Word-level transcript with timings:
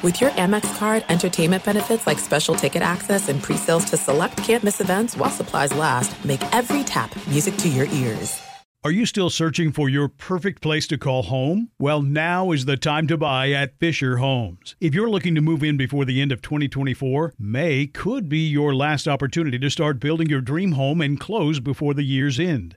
With 0.00 0.20
your 0.20 0.30
Amex 0.30 0.78
card, 0.78 1.04
entertainment 1.08 1.64
benefits 1.64 2.06
like 2.06 2.20
special 2.20 2.54
ticket 2.54 2.82
access 2.82 3.28
and 3.28 3.42
pre-sales 3.42 3.84
to 3.86 3.96
select 3.96 4.36
campus 4.36 4.80
events 4.80 5.16
while 5.16 5.28
supplies 5.28 5.74
last, 5.74 6.24
make 6.24 6.40
every 6.54 6.84
tap 6.84 7.10
music 7.26 7.56
to 7.56 7.68
your 7.68 7.86
ears. 7.86 8.40
Are 8.84 8.92
you 8.92 9.06
still 9.06 9.28
searching 9.28 9.72
for 9.72 9.88
your 9.88 10.06
perfect 10.06 10.62
place 10.62 10.86
to 10.86 10.98
call 10.98 11.24
home? 11.24 11.70
Well, 11.80 12.00
now 12.00 12.52
is 12.52 12.64
the 12.64 12.76
time 12.76 13.08
to 13.08 13.16
buy 13.16 13.50
at 13.50 13.76
Fisher 13.80 14.18
Homes. 14.18 14.76
If 14.80 14.94
you're 14.94 15.10
looking 15.10 15.34
to 15.34 15.40
move 15.40 15.64
in 15.64 15.76
before 15.76 16.04
the 16.04 16.22
end 16.22 16.30
of 16.30 16.42
2024, 16.42 17.34
May 17.36 17.88
could 17.88 18.28
be 18.28 18.46
your 18.48 18.76
last 18.76 19.08
opportunity 19.08 19.58
to 19.58 19.68
start 19.68 19.98
building 19.98 20.30
your 20.30 20.40
dream 20.40 20.72
home 20.72 21.00
and 21.00 21.18
close 21.18 21.58
before 21.58 21.92
the 21.92 22.04
year's 22.04 22.38
end. 22.38 22.76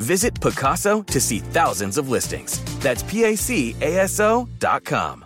Visit 0.00 0.34
Pacaso 0.34 1.04
to 1.06 1.20
see 1.20 1.38
thousands 1.38 1.98
of 1.98 2.08
listings. 2.08 2.62
That's 2.78 3.02
PACASO 3.02 4.48
dot 4.58 4.84
com. 4.84 5.24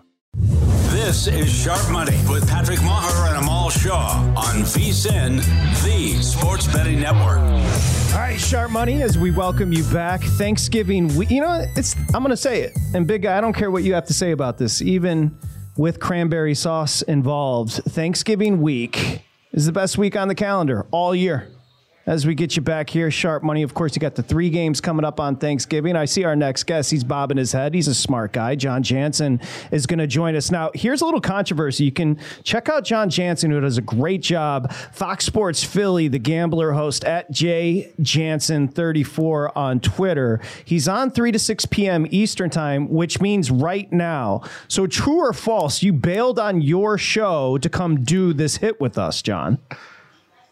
This 0.91 1.27
is 1.27 1.51
Sharp 1.51 1.91
Money 1.91 2.19
with 2.29 2.47
Patrick 2.47 2.79
Meagher 2.81 3.29
and 3.29 3.39
Amal 3.42 3.70
Shaw 3.70 4.19
on 4.37 4.62
VSIN, 4.62 5.39
the 5.83 6.23
Sports 6.23 6.67
Betting 6.67 7.01
Network. 7.01 7.39
All 7.39 8.19
right, 8.19 8.39
Sharp 8.39 8.70
Money, 8.70 9.03
as 9.03 9.17
we 9.17 9.31
welcome 9.31 9.73
you 9.73 9.84
back. 9.84 10.20
Thanksgiving 10.23 11.17
week. 11.17 11.31
You 11.31 11.41
know, 11.41 11.64
it's 11.77 11.97
I'm 12.14 12.23
going 12.23 12.29
to 12.29 12.36
say 12.36 12.61
it. 12.61 12.77
And 12.95 13.07
Big 13.07 13.23
Guy, 13.23 13.39
I 13.39 13.41
don't 13.41 13.55
care 13.55 13.70
what 13.70 13.84
you 13.84 13.95
have 13.95 14.07
to 14.07 14.14
say 14.14 14.33
about 14.33 14.59
this, 14.59 14.83
even 14.83 15.34
with 15.79 15.98
cranberry 15.98 16.55
sauce 16.55 17.01
involved. 17.01 17.73
Thanksgiving 17.73 18.61
week 18.61 19.23
is 19.53 19.64
the 19.64 19.73
best 19.73 19.97
week 19.97 20.14
on 20.14 20.29
the 20.29 20.34
calendar 20.34 20.86
all 20.91 21.14
year 21.14 21.48
as 22.06 22.27
we 22.27 22.34
get 22.34 22.56
you 22.56 22.62
back 22.62 22.91
here. 22.91 23.11
Sharp 23.11 23.42
money. 23.42 23.62
Of 23.62 23.75
course, 23.75 23.95
you 23.95 24.00
got 24.00 24.14
the 24.14 24.22
three 24.22 24.50
games 24.50 24.81
coming 24.81 25.05
up 25.05 25.20
on 25.20 25.36
Thanksgiving. 25.36 25.97
I 25.97 26.05
see 26.05 26.25
our 26.25 26.36
next 26.36 26.64
guest. 26.64 26.91
He's 26.91 27.05
bobbing 27.05 27.36
his 27.36 27.53
head. 27.53 27.75
He's 27.75 27.89
a 27.89 27.95
smart 27.95 28.33
guy. 28.33 28.55
Jon 28.55 28.83
Jansen 28.83 29.41
is 29.70 29.86
going 29.86 29.98
to 29.98 30.06
join 30.06 30.34
us. 30.36 30.50
Now, 30.50 30.70
here's 30.75 31.00
a 31.00 31.05
little 31.05 31.20
controversy. 31.20 31.84
You 31.84 31.92
can 31.92 32.19
check 32.42 32.69
out 32.69 32.84
Jon 32.84 33.11
Jansen, 33.11 33.50
who 33.50 33.61
does 33.61 33.78
a 33.78 33.83
great 33.83 34.23
job. 34.23 34.73
Fox 34.73 35.25
Sports 35.25 35.62
Philly, 35.62 36.08
the 36.08 36.19
gambler 36.19 36.73
host 36.73 37.05
at 37.05 37.30
J 37.30 37.92
Jansen34 38.00 39.56
on 39.56 39.80
Twitter. 39.80 40.41
He's 40.64 40.89
on 40.89 41.11
3 41.11 41.33
to 41.33 41.39
6 41.39 41.67
p.m. 41.67 42.06
Eastern 42.11 42.50
time, 42.50 42.89
which 42.89 43.20
means 43.20 43.50
right 43.50 43.91
now. 43.92 44.42
So, 44.69 44.86
true 44.86 45.20
or 45.20 45.33
false, 45.33 45.83
you 45.83 45.92
bailed 45.92 46.39
on 46.39 46.61
your 46.61 46.98
show 46.98 47.58
to 47.58 47.68
come 47.68 48.02
do 48.05 48.33
this 48.33 48.57
hit 48.57 48.80
with 48.80 48.98
us, 48.98 49.23
Jon? 49.23 49.58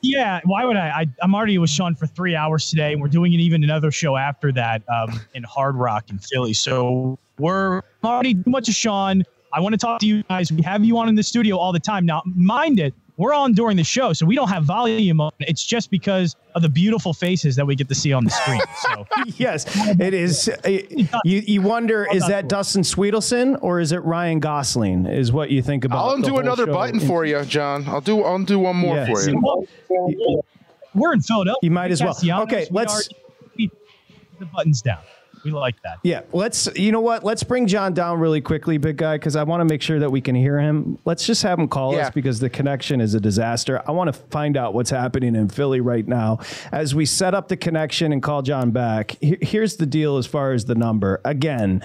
Yeah, 0.02 0.40
why 0.44 0.64
would 0.64 0.76
I? 0.76 0.88
I? 1.20 1.24
am 1.24 1.34
already 1.34 1.58
with 1.58 1.70
Sean 1.70 1.94
for 1.94 2.06
three 2.06 2.34
hours 2.34 2.70
today, 2.70 2.92
and 2.92 3.02
we're 3.02 3.08
doing 3.08 3.34
an 3.34 3.40
even 3.40 3.62
another 3.62 3.90
show 3.90 4.16
after 4.16 4.50
that 4.52 4.82
um, 4.88 5.20
in 5.34 5.42
Hard 5.42 5.76
Rock 5.76 6.10
in 6.10 6.18
Philly. 6.18 6.54
So 6.54 7.18
we're 7.38 7.82
already 8.02 8.34
too 8.34 8.50
much 8.50 8.68
of 8.68 8.74
Sean. 8.74 9.24
I 9.52 9.60
want 9.60 9.72
to 9.74 9.78
talk 9.78 10.00
to 10.00 10.06
you 10.06 10.22
guys. 10.24 10.50
We 10.52 10.62
have 10.62 10.84
you 10.84 10.96
on 10.98 11.08
in 11.08 11.16
the 11.16 11.22
studio 11.22 11.56
all 11.56 11.72
the 11.72 11.80
time. 11.80 12.06
Now, 12.06 12.22
mind 12.24 12.78
it, 12.78 12.94
we're 13.20 13.34
on 13.34 13.52
during 13.52 13.76
the 13.76 13.84
show, 13.84 14.14
so 14.14 14.24
we 14.24 14.34
don't 14.34 14.48
have 14.48 14.64
volume 14.64 15.20
on. 15.20 15.30
It's 15.40 15.62
just 15.64 15.90
because 15.90 16.36
of 16.54 16.62
the 16.62 16.70
beautiful 16.70 17.12
faces 17.12 17.54
that 17.56 17.66
we 17.66 17.76
get 17.76 17.86
to 17.88 17.94
see 17.94 18.14
on 18.14 18.24
the 18.24 18.30
screen. 18.30 18.62
So 18.80 19.06
yes, 19.36 19.66
it 20.00 20.14
is. 20.14 20.48
Eh, 20.64 20.82
you, 21.24 21.42
you 21.46 21.60
wonder 21.60 22.06
is 22.12 22.26
that 22.28 22.48
Dustin 22.48 22.82
Swedelson 22.82 23.58
or 23.60 23.78
is 23.78 23.92
it 23.92 23.98
Ryan 23.98 24.40
Gosling? 24.40 25.04
Is 25.04 25.32
what 25.32 25.50
you 25.50 25.60
think 25.60 25.84
about? 25.84 25.98
I'll 25.98 26.14
undo 26.14 26.38
another 26.38 26.66
button 26.66 26.98
for 26.98 27.26
you, 27.26 27.44
John. 27.44 27.86
I'll 27.86 28.00
do. 28.00 28.22
I'll 28.24 28.42
do 28.42 28.58
one 28.58 28.76
more 28.76 28.96
yes. 28.96 29.08
for 29.10 29.30
you. 29.30 30.42
We're 30.94 31.12
in 31.12 31.20
Philadelphia. 31.20 31.58
You 31.62 31.70
might 31.70 31.90
as 31.90 32.02
well. 32.02 32.16
Okay, 32.42 32.66
let's. 32.70 33.10
the 33.56 34.46
buttons 34.46 34.80
down. 34.80 35.02
We 35.44 35.50
like 35.50 35.80
that. 35.82 35.98
Yeah. 36.02 36.22
Let's, 36.32 36.68
you 36.76 36.92
know 36.92 37.00
what? 37.00 37.24
Let's 37.24 37.42
bring 37.42 37.66
Jon 37.66 37.94
down 37.94 38.20
really 38.20 38.40
quickly, 38.40 38.78
big 38.78 38.96
guy, 38.96 39.16
because 39.16 39.36
I 39.36 39.42
want 39.42 39.60
to 39.60 39.64
make 39.64 39.82
sure 39.82 39.98
that 39.98 40.10
we 40.10 40.20
can 40.20 40.34
hear 40.34 40.58
him. 40.58 40.98
Let's 41.04 41.26
just 41.26 41.42
have 41.42 41.58
him 41.58 41.68
call 41.68 41.94
yeah. 41.94 42.06
us 42.06 42.10
because 42.10 42.40
the 42.40 42.50
connection 42.50 43.00
is 43.00 43.14
a 43.14 43.20
disaster. 43.20 43.82
I 43.86 43.92
want 43.92 44.08
to 44.08 44.12
find 44.12 44.56
out 44.56 44.74
what's 44.74 44.90
happening 44.90 45.34
in 45.34 45.48
Philly 45.48 45.80
right 45.80 46.06
now. 46.06 46.40
As 46.72 46.94
we 46.94 47.06
set 47.06 47.34
up 47.34 47.48
the 47.48 47.56
connection 47.56 48.12
and 48.12 48.22
call 48.22 48.42
Jon 48.42 48.70
back, 48.70 49.16
here's 49.20 49.76
the 49.76 49.86
deal 49.86 50.16
as 50.16 50.26
far 50.26 50.52
as 50.52 50.66
the 50.66 50.74
number. 50.74 51.20
Again, 51.24 51.82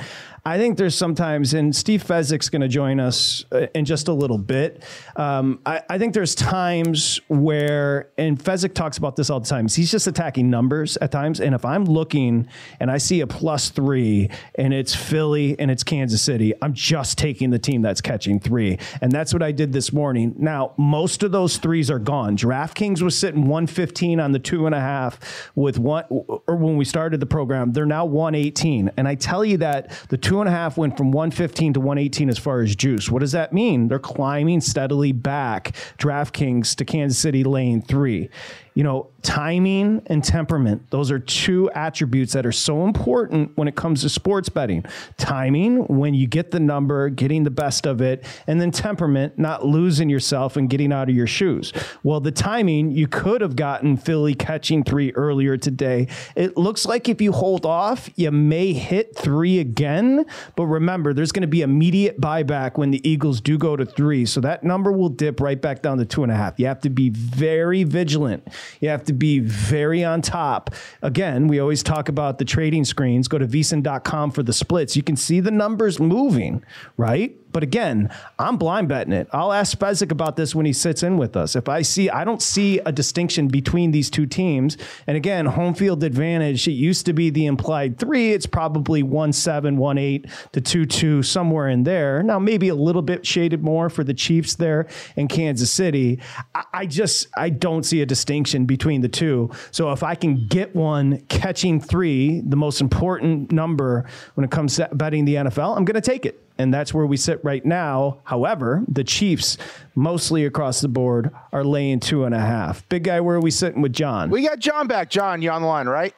I 0.47 0.59
think 0.59 0.77
there's 0.77 0.93
sometimes, 0.93 1.55
and 1.55 1.75
Steve 1.75 2.03
Fezzik's 2.03 2.49
going 2.49 2.61
to 2.61 2.67
join 2.67 2.99
us 2.99 3.45
uh, 3.51 3.65
in 3.73 3.83
just 3.83 4.07
a 4.07 4.13
little 4.13 4.37
bit. 4.37 4.83
Um, 5.15 5.59
I, 5.65 5.81
I, 5.89 5.97
think 5.97 6.13
there's 6.13 6.35
times 6.35 7.19
where, 7.29 8.11
and 8.19 8.37
Fezzik 8.37 8.75
talks 8.75 8.99
about 8.99 9.15
this 9.15 9.31
all 9.31 9.39
the 9.39 9.47
time, 9.47 9.67
he's 9.67 9.89
just 9.89 10.05
attacking 10.05 10.51
numbers 10.51 10.97
at 10.97 11.11
times. 11.11 11.39
And 11.39 11.55
if 11.55 11.65
I'm 11.65 11.85
looking 11.85 12.47
and 12.79 12.91
I 12.91 12.99
see 12.99 13.21
a 13.21 13.27
plus 13.27 13.69
three 13.69 14.29
and 14.53 14.71
it's 14.71 14.93
Philly 14.93 15.55
and 15.57 15.71
it's 15.71 15.83
Kansas 15.83 16.21
City, 16.21 16.53
I'm 16.61 16.75
just 16.75 17.17
taking 17.17 17.49
the 17.49 17.57
team 17.57 17.81
that's 17.81 18.01
catching 18.01 18.39
three. 18.39 18.77
And 19.01 19.11
that's 19.11 19.33
what 19.33 19.41
I 19.41 19.51
did 19.51 19.73
this 19.73 19.91
morning. 19.91 20.35
Now, 20.37 20.75
most 20.77 21.23
of 21.23 21.31
those 21.31 21.57
threes 21.57 21.89
are 21.89 21.97
gone. 21.97 22.37
DraftKings 22.37 23.01
was 23.01 23.17
sitting 23.17 23.47
115 23.47 24.19
on 24.19 24.31
the 24.31 24.39
two 24.39 24.67
and 24.67 24.75
a 24.75 24.79
half 24.79 25.19
with 25.55 25.79
one, 25.79 26.03
or 26.09 26.55
when 26.55 26.77
we 26.77 26.85
started 26.85 27.19
the 27.19 27.25
program, 27.25 27.73
they're 27.73 27.87
now 27.87 28.05
118. 28.05 28.91
And 28.95 29.07
I 29.07 29.15
tell 29.15 29.43
you 29.43 29.57
that 29.57 29.89
the 30.09 30.17
two 30.17 30.34
two 30.35 30.41
and 30.41 30.49
a 30.49 30.51
half 30.51 30.77
went 30.77 30.97
from 30.97 31.13
115 31.13 31.75
to 31.75 31.79
118 31.79 32.27
as 32.27 32.37
far 32.37 32.59
as 32.59 32.75
juice. 32.75 33.09
What 33.09 33.19
does 33.19 33.31
that 33.31 33.53
mean? 33.53 33.87
They're 33.87 33.99
climbing 33.99 34.59
steadily 34.59 35.13
back. 35.13 35.73
DraftKings 35.97 36.75
to 36.75 36.83
Kansas 36.83 37.17
City 37.17 37.45
lane 37.45 37.81
three 37.81 38.29
you 38.75 38.83
know, 38.83 39.07
timing 39.21 40.01
and 40.07 40.21
temperament, 40.21 40.85
those 40.91 41.09
are 41.09 41.17
two 41.17 41.71
attributes 41.71 42.33
that 42.33 42.45
are 42.45 42.51
so 42.51 42.83
important 42.83 43.55
when 43.55 43.69
it 43.69 43.75
comes 43.75 44.01
to 44.01 44.09
sports 44.09 44.49
betting. 44.49 44.83
Timing, 45.17 45.87
when 45.87 46.13
you 46.13 46.27
get 46.27 46.51
the 46.51 46.59
number, 46.59 47.07
getting 47.07 47.45
the 47.45 47.49
best 47.49 47.87
of 47.87 48.01
it, 48.01 48.25
and 48.47 48.59
then 48.59 48.71
temperament, 48.71 49.39
not 49.39 49.65
losing 49.65 50.09
yourself 50.09 50.57
and 50.57 50.69
getting 50.69 50.91
out 50.91 51.09
of 51.09 51.15
your 51.15 51.25
shoes. 51.25 51.71
Well, 52.03 52.19
the 52.19 52.33
timing, 52.33 52.91
you 52.91 53.07
could 53.07 53.39
have 53.39 53.55
gotten 53.55 53.95
Philly 53.95 54.35
catching 54.35 54.83
three 54.83 55.13
earlier 55.13 55.55
today. 55.55 56.09
It 56.35 56.57
looks 56.57 56.85
like 56.85 57.07
if 57.07 57.21
you 57.21 57.31
hold 57.31 57.65
off, 57.65 58.09
you 58.17 58.29
may 58.29 58.73
hit 58.73 59.15
three 59.15 59.59
again. 59.59 60.25
But 60.57 60.65
remember, 60.65 61.13
there's 61.13 61.31
going 61.31 61.41
to 61.43 61.47
be 61.47 61.61
immediate 61.61 62.19
buyback 62.19 62.77
when 62.77 62.91
the 62.91 63.09
Eagles 63.09 63.39
do 63.39 63.57
go 63.57 63.77
to 63.77 63.85
three. 63.85 64.25
So 64.25 64.41
that 64.41 64.65
number 64.65 64.91
will 64.91 65.09
dip 65.09 65.39
right 65.39 65.61
back 65.61 65.81
down 65.81 65.97
to 65.99 66.05
two 66.05 66.23
and 66.23 66.31
a 66.31 66.35
half. 66.35 66.59
You 66.59 66.65
have 66.65 66.81
to 66.81 66.89
be 66.89 67.09
very 67.09 67.85
vigilant 67.85 68.45
you 68.79 68.89
have 68.89 69.03
to 69.05 69.13
be 69.13 69.39
very 69.39 70.03
on 70.03 70.21
top. 70.21 70.73
Again, 71.01 71.47
we 71.47 71.59
always 71.59 71.83
talk 71.83 72.09
about 72.09 72.37
the 72.37 72.45
trading 72.45 72.85
screens. 72.85 73.27
Go 73.27 73.37
to 73.37 73.47
vsin.com 73.47 74.31
for 74.31 74.43
the 74.43 74.53
splits. 74.53 74.95
You 74.95 75.03
can 75.03 75.15
see 75.15 75.39
the 75.39 75.51
numbers 75.51 75.99
moving, 75.99 76.63
right? 76.97 77.35
But 77.55 77.63
again, 77.63 78.09
I'm 78.37 78.57
blind 78.57 78.89
betting 78.89 79.13
it. 79.13 79.29
I'll 79.31 79.53
ask 79.53 79.77
Fezzik 79.77 80.11
about 80.11 80.35
this 80.35 80.53
when 80.53 80.65
he 80.65 80.73
sits 80.73 81.03
in 81.03 81.17
with 81.17 81.37
us. 81.37 81.55
If 81.55 81.69
I 81.69 81.83
see, 81.83 82.09
I 82.09 82.25
don't 82.25 82.41
see 82.41 82.79
a 82.79 82.91
distinction 82.91 83.47
between 83.47 83.91
these 83.91 84.09
two 84.09 84.25
teams. 84.25 84.77
And 85.07 85.15
again, 85.15 85.45
home 85.45 85.73
field 85.73 86.03
advantage, 86.03 86.67
it 86.67 86.71
used 86.71 87.05
to 87.05 87.13
be 87.13 87.29
the 87.29 87.45
implied 87.45 87.97
three. 87.97 88.33
It's 88.33 88.45
probably 88.45 89.03
1 89.03 89.31
7, 89.31 89.77
1 89.77 89.97
8 89.97 90.25
to 90.51 90.59
2 90.59 90.85
2, 90.85 91.23
somewhere 91.23 91.69
in 91.69 91.83
there. 91.83 92.21
Now, 92.23 92.39
maybe 92.39 92.67
a 92.67 92.75
little 92.75 93.01
bit 93.01 93.25
shaded 93.25 93.63
more 93.63 93.89
for 93.89 94.03
the 94.03 94.13
Chiefs 94.13 94.55
there 94.55 94.87
in 95.15 95.29
Kansas 95.29 95.71
City. 95.71 96.19
I, 96.53 96.63
I 96.73 96.85
just, 96.85 97.27
I 97.37 97.51
don't 97.51 97.83
see 97.83 98.01
a 98.01 98.05
distinction 98.05 98.54
between 98.63 99.01
the 99.01 99.09
two. 99.09 99.51
So 99.71 99.91
if 99.91 100.03
I 100.03 100.15
can 100.15 100.47
get 100.47 100.73
one 100.73 101.19
catching 101.27 101.81
three, 101.81 102.39
the 102.39 102.55
most 102.55 102.79
important 102.79 103.51
number 103.51 104.05
when 104.35 104.45
it 104.45 104.51
comes 104.51 104.77
to 104.77 104.87
betting 104.93 105.25
the 105.25 105.35
NFL, 105.35 105.75
I'm 105.75 105.83
going 105.83 105.95
to 105.95 106.01
take 106.01 106.25
it 106.25 106.41
and 106.57 106.73
that's 106.73 106.93
where 106.93 107.05
we 107.05 107.17
sit 107.17 107.43
right 107.43 107.65
now. 107.65 108.19
However, 108.23 108.83
the 108.87 109.03
Chiefs, 109.03 109.57
mostly 109.93 110.45
across 110.45 110.81
the 110.81 110.87
board, 110.87 111.31
are 111.51 111.63
laying 111.63 111.99
two 111.99 112.23
and 112.23 112.33
a 112.33 112.39
half. 112.39 112.87
Big 112.89 113.03
guy, 113.03 113.19
where 113.19 113.35
are 113.35 113.41
we 113.41 113.51
sitting 113.51 113.81
with 113.81 113.93
Jon? 113.93 114.29
We 114.29 114.43
got 114.47 114.59
Jon 114.59 114.87
back. 114.87 115.09
Jon, 115.09 115.41
you 115.41 115.51
on 115.51 115.61
the 115.61 115.67
line, 115.67 115.87
right? 115.87 116.13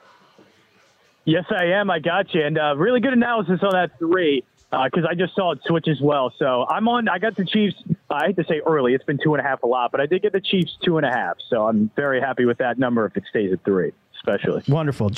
Yes, 1.25 1.45
I 1.50 1.66
am. 1.66 1.89
I 1.89 2.00
got 2.00 2.34
you. 2.34 2.45
And 2.45 2.57
uh, 2.57 2.75
really 2.78 3.00
good 3.00 3.13
analysis 3.13 3.60
on 3.62 3.72
that 3.74 3.98
three. 4.00 4.44
Because 4.69 5.06
uh, 5.06 5.10
I 5.10 5.16
just 5.16 5.34
saw 5.34 5.52
it 5.52 5.60
switch 5.66 5.88
as 5.88 6.02
well. 6.02 6.34
So 6.38 6.66
I'm 6.69 6.88
on. 6.88 7.08
I 7.08 7.19
got 7.19 7.36
the 7.36 7.46
Chiefs. 7.46 7.75
I 8.10 8.28
hate 8.28 8.36
to 8.36 8.44
say 8.44 8.62
early. 8.66 8.94
It's 8.94 9.06
been 9.06 9.19
two 9.22 9.34
and 9.34 9.46
a 9.46 9.48
half 9.48 9.64
a 9.64 9.68
lot, 9.68 9.92
but 9.92 10.02
I 10.02 10.06
did 10.06 10.22
get 10.22 10.34
the 10.34 10.42
Chiefs 10.42 10.78
two 10.84 10.98
and 10.98 11.06
a 11.06 11.12
half. 11.12 11.38
So 11.50 11.68
I'm 11.68 11.90
very 11.96 12.19
happy 12.19 12.46
with 12.46 12.58
that 12.58 12.78
number 12.78 13.06
if 13.06 13.16
it 13.16 13.24
stays 13.30 13.54
at 13.54 13.64
three 13.64 13.94
especially. 14.28 14.64
Wonderful. 14.68 15.12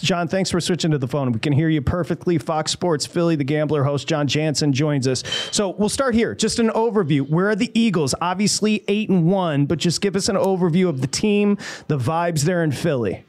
Jon, 0.00 0.28
thanks 0.28 0.50
for 0.50 0.60
switching 0.60 0.90
to 0.90 0.98
the 0.98 1.08
phone. 1.08 1.32
We 1.32 1.38
can 1.38 1.52
hear 1.52 1.68
you 1.68 1.80
perfectly. 1.80 2.38
Fox 2.38 2.72
Sports 2.72 3.06
Philly, 3.06 3.36
the 3.36 3.44
gambler 3.44 3.84
host, 3.84 4.06
Jon 4.08 4.26
Jansen, 4.26 4.72
joins 4.72 5.08
us. 5.08 5.22
So 5.50 5.70
we'll 5.70 5.88
start 5.88 6.14
here. 6.14 6.34
Just 6.34 6.58
an 6.58 6.68
overview. 6.70 7.28
Where 7.28 7.48
are 7.50 7.56
the 7.56 7.70
Eagles? 7.78 8.14
Obviously, 8.20 8.84
eight 8.88 9.08
and 9.08 9.30
one, 9.30 9.66
but 9.66 9.78
just 9.78 10.00
give 10.00 10.16
us 10.16 10.28
an 10.28 10.36
overview 10.36 10.88
of 10.88 11.00
the 11.00 11.06
team, 11.06 11.58
the 11.88 11.98
vibes 11.98 12.42
there 12.42 12.62
in 12.62 12.72
Philly. 12.72 13.24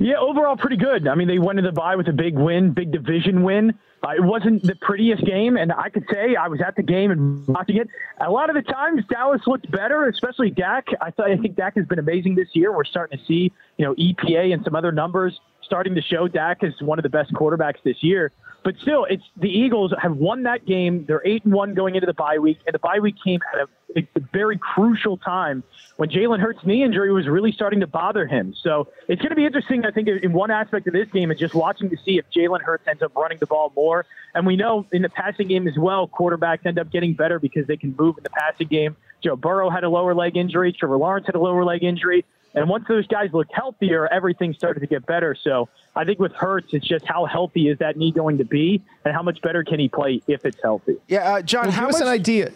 Yeah, 0.00 0.18
overall 0.18 0.56
pretty 0.56 0.76
good. 0.76 1.08
I 1.08 1.14
mean, 1.14 1.28
they 1.28 1.38
went 1.38 1.58
into 1.58 1.70
the 1.70 1.74
bye 1.74 1.96
with 1.96 2.08
a 2.08 2.12
big 2.12 2.36
win, 2.36 2.72
big 2.72 2.92
division 2.92 3.42
win. 3.42 3.78
It 4.12 4.22
wasn't 4.22 4.62
the 4.62 4.74
prettiest 4.74 5.24
game, 5.24 5.56
and 5.56 5.72
I 5.72 5.88
could 5.88 6.04
say 6.12 6.36
I 6.36 6.48
was 6.48 6.60
at 6.60 6.76
the 6.76 6.82
game 6.82 7.10
and 7.10 7.46
watching 7.46 7.76
it. 7.76 7.88
A 8.20 8.30
lot 8.30 8.50
of 8.50 8.56
the 8.56 8.62
times, 8.62 9.02
Dallas 9.08 9.40
looked 9.46 9.70
better, 9.70 10.08
especially 10.08 10.50
Dak. 10.50 10.86
I 11.00 11.10
thought 11.10 11.30
I 11.30 11.36
think 11.36 11.56
Dak 11.56 11.76
has 11.76 11.86
been 11.86 11.98
amazing 11.98 12.34
this 12.34 12.48
year. 12.52 12.74
We're 12.74 12.84
starting 12.84 13.18
to 13.18 13.24
see, 13.24 13.52
you 13.78 13.84
know, 13.84 13.94
EPA 13.94 14.52
and 14.52 14.62
some 14.64 14.74
other 14.74 14.92
numbers 14.92 15.40
starting 15.62 15.94
to 15.94 16.02
show 16.02 16.28
Dak 16.28 16.62
is 16.62 16.74
one 16.82 16.98
of 16.98 17.02
the 17.02 17.08
best 17.08 17.32
quarterbacks 17.32 17.82
this 17.82 18.02
year. 18.02 18.30
But 18.64 18.76
still, 18.80 19.04
it's 19.04 19.22
the 19.36 19.50
Eagles 19.50 19.92
have 20.00 20.16
won 20.16 20.44
that 20.44 20.64
game. 20.64 21.04
They're 21.06 21.22
eight 21.26 21.44
and 21.44 21.52
one 21.52 21.74
going 21.74 21.96
into 21.96 22.06
the 22.06 22.14
bye 22.14 22.38
week, 22.38 22.58
and 22.66 22.74
the 22.74 22.78
bye 22.78 22.98
week 22.98 23.16
came 23.22 23.40
at 23.52 23.68
a, 23.96 24.00
a 24.16 24.20
very 24.32 24.56
crucial 24.56 25.18
time 25.18 25.62
when 25.98 26.08
Jalen 26.08 26.40
Hurts' 26.40 26.64
knee 26.64 26.82
injury 26.82 27.12
was 27.12 27.28
really 27.28 27.52
starting 27.52 27.80
to 27.80 27.86
bother 27.86 28.26
him. 28.26 28.54
So 28.58 28.88
it's 29.06 29.20
going 29.20 29.30
to 29.30 29.36
be 29.36 29.44
interesting, 29.44 29.84
I 29.84 29.90
think, 29.90 30.08
in 30.08 30.32
one 30.32 30.50
aspect 30.50 30.86
of 30.86 30.94
this 30.94 31.08
game 31.10 31.30
is 31.30 31.38
just 31.38 31.54
watching 31.54 31.90
to 31.90 31.96
see 32.04 32.16
if 32.16 32.24
Jalen 32.34 32.62
Hurts 32.62 32.88
ends 32.88 33.02
up 33.02 33.14
running 33.14 33.36
the 33.38 33.46
ball 33.46 33.70
more. 33.76 34.06
And 34.34 34.46
we 34.46 34.56
know 34.56 34.86
in 34.92 35.02
the 35.02 35.10
passing 35.10 35.48
game 35.48 35.68
as 35.68 35.76
well, 35.76 36.08
quarterbacks 36.08 36.64
end 36.64 36.78
up 36.78 36.90
getting 36.90 37.12
better 37.12 37.38
because 37.38 37.66
they 37.66 37.76
can 37.76 37.94
move 37.98 38.16
in 38.16 38.24
the 38.24 38.30
passing 38.30 38.68
game. 38.68 38.96
Joe 39.22 39.36
Burrow 39.36 39.68
had 39.68 39.84
a 39.84 39.90
lower 39.90 40.14
leg 40.14 40.38
injury. 40.38 40.72
Trevor 40.72 40.96
Lawrence 40.96 41.26
had 41.26 41.34
a 41.34 41.40
lower 41.40 41.64
leg 41.64 41.84
injury. 41.84 42.24
And 42.54 42.68
once 42.68 42.84
those 42.88 43.06
guys 43.06 43.30
looked 43.32 43.52
healthier, 43.52 44.06
everything 44.12 44.54
started 44.54 44.80
to 44.80 44.86
get 44.86 45.04
better. 45.06 45.34
So 45.34 45.68
I 45.96 46.04
think 46.04 46.18
with 46.18 46.32
Hurts, 46.32 46.72
it's 46.72 46.86
just 46.86 47.04
how 47.04 47.24
healthy 47.24 47.68
is 47.68 47.78
that 47.78 47.96
knee 47.96 48.12
going 48.12 48.38
to 48.38 48.44
be, 48.44 48.82
and 49.04 49.14
how 49.14 49.22
much 49.22 49.40
better 49.42 49.64
can 49.64 49.80
he 49.80 49.88
play 49.88 50.22
if 50.28 50.44
it's 50.44 50.60
healthy? 50.62 50.96
Yeah, 51.08 51.34
uh, 51.34 51.42
Jon, 51.42 51.64
well, 51.64 51.72
how 51.72 51.86
give 51.86 51.92
much, 51.92 51.94
us 51.96 52.00
an 52.02 52.08
idea. 52.08 52.52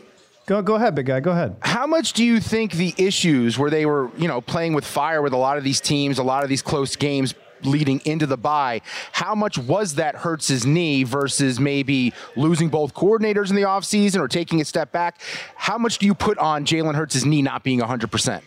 Go, 0.47 0.63
go 0.63 0.77
ahead, 0.77 0.95
big 0.95 1.07
guy. 1.07 1.21
Go 1.21 1.33
ahead. 1.33 1.57
How 1.61 1.87
much 1.87 2.15
do 2.15 2.25
you 2.25 2.41
think 2.41 2.73
the 2.73 2.95
issues 2.97 3.59
where 3.59 3.71
they 3.71 3.85
were, 3.85 4.11
you 4.17 4.29
know, 4.29 4.41
playing 4.41 4.73
with 4.73 4.87
fire 4.87 5.21
with 5.21 5.35
a 5.35 5.37
lot 5.37 5.59
of 5.59 5.65
these 5.65 5.81
teams, 5.81 6.19
a 6.19 6.23
lot 6.23 6.43
of 6.43 6.49
these 6.49 6.63
close 6.63 6.97
games 6.97 7.35
leading 7.65 8.01
into 8.05 8.25
the 8.25 8.37
bye, 8.37 8.81
how 9.13 9.35
much 9.35 9.59
was 9.59 9.97
that 9.97 10.15
hurts 10.15 10.49
his 10.49 10.65
knee 10.65 11.03
versus 11.03 11.61
maybe 11.61 12.15
losing 12.37 12.69
both 12.69 12.95
coordinators 12.95 13.51
in 13.51 13.57
the 13.57 13.63
offseason 13.63 14.21
or 14.21 14.29
taking 14.29 14.61
a 14.61 14.65
step 14.65 14.91
back? 14.91 15.21
How 15.57 15.77
much 15.77 15.99
do 15.99 16.07
you 16.07 16.15
put 16.15 16.39
on 16.39 16.65
Jalen 16.65 16.95
Hurts' 16.95 17.25
knee 17.25 17.43
not 17.43 17.63
being 17.63 17.81
100%? 17.81 18.41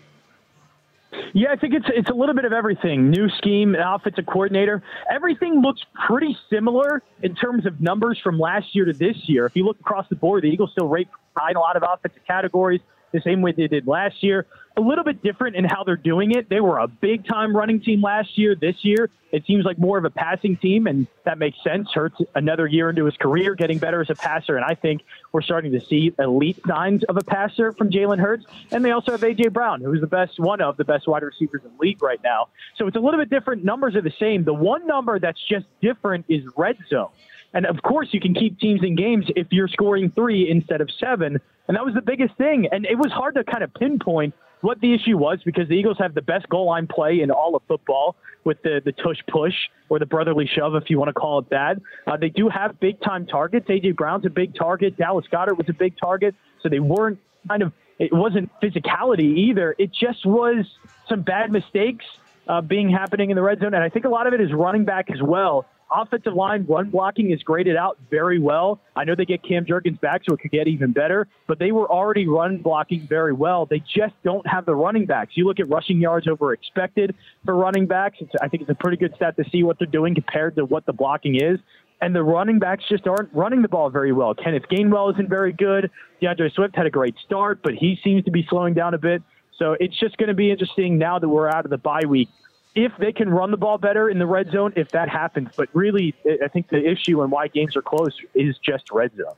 Yeah, 1.33 1.49
I 1.51 1.55
think 1.55 1.73
it's 1.73 1.85
it's 1.89 2.09
a 2.09 2.13
little 2.13 2.35
bit 2.35 2.45
of 2.45 2.53
everything. 2.53 3.09
New 3.09 3.29
scheme, 3.29 3.75
offensive 3.75 4.25
coordinator. 4.25 4.81
Everything 5.09 5.61
looks 5.61 5.81
pretty 6.07 6.37
similar 6.49 7.01
in 7.21 7.35
terms 7.35 7.65
of 7.65 7.81
numbers 7.81 8.19
from 8.23 8.39
last 8.39 8.73
year 8.73 8.85
to 8.85 8.93
this 8.93 9.17
year. 9.25 9.45
If 9.45 9.55
you 9.55 9.65
look 9.65 9.79
across 9.79 10.07
the 10.09 10.15
board, 10.15 10.43
the 10.43 10.47
Eagles 10.47 10.71
still 10.71 10.87
rate 10.87 11.09
high 11.35 11.51
in 11.51 11.57
a 11.57 11.59
lot 11.59 11.75
of 11.75 11.83
offensive 11.83 12.21
categories, 12.25 12.81
the 13.11 13.21
same 13.21 13.41
way 13.41 13.51
they 13.51 13.67
did 13.67 13.87
last 13.87 14.23
year 14.23 14.45
a 14.77 14.81
little 14.81 15.03
bit 15.03 15.21
different 15.21 15.55
in 15.55 15.65
how 15.65 15.83
they're 15.83 15.97
doing 15.97 16.31
it. 16.31 16.49
They 16.49 16.61
were 16.61 16.79
a 16.79 16.87
big 16.87 17.25
time 17.25 17.55
running 17.55 17.81
team 17.81 18.01
last 18.01 18.37
year. 18.37 18.55
This 18.55 18.75
year, 18.83 19.09
it 19.31 19.45
seems 19.45 19.65
like 19.65 19.77
more 19.77 19.97
of 19.97 20.05
a 20.05 20.09
passing 20.09 20.55
team, 20.57 20.87
and 20.87 21.07
that 21.25 21.37
makes 21.37 21.57
sense. 21.63 21.89
Hurts 21.93 22.17
another 22.35 22.67
year 22.67 22.89
into 22.89 23.05
his 23.05 23.15
career, 23.17 23.53
getting 23.55 23.79
better 23.79 24.01
as 24.01 24.09
a 24.09 24.15
passer, 24.15 24.55
and 24.55 24.65
I 24.65 24.75
think 24.75 25.01
we're 25.31 25.41
starting 25.41 25.71
to 25.73 25.81
see 25.81 26.13
elite 26.19 26.59
signs 26.67 27.03
of 27.05 27.17
a 27.17 27.23
passer 27.23 27.73
from 27.73 27.89
Jalen 27.89 28.19
Hurts. 28.19 28.45
And 28.71 28.83
they 28.83 28.91
also 28.91 29.11
have 29.11 29.21
AJ 29.21 29.51
Brown, 29.51 29.81
who's 29.81 30.01
the 30.01 30.07
best 30.07 30.39
one 30.39 30.61
of 30.61 30.77
the 30.77 30.85
best 30.85 31.07
wide 31.07 31.23
receivers 31.23 31.61
in 31.63 31.71
the 31.71 31.81
league 31.81 32.01
right 32.01 32.21
now. 32.23 32.47
So 32.77 32.87
it's 32.87 32.97
a 32.97 32.99
little 32.99 33.19
bit 33.19 33.29
different. 33.29 33.63
Numbers 33.65 33.95
are 33.95 34.01
the 34.01 34.13
same. 34.19 34.43
The 34.43 34.53
one 34.53 34.87
number 34.87 35.19
that's 35.19 35.41
just 35.49 35.65
different 35.81 36.25
is 36.29 36.43
red 36.55 36.77
zone. 36.89 37.09
And 37.53 37.65
of 37.65 37.81
course, 37.81 38.09
you 38.11 38.21
can 38.21 38.33
keep 38.33 38.59
teams 38.59 38.81
in 38.83 38.95
games 38.95 39.25
if 39.35 39.47
you're 39.51 39.67
scoring 39.67 40.11
three 40.11 40.49
instead 40.49 40.79
of 40.79 40.89
seven. 40.91 41.39
And 41.67 41.75
that 41.75 41.85
was 41.85 41.93
the 41.93 42.01
biggest 42.01 42.35
thing. 42.37 42.67
And 42.71 42.85
it 42.85 42.97
was 42.97 43.11
hard 43.11 43.35
to 43.35 43.43
kind 43.43 43.63
of 43.63 43.73
pinpoint 43.73 44.33
what 44.61 44.79
the 44.79 44.93
issue 44.93 45.17
was 45.17 45.39
because 45.43 45.67
the 45.67 45.75
Eagles 45.75 45.97
have 45.99 46.13
the 46.13 46.21
best 46.21 46.47
goal 46.49 46.67
line 46.67 46.87
play 46.87 47.21
in 47.21 47.31
all 47.31 47.55
of 47.55 47.63
football 47.67 48.15
with 48.43 48.61
the, 48.63 48.81
the 48.83 48.91
tush 48.91 49.19
push 49.27 49.53
or 49.89 49.99
the 49.99 50.05
brotherly 50.05 50.47
shove, 50.47 50.75
if 50.75 50.89
you 50.89 50.97
want 50.97 51.09
to 51.09 51.13
call 51.13 51.39
it 51.39 51.49
that. 51.49 51.77
Uh, 52.07 52.17
they 52.17 52.29
do 52.29 52.49
have 52.49 52.79
big 52.79 52.99
time 53.01 53.25
targets. 53.25 53.69
A.J. 53.69 53.91
Brown's 53.91 54.25
a 54.25 54.29
big 54.29 54.55
target. 54.55 54.97
Dallas 54.97 55.25
Goedert 55.31 55.57
was 55.57 55.67
a 55.69 55.73
big 55.73 55.95
target. 55.99 56.35
So 56.61 56.69
they 56.69 56.79
weren't 56.79 57.19
kind 57.47 57.61
of, 57.61 57.73
it 57.99 58.13
wasn't 58.13 58.49
physicality 58.61 59.37
either. 59.37 59.75
It 59.77 59.91
just 59.93 60.25
was 60.25 60.65
some 61.07 61.21
bad 61.21 61.51
mistakes 61.51 62.05
uh, 62.47 62.61
being 62.61 62.89
happening 62.89 63.29
in 63.29 63.35
the 63.35 63.43
red 63.43 63.59
zone. 63.59 63.73
And 63.73 63.83
I 63.83 63.89
think 63.89 64.05
a 64.05 64.09
lot 64.09 64.27
of 64.27 64.33
it 64.33 64.41
is 64.41 64.51
running 64.53 64.85
back 64.85 65.11
as 65.11 65.21
well 65.21 65.65
offensive 65.91 66.33
line 66.33 66.65
run 66.67 66.89
blocking 66.89 67.31
is 67.31 67.43
graded 67.43 67.75
out 67.75 67.97
very 68.09 68.39
well. 68.39 68.79
I 68.95 69.03
know 69.03 69.15
they 69.15 69.25
get 69.25 69.43
Cam 69.43 69.65
Jurgens 69.65 69.99
back, 69.99 70.21
so 70.27 70.33
it 70.33 70.39
could 70.39 70.51
get 70.51 70.67
even 70.67 70.91
better, 70.91 71.27
but 71.47 71.59
they 71.59 71.71
were 71.71 71.89
already 71.91 72.27
run 72.27 72.57
blocking 72.57 73.07
very 73.07 73.33
well. 73.33 73.65
They 73.65 73.79
just 73.79 74.13
don't 74.23 74.45
have 74.47 74.65
the 74.65 74.75
running 74.75 75.05
backs. 75.05 75.31
You 75.35 75.45
look 75.45 75.59
at 75.59 75.69
rushing 75.69 75.99
yards 75.99 76.27
over 76.27 76.53
expected 76.53 77.15
for 77.45 77.55
running 77.55 77.87
backs. 77.87 78.19
I 78.41 78.47
think 78.47 78.61
it's 78.61 78.71
a 78.71 78.75
pretty 78.75 78.97
good 78.97 79.13
stat 79.15 79.35
to 79.37 79.43
see 79.49 79.63
what 79.63 79.79
they're 79.79 79.87
doing 79.87 80.15
compared 80.15 80.55
to 80.55 80.65
what 80.65 80.85
the 80.85 80.93
blocking 80.93 81.35
is. 81.35 81.59
And 82.01 82.15
the 82.15 82.23
running 82.23 82.57
backs 82.57 82.83
just 82.89 83.05
aren't 83.05 83.31
running 83.31 83.61
the 83.61 83.67
ball 83.67 83.91
very 83.91 84.11
well. 84.11 84.33
Kenneth 84.33 84.63
Gainwell 84.71 85.13
isn't 85.13 85.29
very 85.29 85.53
good. 85.53 85.91
D'Andre 86.19 86.49
Swift 86.49 86.75
had 86.75 86.87
a 86.87 86.89
great 86.89 87.15
start, 87.23 87.59
but 87.61 87.73
he 87.73 87.99
seems 88.03 88.25
to 88.25 88.31
be 88.31 88.45
slowing 88.49 88.73
down 88.73 88.95
a 88.95 88.97
bit. 88.97 89.21
So 89.59 89.77
it's 89.79 89.97
just 89.99 90.17
going 90.17 90.29
to 90.29 90.33
be 90.33 90.49
interesting 90.49 90.97
now 90.97 91.19
that 91.19 91.29
we're 91.29 91.47
out 91.47 91.65
of 91.65 91.69
the 91.69 91.77
bye 91.77 92.05
week 92.07 92.29
if 92.75 92.91
they 92.97 93.11
can 93.11 93.29
run 93.29 93.51
the 93.51 93.57
ball 93.57 93.77
better 93.77 94.09
in 94.09 94.19
the 94.19 94.25
red 94.25 94.51
zone, 94.51 94.73
if 94.75 94.89
that 94.91 95.09
happens. 95.09 95.49
But 95.55 95.69
really, 95.73 96.15
I 96.43 96.47
think 96.47 96.69
the 96.69 96.83
issue 96.83 97.21
and 97.21 97.31
why 97.31 97.47
games 97.47 97.75
are 97.75 97.81
close 97.81 98.15
is 98.33 98.57
just 98.57 98.91
red 98.91 99.11
zone. 99.15 99.35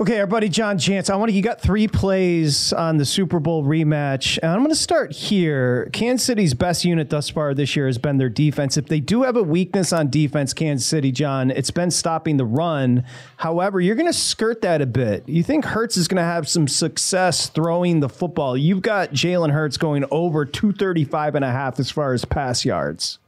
Okay, 0.00 0.18
our 0.18 0.26
buddy 0.26 0.48
Jon 0.48 0.78
Jansen, 0.78 1.14
I 1.14 1.18
want 1.18 1.30
to. 1.30 1.36
You 1.36 1.42
got 1.42 1.60
three 1.60 1.86
plays 1.86 2.72
on 2.72 2.96
the 2.96 3.04
Super 3.04 3.38
Bowl 3.38 3.62
rematch, 3.62 4.38
and 4.42 4.50
I'm 4.50 4.60
going 4.60 4.70
to 4.70 4.74
start 4.74 5.12
here. 5.12 5.90
Kansas 5.92 6.26
City's 6.26 6.54
best 6.54 6.86
unit 6.86 7.10
thus 7.10 7.28
far 7.28 7.52
this 7.52 7.76
year 7.76 7.84
has 7.84 7.98
been 7.98 8.16
their 8.16 8.30
defense. 8.30 8.78
If 8.78 8.86
they 8.86 8.98
do 8.98 9.24
have 9.24 9.36
a 9.36 9.42
weakness 9.42 9.92
on 9.92 10.08
defense, 10.08 10.54
Kansas 10.54 10.86
City, 10.86 11.12
Jon, 11.12 11.50
it's 11.50 11.70
been 11.70 11.90
stopping 11.90 12.38
the 12.38 12.46
run. 12.46 13.04
However, 13.36 13.78
you're 13.78 13.94
going 13.94 14.06
to 14.06 14.14
skirt 14.14 14.62
that 14.62 14.80
a 14.80 14.86
bit. 14.86 15.28
You 15.28 15.42
think 15.42 15.66
Hurts 15.66 15.98
is 15.98 16.08
going 16.08 16.16
to 16.16 16.22
have 16.22 16.48
some 16.48 16.66
success 16.66 17.50
throwing 17.50 18.00
the 18.00 18.08
football? 18.08 18.56
You've 18.56 18.80
got 18.80 19.10
Jalen 19.10 19.50
Hurts 19.50 19.76
going 19.76 20.06
over 20.10 20.46
235 20.46 21.34
and 21.34 21.44
a 21.44 21.50
half 21.50 21.78
as 21.78 21.90
far 21.90 22.14
as 22.14 22.24
pass 22.24 22.64
yards. 22.64 23.18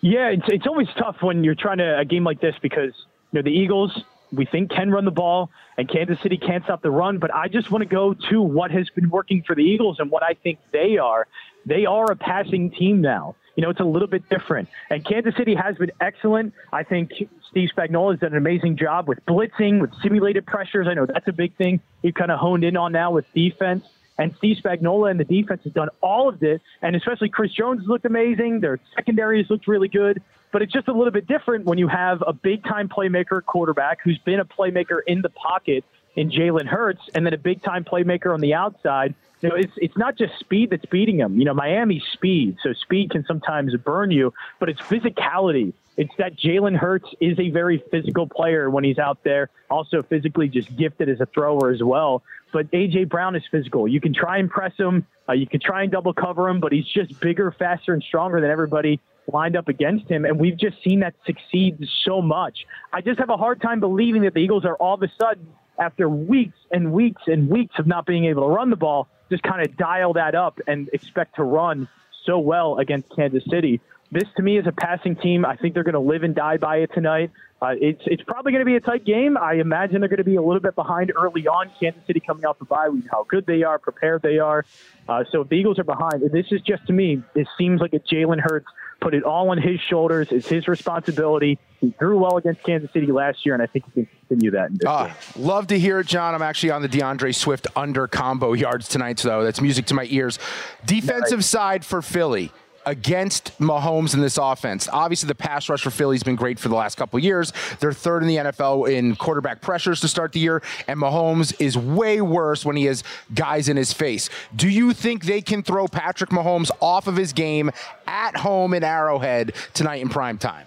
Yeah, 0.00 0.28
it's 0.28 0.46
it's 0.46 0.66
always 0.68 0.86
tough 0.96 1.16
when 1.22 1.42
you're 1.42 1.56
trying 1.56 1.78
to 1.78 1.98
a 1.98 2.04
game 2.04 2.22
like 2.22 2.40
this 2.40 2.54
because 2.62 2.92
you 3.32 3.40
know 3.40 3.42
the 3.42 3.50
Eagles 3.50 4.04
we 4.32 4.44
think 4.44 4.70
can 4.70 4.90
run 4.90 5.04
the 5.04 5.10
ball, 5.10 5.50
and 5.76 5.88
Kansas 5.88 6.20
City 6.20 6.36
can't 6.36 6.64
stop 6.64 6.82
the 6.82 6.90
run. 6.90 7.18
But 7.18 7.34
I 7.34 7.48
just 7.48 7.70
want 7.70 7.82
to 7.82 7.88
go 7.88 8.14
to 8.30 8.42
what 8.42 8.70
has 8.70 8.88
been 8.90 9.10
working 9.10 9.42
for 9.42 9.54
the 9.54 9.62
Eagles 9.62 9.98
and 9.98 10.10
what 10.10 10.22
I 10.22 10.34
think 10.34 10.58
they 10.72 10.98
are. 10.98 11.26
They 11.66 11.86
are 11.86 12.10
a 12.10 12.16
passing 12.16 12.70
team 12.70 13.00
now. 13.00 13.36
You 13.56 13.64
know, 13.64 13.70
it's 13.70 13.80
a 13.80 13.84
little 13.84 14.08
bit 14.08 14.28
different. 14.28 14.68
And 14.88 15.04
Kansas 15.04 15.34
City 15.36 15.54
has 15.54 15.76
been 15.76 15.92
excellent. 16.00 16.54
I 16.72 16.82
think 16.84 17.12
Steve 17.50 17.70
Spagnuolo 17.76 18.12
has 18.12 18.20
done 18.20 18.32
an 18.32 18.38
amazing 18.38 18.76
job 18.76 19.08
with 19.08 19.24
blitzing, 19.26 19.80
with 19.80 19.92
simulated 20.02 20.46
pressures. 20.46 20.86
I 20.88 20.94
know 20.94 21.04
that's 21.04 21.28
a 21.28 21.32
big 21.32 21.56
thing 21.56 21.80
he's 22.02 22.14
kind 22.14 22.30
of 22.30 22.38
honed 22.38 22.64
in 22.64 22.76
on 22.76 22.92
now 22.92 23.10
with 23.10 23.26
defense. 23.34 23.84
And 24.16 24.34
Steve 24.36 24.58
Spagnuolo 24.62 25.10
and 25.10 25.18
the 25.18 25.24
defense 25.24 25.64
has 25.64 25.72
done 25.72 25.88
all 26.02 26.28
of 26.28 26.40
this, 26.40 26.60
and 26.82 26.94
especially 26.94 27.30
Chris 27.30 27.52
Jones 27.52 27.86
looked 27.86 28.04
amazing. 28.04 28.60
Their 28.60 28.78
secondaries 28.94 29.48
looked 29.48 29.66
really 29.66 29.88
good, 29.88 30.22
but 30.52 30.62
it's 30.62 30.72
just 30.72 30.88
a 30.88 30.92
little 30.92 31.12
bit 31.12 31.26
different 31.26 31.64
when 31.64 31.78
you 31.78 31.88
have 31.88 32.22
a 32.26 32.32
big 32.32 32.64
time 32.64 32.88
playmaker 32.88 33.44
quarterback 33.44 33.98
who's 34.02 34.18
been 34.18 34.40
a 34.40 34.44
playmaker 34.44 35.00
in 35.06 35.22
the 35.22 35.30
pocket 35.30 35.84
in 36.16 36.30
Jalen 36.30 36.66
Hurts, 36.66 37.02
and 37.14 37.24
then 37.24 37.32
a 37.32 37.38
big 37.38 37.62
time 37.62 37.84
playmaker 37.84 38.34
on 38.34 38.40
the 38.40 38.54
outside. 38.54 39.14
You 39.40 39.48
know, 39.48 39.54
it's 39.54 39.72
it's 39.76 39.96
not 39.96 40.18
just 40.18 40.38
speed 40.38 40.70
that's 40.70 40.84
beating 40.86 41.16
them. 41.16 41.38
You 41.38 41.44
know, 41.44 41.54
Miami's 41.54 42.02
speed, 42.12 42.56
so 42.62 42.72
speed 42.72 43.10
can 43.10 43.24
sometimes 43.26 43.74
burn 43.76 44.10
you, 44.10 44.34
but 44.58 44.68
it's 44.68 44.80
physicality. 44.80 45.72
It's 45.96 46.14
that 46.18 46.36
Jalen 46.36 46.76
Hurts 46.76 47.08
is 47.20 47.38
a 47.38 47.50
very 47.50 47.82
physical 47.90 48.26
player 48.26 48.70
when 48.70 48.84
he's 48.84 48.98
out 48.98 49.22
there. 49.22 49.50
Also, 49.70 50.02
physically 50.02 50.48
just 50.48 50.74
gifted 50.76 51.08
as 51.08 51.20
a 51.20 51.26
thrower 51.26 51.70
as 51.70 51.82
well 51.82 52.22
but 52.52 52.70
AJ 52.70 53.08
Brown 53.08 53.36
is 53.36 53.42
physical. 53.50 53.86
You 53.86 54.00
can 54.00 54.12
try 54.12 54.38
and 54.38 54.50
press 54.50 54.72
him, 54.76 55.06
uh, 55.28 55.32
you 55.32 55.46
can 55.46 55.60
try 55.60 55.82
and 55.82 55.92
double 55.92 56.12
cover 56.12 56.48
him, 56.48 56.60
but 56.60 56.72
he's 56.72 56.86
just 56.86 57.20
bigger, 57.20 57.50
faster, 57.52 57.92
and 57.92 58.02
stronger 58.02 58.40
than 58.40 58.50
everybody 58.50 59.00
lined 59.32 59.56
up 59.56 59.68
against 59.68 60.08
him. 60.08 60.24
And 60.24 60.38
we've 60.38 60.56
just 60.56 60.76
seen 60.82 61.00
that 61.00 61.14
succeed 61.26 61.78
so 62.04 62.20
much. 62.22 62.66
I 62.92 63.00
just 63.00 63.18
have 63.18 63.30
a 63.30 63.36
hard 63.36 63.60
time 63.60 63.80
believing 63.80 64.22
that 64.22 64.34
the 64.34 64.40
Eagles 64.40 64.64
are 64.64 64.76
all 64.76 64.94
of 64.94 65.02
a 65.02 65.10
sudden, 65.20 65.46
after 65.78 66.08
weeks 66.08 66.58
and 66.70 66.92
weeks 66.92 67.22
and 67.26 67.48
weeks 67.48 67.74
of 67.78 67.86
not 67.86 68.04
being 68.04 68.26
able 68.26 68.42
to 68.42 68.48
run 68.48 68.68
the 68.70 68.76
ball, 68.76 69.08
just 69.30 69.42
kind 69.42 69.66
of 69.66 69.76
dial 69.76 70.12
that 70.12 70.34
up 70.34 70.60
and 70.66 70.90
expect 70.92 71.36
to 71.36 71.42
run 71.42 71.88
so 72.26 72.38
well 72.38 72.78
against 72.78 73.08
Kansas 73.16 73.44
City. 73.50 73.80
This 74.12 74.24
to 74.36 74.42
me 74.42 74.58
is 74.58 74.66
a 74.66 74.72
passing 74.72 75.16
team. 75.16 75.46
I 75.46 75.56
think 75.56 75.72
they're 75.72 75.84
going 75.84 75.94
to 75.94 76.00
live 76.00 76.22
and 76.22 76.34
die 76.34 76.56
by 76.56 76.78
it 76.78 76.90
tonight. 76.92 77.30
Uh, 77.62 77.74
it's 77.80 78.02
it's 78.06 78.22
probably 78.22 78.52
going 78.52 78.60
to 78.60 78.66
be 78.66 78.74
a 78.74 78.80
tight 78.80 79.04
game. 79.04 79.36
I 79.36 79.54
imagine 79.54 80.00
they're 80.00 80.08
going 80.08 80.18
to 80.18 80.24
be 80.24 80.36
a 80.36 80.42
little 80.42 80.60
bit 80.60 80.74
behind 80.74 81.12
early 81.14 81.46
on. 81.46 81.70
Kansas 81.78 82.02
City 82.06 82.18
coming 82.18 82.44
off 82.44 82.60
a 82.60 82.64
bye, 82.64 82.88
we 82.88 83.00
know 83.00 83.08
how 83.10 83.26
good 83.28 83.46
they 83.46 83.62
are, 83.62 83.78
prepared 83.78 84.22
they 84.22 84.38
are. 84.38 84.64
Uh, 85.08 85.24
so 85.30 85.44
the 85.44 85.54
Eagles 85.54 85.78
are 85.78 85.84
behind, 85.84 86.22
this 86.32 86.46
is 86.50 86.60
just 86.62 86.86
to 86.86 86.92
me, 86.92 87.22
it 87.34 87.46
seems 87.56 87.80
like 87.80 87.92
a 87.92 88.00
Jalen 88.00 88.40
Hurts 88.40 88.66
put 89.00 89.14
it 89.14 89.22
all 89.24 89.50
on 89.50 89.60
his 89.60 89.80
shoulders. 89.80 90.28
It's 90.30 90.48
his 90.48 90.68
responsibility. 90.68 91.58
He 91.80 91.94
threw 91.98 92.18
well 92.18 92.36
against 92.36 92.62
Kansas 92.62 92.92
City 92.92 93.06
last 93.06 93.44
year, 93.44 93.54
and 93.54 93.62
I 93.62 93.66
think 93.66 93.86
he 93.86 93.90
can 93.92 94.08
continue 94.28 94.50
that. 94.52 94.70
In 94.70 94.76
this 94.76 94.86
uh. 94.86 95.12
Love 95.36 95.66
to 95.68 95.78
hear 95.78 96.00
it, 96.00 96.06
Jon. 96.06 96.34
I'm 96.34 96.42
actually 96.42 96.70
on 96.70 96.82
the 96.82 96.88
D'Andre 96.88 97.32
Swift 97.32 97.66
under 97.74 98.06
combo 98.06 98.52
yards 98.52 98.88
tonight, 98.88 99.18
so 99.18 99.42
That's 99.42 99.60
music 99.60 99.86
to 99.86 99.94
my 99.94 100.06
ears. 100.10 100.38
Defensive 100.84 101.38
nice. 101.38 101.46
side 101.46 101.84
for 101.84 102.02
Philly 102.02 102.52
against 102.86 103.58
Mahomes 103.58 104.14
in 104.14 104.20
this 104.20 104.38
offense. 104.38 104.88
Obviously, 104.92 105.26
the 105.26 105.34
pass 105.34 105.68
rush 105.68 105.82
for 105.82 105.90
Philly's 105.90 106.22
been 106.22 106.36
great 106.36 106.58
for 106.58 106.68
the 106.68 106.74
last 106.74 106.96
couple 106.96 107.18
years. 107.18 107.52
They're 107.78 107.92
third 107.92 108.22
in 108.22 108.28
the 108.28 108.36
NFL 108.36 108.90
in 108.90 109.16
quarterback 109.16 109.60
pressures 109.60 110.00
to 110.00 110.08
start 110.08 110.32
the 110.32 110.40
year, 110.40 110.62
and 110.88 110.98
Mahomes 111.00 111.54
is 111.60 111.76
way 111.76 112.20
worse 112.20 112.64
when 112.64 112.76
he 112.76 112.84
has 112.84 113.04
guys 113.34 113.68
in 113.68 113.76
his 113.76 113.92
face. 113.92 114.28
Do 114.54 114.68
you 114.68 114.92
think 114.92 115.24
they 115.24 115.42
can 115.42 115.62
throw 115.62 115.88
Patrick 115.88 116.30
Mahomes 116.30 116.70
off 116.80 117.06
of 117.06 117.16
his 117.16 117.32
game 117.32 117.70
at 118.06 118.36
home 118.36 118.74
in 118.74 118.82
Arrowhead 118.82 119.52
tonight 119.74 120.02
in 120.02 120.08
prime 120.08 120.38
time? 120.38 120.66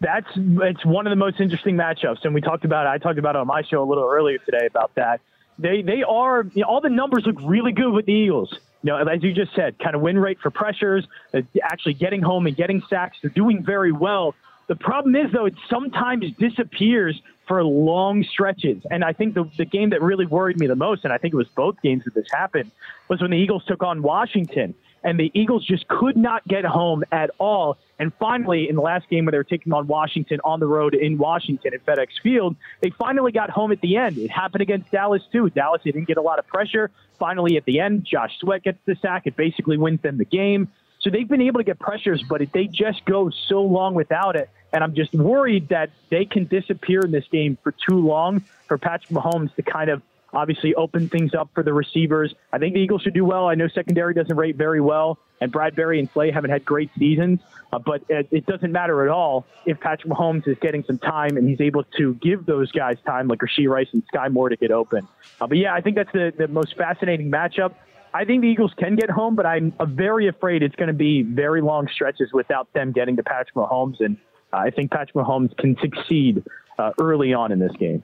That's 0.00 0.26
it's 0.34 0.84
one 0.84 1.06
of 1.06 1.10
the 1.10 1.16
most 1.16 1.40
interesting 1.40 1.76
matchups, 1.76 2.24
and 2.24 2.34
we 2.34 2.40
talked 2.40 2.64
about 2.64 2.86
it. 2.86 2.90
I 2.90 2.98
talked 2.98 3.20
about 3.20 3.36
it 3.36 3.38
on 3.38 3.46
my 3.46 3.62
show 3.62 3.82
a 3.82 3.88
little 3.88 4.08
earlier 4.10 4.38
today 4.38 4.66
about 4.66 4.92
that. 4.96 5.20
They 5.60 5.82
they 5.82 6.02
are 6.02 6.44
you 6.54 6.62
know, 6.62 6.68
all 6.68 6.80
the 6.80 6.90
numbers 6.90 7.24
look 7.24 7.36
really 7.40 7.70
good 7.70 7.92
with 7.92 8.06
the 8.06 8.12
Eagles 8.12 8.52
you 8.82 8.90
know, 8.90 8.96
as 8.96 9.22
you 9.22 9.32
just 9.32 9.54
said, 9.54 9.78
kind 9.78 9.94
of 9.94 10.00
win 10.00 10.18
rate 10.18 10.38
for 10.40 10.50
pressures, 10.50 11.06
uh, 11.34 11.42
actually 11.62 11.94
getting 11.94 12.22
home 12.22 12.46
and 12.46 12.56
getting 12.56 12.82
sacks. 12.88 13.18
They're 13.22 13.30
doing 13.30 13.62
very 13.64 13.92
well. 13.92 14.34
The 14.66 14.76
problem 14.76 15.14
is, 15.16 15.30
though, 15.32 15.46
it 15.46 15.54
sometimes 15.68 16.30
disappears 16.38 17.20
for 17.46 17.62
long 17.64 18.24
stretches. 18.24 18.84
And 18.90 19.04
I 19.04 19.12
think 19.12 19.34
the, 19.34 19.48
the 19.56 19.64
game 19.64 19.90
that 19.90 20.00
really 20.02 20.26
worried 20.26 20.58
me 20.58 20.66
the 20.66 20.76
most, 20.76 21.04
and 21.04 21.12
I 21.12 21.18
think 21.18 21.34
it 21.34 21.36
was 21.36 21.48
both 21.48 21.80
games 21.82 22.04
that 22.04 22.14
this 22.14 22.26
happened, 22.32 22.70
was 23.08 23.20
when 23.20 23.30
the 23.30 23.36
Eagles 23.36 23.64
took 23.66 23.82
on 23.82 24.02
Washington. 24.02 24.74
And 25.04 25.18
the 25.18 25.30
Eagles 25.34 25.64
just 25.64 25.88
could 25.88 26.16
not 26.16 26.46
get 26.46 26.64
home 26.64 27.02
at 27.10 27.30
all. 27.38 27.78
And 27.98 28.12
finally, 28.20 28.68
in 28.68 28.76
the 28.76 28.82
last 28.82 29.08
game 29.08 29.24
where 29.24 29.32
they 29.32 29.38
were 29.38 29.44
taking 29.44 29.72
on 29.72 29.86
Washington 29.86 30.40
on 30.44 30.60
the 30.60 30.66
road 30.66 30.94
in 30.94 31.18
Washington 31.18 31.74
at 31.74 31.84
FedEx 31.84 32.20
Field, 32.22 32.56
they 32.80 32.90
finally 32.90 33.32
got 33.32 33.50
home 33.50 33.72
at 33.72 33.80
the 33.80 33.96
end. 33.96 34.18
It 34.18 34.30
happened 34.30 34.62
against 34.62 34.90
Dallas, 34.90 35.22
too. 35.32 35.50
Dallas 35.50 35.82
they 35.84 35.90
didn't 35.90 36.08
get 36.08 36.18
a 36.18 36.22
lot 36.22 36.38
of 36.38 36.46
pressure. 36.46 36.90
Finally, 37.18 37.56
at 37.56 37.64
the 37.64 37.80
end, 37.80 38.04
Josh 38.04 38.38
Sweat 38.38 38.62
gets 38.62 38.78
the 38.86 38.96
sack. 38.96 39.22
It 39.26 39.36
basically 39.36 39.76
wins 39.76 40.00
them 40.02 40.18
the 40.18 40.24
game. 40.24 40.68
So 41.00 41.10
they've 41.10 41.28
been 41.28 41.42
able 41.42 41.58
to 41.58 41.64
get 41.64 41.80
pressures, 41.80 42.22
but 42.22 42.40
they 42.52 42.66
just 42.68 43.04
go 43.04 43.30
so 43.48 43.62
long 43.62 43.94
without 43.94 44.36
it. 44.36 44.48
And 44.72 44.82
I'm 44.84 44.94
just 44.94 45.12
worried 45.12 45.68
that 45.68 45.90
they 46.10 46.24
can 46.24 46.44
disappear 46.44 47.00
in 47.00 47.10
this 47.10 47.26
game 47.30 47.58
for 47.62 47.72
too 47.72 47.98
long 47.98 48.40
for 48.66 48.78
Patrick 48.78 49.10
Mahomes 49.10 49.54
to 49.56 49.62
kind 49.62 49.90
of 49.90 50.00
obviously 50.32 50.74
open 50.74 51.08
things 51.08 51.34
up 51.34 51.50
for 51.54 51.62
the 51.62 51.72
receivers. 51.72 52.34
I 52.52 52.58
think 52.58 52.74
the 52.74 52.80
Eagles 52.80 53.02
should 53.02 53.14
do 53.14 53.24
well. 53.24 53.48
I 53.48 53.54
know 53.54 53.68
secondary 53.68 54.14
doesn't 54.14 54.36
rate 54.36 54.56
very 54.56 54.80
well, 54.80 55.18
and 55.40 55.52
Bradberry 55.52 55.98
and 55.98 56.08
Slay 56.10 56.30
haven't 56.30 56.50
had 56.50 56.64
great 56.64 56.90
seasons, 56.98 57.40
uh, 57.72 57.78
but 57.78 58.02
it, 58.08 58.28
it, 58.30 58.46
doesn't 58.46 58.72
matter 58.72 59.02
at 59.02 59.08
all 59.08 59.46
if 59.66 59.78
Patrick 59.80 60.12
Mahomes 60.12 60.46
is 60.48 60.56
getting 60.60 60.84
some 60.84 60.98
time 60.98 61.36
and 61.36 61.48
he's 61.48 61.60
able 61.60 61.84
to 61.98 62.14
give 62.14 62.46
those 62.46 62.70
guys 62.72 62.96
time, 63.04 63.28
like 63.28 63.40
Rashee 63.40 63.68
Rice 63.68 63.88
and 63.92 64.02
Skyy 64.12 64.30
Moore, 64.30 64.48
to 64.48 64.56
get 64.56 64.70
open. 64.70 65.06
Uh, 65.40 65.46
but 65.46 65.58
yeah, 65.58 65.74
I 65.74 65.80
think 65.80 65.96
that's 65.96 66.12
the, 66.12 66.32
the 66.36 66.48
most 66.48 66.76
fascinating 66.76 67.30
matchup. 67.30 67.74
I 68.14 68.24
think 68.24 68.42
the 68.42 68.48
Eagles 68.48 68.72
can 68.76 68.96
get 68.96 69.08
home, 69.08 69.36
but 69.36 69.46
I'm 69.46 69.72
very 69.80 70.28
afraid 70.28 70.62
it's 70.62 70.76
going 70.76 70.88
to 70.88 70.94
be 70.94 71.22
very 71.22 71.62
long 71.62 71.88
stretches 71.88 72.30
without 72.32 72.70
them 72.74 72.92
getting 72.92 73.16
to 73.16 73.22
Patrick 73.22 73.54
Mahomes, 73.54 74.00
and 74.00 74.18
uh, 74.52 74.58
I 74.58 74.70
think 74.70 74.90
Patrick 74.90 75.14
Mahomes 75.14 75.56
can 75.56 75.76
succeed 75.80 76.44
uh, 76.78 76.92
early 77.00 77.32
on 77.32 77.52
in 77.52 77.58
this 77.58 77.72
game. 77.78 78.02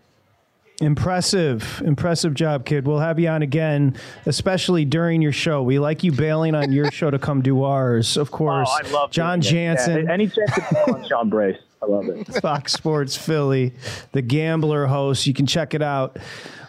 Impressive, 0.81 1.83
impressive 1.85 2.35
job, 2.35 2.65
kid. 2.65 2.87
We'll 2.87 3.01
have 3.01 3.19
you 3.19 3.29
on 3.29 3.43
again, 3.43 3.97
especially 4.27 4.85
during 4.85 5.21
your 5.21 5.33
show. 5.33 5.61
We 5.61 5.81
like 5.81 6.05
you 6.05 6.13
bailing 6.13 6.55
on 6.55 6.71
your 6.71 6.93
show 6.93 7.11
to 7.11 7.19
come 7.19 7.43
do 7.43 7.65
ours, 7.65 8.17
of 8.17 8.31
course. 8.31 8.69
Oh, 8.71 8.81
I 8.85 8.91
love 8.91 9.11
Jon 9.11 9.41
Jansen. 9.41 10.05
Yeah, 10.05 10.13
any 10.13 10.29
chance 10.29 10.55
to 10.55 10.93
on 10.95 11.09
Sean 11.09 11.31
Brace? 11.31 11.59
I 11.83 11.87
love 11.87 12.05
it. 12.09 12.27
Fox 12.43 12.73
Sports 12.75 13.17
Philly, 13.17 13.75
the 14.13 14.23
Gambler 14.23 14.87
host. 14.87 15.27
You 15.27 15.35
can 15.35 15.47
check 15.47 15.75
it 15.75 15.83
out 15.83 16.17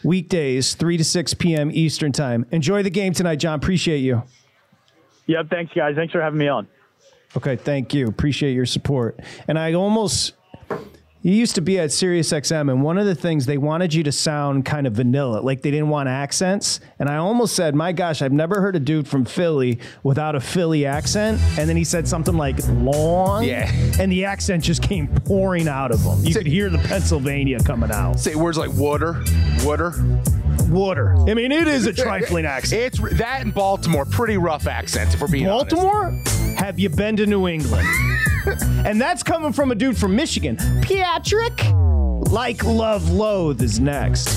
weekdays, 0.03 0.73
three 0.73 0.97
to 0.97 1.03
six 1.03 1.35
p.m. 1.35 1.69
Eastern 1.71 2.11
time. 2.11 2.47
Enjoy 2.51 2.81
the 2.81 2.89
game 2.89 3.13
tonight, 3.13 3.35
Jon. 3.35 3.53
Appreciate 3.55 3.99
you. 3.99 4.23
Yep. 5.27 5.51
Thanks, 5.51 5.71
guys. 5.75 5.95
Thanks 5.95 6.11
for 6.11 6.21
having 6.21 6.39
me 6.39 6.47
on. 6.47 6.67
Okay. 7.37 7.55
Thank 7.57 7.93
you. 7.93 8.07
Appreciate 8.07 8.53
your 8.53 8.65
support. 8.65 9.19
And 9.47 9.59
I 9.59 9.73
almost 9.73 10.33
you 11.21 11.33
used 11.33 11.55
to 11.55 11.61
be 11.61 11.77
at 11.79 11.89
SiriusXM, 11.89 12.71
and 12.71 12.81
one 12.81 12.97
of 12.97 13.05
the 13.05 13.15
things 13.15 13.45
they 13.45 13.57
wanted 13.57 13.93
you 13.93 14.03
to 14.03 14.11
sound 14.11 14.63
kind 14.63 14.87
of 14.87 14.93
vanilla, 14.93 15.39
like 15.41 15.61
they 15.61 15.71
didn't 15.71 15.89
want 15.89 16.07
accents. 16.07 16.79
And 16.97 17.09
I 17.09 17.17
almost 17.17 17.55
said, 17.55 17.75
"My 17.75 17.91
gosh, 17.91 18.21
I've 18.21 18.31
never 18.31 18.61
heard 18.61 18.75
a 18.75 18.79
dude 18.79 19.07
from 19.07 19.25
Philly 19.25 19.79
without 20.01 20.35
a 20.35 20.39
Philly 20.39 20.85
accent." 20.85 21.41
And 21.57 21.67
then 21.67 21.75
he 21.75 21.83
said 21.83 22.07
something 22.07 22.37
like 22.37 22.55
"long," 22.69 23.43
yeah, 23.43 23.69
and 23.99 24.11
the 24.11 24.23
accent 24.25 24.63
just 24.63 24.81
came 24.81 25.07
pouring 25.07 25.67
out 25.67 25.91
of 25.91 26.01
him. 26.01 26.23
You 26.23 26.33
say, 26.33 26.39
could 26.39 26.47
hear 26.47 26.69
the 26.69 26.77
Pennsylvania 26.79 27.59
coming 27.59 27.91
out. 27.91 28.19
Say 28.19 28.35
words 28.35 28.57
like 28.57 28.71
"water," 28.73 29.21
"water." 29.63 29.93
Water. 30.69 31.15
I 31.27 31.33
mean, 31.33 31.51
it 31.51 31.67
is 31.67 31.87
a 31.87 31.93
trifling 31.93 32.45
accent. 32.45 32.81
It's 32.93 33.17
that 33.17 33.41
in 33.41 33.49
Baltimore, 33.49 34.05
pretty 34.05 34.37
rough 34.37 34.67
accents, 34.67 35.15
if 35.15 35.21
we're 35.21 35.27
being 35.27 35.47
Baltimore? 35.47 36.05
honest. 36.05 36.59
Have 36.59 36.77
you 36.77 36.89
been 36.89 37.17
to 37.17 37.25
New 37.25 37.47
England? 37.47 37.87
and 38.85 38.99
that's 38.99 39.23
coming 39.23 39.53
from 39.53 39.71
a 39.71 39.75
dude 39.75 39.97
from 39.97 40.15
Michigan. 40.15 40.57
Patrick, 40.81 41.65
like 42.31 42.63
love 42.63 43.09
loathe 43.09 43.61
is 43.61 43.79
next. 43.79 44.29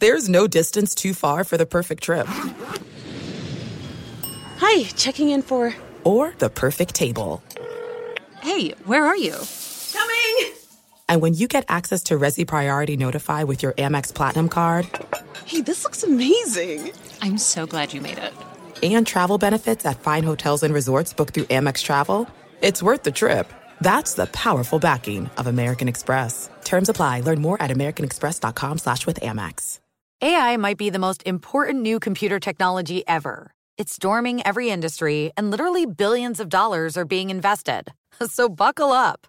There's 0.00 0.28
no 0.28 0.46
distance 0.46 0.94
too 0.94 1.12
far 1.12 1.42
for 1.42 1.56
the 1.56 1.66
perfect 1.66 2.04
trip. 2.04 2.28
Hi, 4.58 4.84
checking 4.96 5.30
in 5.30 5.42
for. 5.42 5.74
Or 6.04 6.34
the 6.38 6.48
perfect 6.48 6.94
table. 6.94 7.42
Hey, 8.40 8.70
where 8.84 9.04
are 9.04 9.16
you? 9.16 9.34
Coming! 11.08 11.16
And 11.16 11.22
when 11.22 11.34
you 11.34 11.48
get 11.48 11.64
access 11.68 12.02
to 12.04 12.18
Resy 12.18 12.46
Priority 12.46 12.96
Notify 12.96 13.44
with 13.44 13.62
your 13.62 13.72
Amex 13.72 14.14
Platinum 14.14 14.48
card 14.48 14.88
Hey, 15.48 15.62
this 15.62 15.82
looks 15.84 16.02
amazing. 16.02 16.92
I'm 17.22 17.38
so 17.38 17.66
glad 17.66 17.94
you 17.94 18.02
made 18.02 18.18
it. 18.18 18.34
And 18.82 19.06
travel 19.06 19.38
benefits 19.38 19.86
at 19.86 20.00
fine 20.00 20.22
hotels 20.22 20.62
and 20.62 20.74
resorts 20.74 21.14
booked 21.14 21.34
through 21.34 21.44
Amex 21.44 21.82
Travel. 21.82 22.28
It's 22.60 22.82
worth 22.82 23.02
the 23.02 23.12
trip. 23.12 23.50
That's 23.80 24.14
the 24.14 24.26
powerful 24.26 24.78
backing 24.78 25.30
of 25.38 25.46
American 25.46 25.88
Express. 25.88 26.50
Terms 26.64 26.88
apply. 26.88 27.20
Learn 27.20 27.40
more 27.40 27.60
at 27.62 27.70
americanexpress.com 27.70 28.78
slash 28.78 29.06
with 29.06 29.20
Amex. 29.20 29.80
AI 30.20 30.56
might 30.58 30.76
be 30.76 30.90
the 30.90 30.98
most 30.98 31.22
important 31.26 31.80
new 31.82 31.98
computer 32.00 32.40
technology 32.40 33.06
ever. 33.08 33.52
It's 33.78 33.94
storming 33.94 34.46
every 34.46 34.70
industry, 34.70 35.32
and 35.36 35.50
literally 35.50 35.86
billions 35.86 36.40
of 36.40 36.50
dollars 36.50 36.96
are 36.98 37.06
being 37.06 37.30
invested. 37.30 37.92
So 38.26 38.48
buckle 38.48 38.90
up. 38.90 39.28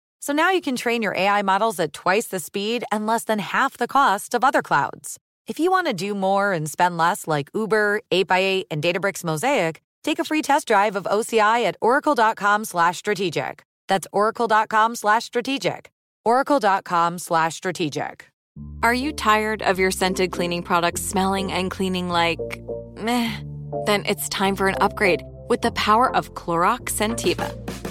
So 0.21 0.33
now 0.33 0.51
you 0.51 0.61
can 0.61 0.75
train 0.75 1.01
your 1.01 1.15
AI 1.15 1.41
models 1.41 1.79
at 1.79 1.93
twice 1.93 2.27
the 2.27 2.39
speed 2.39 2.83
and 2.91 3.07
less 3.07 3.23
than 3.23 3.39
half 3.39 3.77
the 3.77 3.87
cost 3.87 4.35
of 4.35 4.43
other 4.43 4.61
clouds. 4.61 5.17
If 5.47 5.59
you 5.59 5.71
want 5.71 5.87
to 5.87 5.93
do 5.93 6.13
more 6.13 6.53
and 6.53 6.69
spend 6.69 6.95
less 6.95 7.27
like 7.27 7.49
Uber, 7.55 8.01
8x8, 8.11 8.65
and 8.69 8.83
Databricks 8.83 9.23
Mosaic, 9.23 9.81
take 10.03 10.19
a 10.19 10.23
free 10.23 10.43
test 10.43 10.67
drive 10.67 10.95
of 10.95 11.05
OCI 11.05 11.65
at 11.65 11.75
oracle.com 11.81 12.65
slash 12.65 12.99
strategic. 12.99 13.63
That's 13.87 14.07
oracle.com 14.13 14.93
slash 14.95 15.23
strategic. 15.23 15.89
oracle.com 16.23 17.17
slash 17.17 17.55
strategic. 17.55 18.27
Are 18.83 18.93
you 18.93 19.13
tired 19.13 19.63
of 19.63 19.79
your 19.79 19.89
scented 19.89 20.31
cleaning 20.31 20.61
products 20.61 21.01
smelling 21.01 21.51
and 21.51 21.71
cleaning 21.71 22.09
like 22.09 22.61
meh? 22.95 23.37
Then 23.87 24.05
it's 24.05 24.29
time 24.29 24.55
for 24.55 24.67
an 24.67 24.75
upgrade 24.81 25.23
with 25.49 25.61
the 25.61 25.71
power 25.71 26.15
of 26.15 26.35
Clorox 26.35 26.91
Scentiva. 26.91 27.90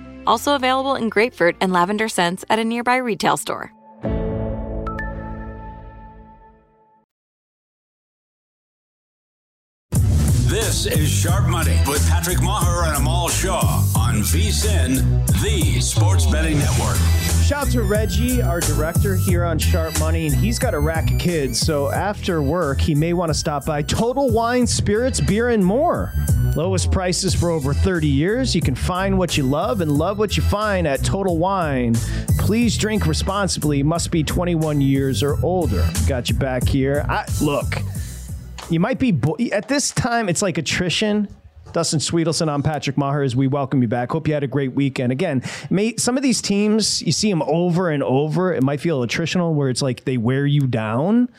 Also 0.25 0.55
available 0.55 0.95
in 0.95 1.09
grapefruit 1.09 1.55
and 1.61 1.71
lavender 1.71 2.09
scents 2.09 2.45
at 2.49 2.59
a 2.59 2.63
nearby 2.63 2.97
retail 2.97 3.37
store. 3.37 3.73
This 10.51 10.85
is 10.85 11.09
Sharp 11.09 11.47
Money 11.47 11.79
with 11.87 12.05
Patrick 12.09 12.39
Meagher 12.39 12.85
and 12.85 12.97
Amal 12.97 13.29
Shaw 13.29 13.85
on 13.95 14.15
VSIN, 14.15 15.25
the 15.41 15.79
Sports 15.79 16.25
Betting 16.25 16.57
Network. 16.59 16.97
Shout 17.51 17.67
out 17.67 17.71
to 17.73 17.81
Reggie, 17.83 18.41
our 18.41 18.61
director 18.61 19.13
here 19.13 19.43
on 19.43 19.59
Sharp 19.59 19.99
Money, 19.99 20.25
and 20.25 20.33
he's 20.33 20.57
got 20.57 20.73
a 20.73 20.79
rack 20.79 21.11
of 21.11 21.19
kids. 21.19 21.59
So 21.59 21.91
after 21.91 22.41
work, 22.41 22.79
he 22.79 22.95
may 22.95 23.11
want 23.11 23.29
to 23.29 23.33
stop 23.33 23.65
by 23.65 23.81
Total 23.81 24.29
Wine, 24.31 24.65
Spirits, 24.65 25.19
Beer, 25.19 25.49
and 25.49 25.61
more. 25.63 26.13
Lowest 26.55 26.93
prices 26.93 27.35
for 27.35 27.49
over 27.49 27.73
30 27.73 28.07
years. 28.07 28.55
You 28.55 28.61
can 28.61 28.73
find 28.73 29.17
what 29.17 29.35
you 29.35 29.43
love 29.43 29.81
and 29.81 29.91
love 29.91 30.17
what 30.17 30.37
you 30.37 30.43
find 30.43 30.87
at 30.87 31.03
Total 31.03 31.37
Wine. 31.37 31.93
Please 32.39 32.77
drink 32.77 33.05
responsibly. 33.05 33.83
Must 33.83 34.11
be 34.11 34.23
21 34.23 34.79
years 34.79 35.21
or 35.21 35.37
older. 35.43 35.85
Got 36.07 36.29
you 36.29 36.35
back 36.35 36.65
here. 36.65 37.05
I, 37.09 37.25
look, 37.41 37.81
you 38.69 38.79
might 38.79 38.97
be 38.97 39.11
bo- 39.11 39.35
at 39.51 39.67
this 39.67 39.91
time. 39.91 40.29
It's 40.29 40.41
like 40.41 40.57
attrition. 40.57 41.27
Dustin 41.73 41.99
Swedelson, 41.99 42.49
I'm 42.49 42.63
Patrick 42.63 42.97
Meagher. 42.97 43.23
As 43.23 43.35
we 43.35 43.47
welcome 43.47 43.81
you 43.81 43.87
back. 43.87 44.11
Hope 44.11 44.27
you 44.27 44.33
had 44.33 44.43
a 44.43 44.47
great 44.47 44.73
weekend. 44.73 45.11
Again, 45.11 45.41
may, 45.69 45.95
some 45.95 46.17
of 46.17 46.23
these 46.23 46.41
teams 46.41 47.01
you 47.01 47.11
see 47.11 47.29
them 47.29 47.41
over 47.43 47.89
and 47.89 48.03
over. 48.03 48.53
It 48.53 48.63
might 48.63 48.81
feel 48.81 49.05
attritional, 49.05 49.53
where 49.53 49.69
it's 49.69 49.81
like 49.81 50.03
they 50.03 50.17
wear 50.17 50.45
you 50.45 50.67
down. 50.67 51.29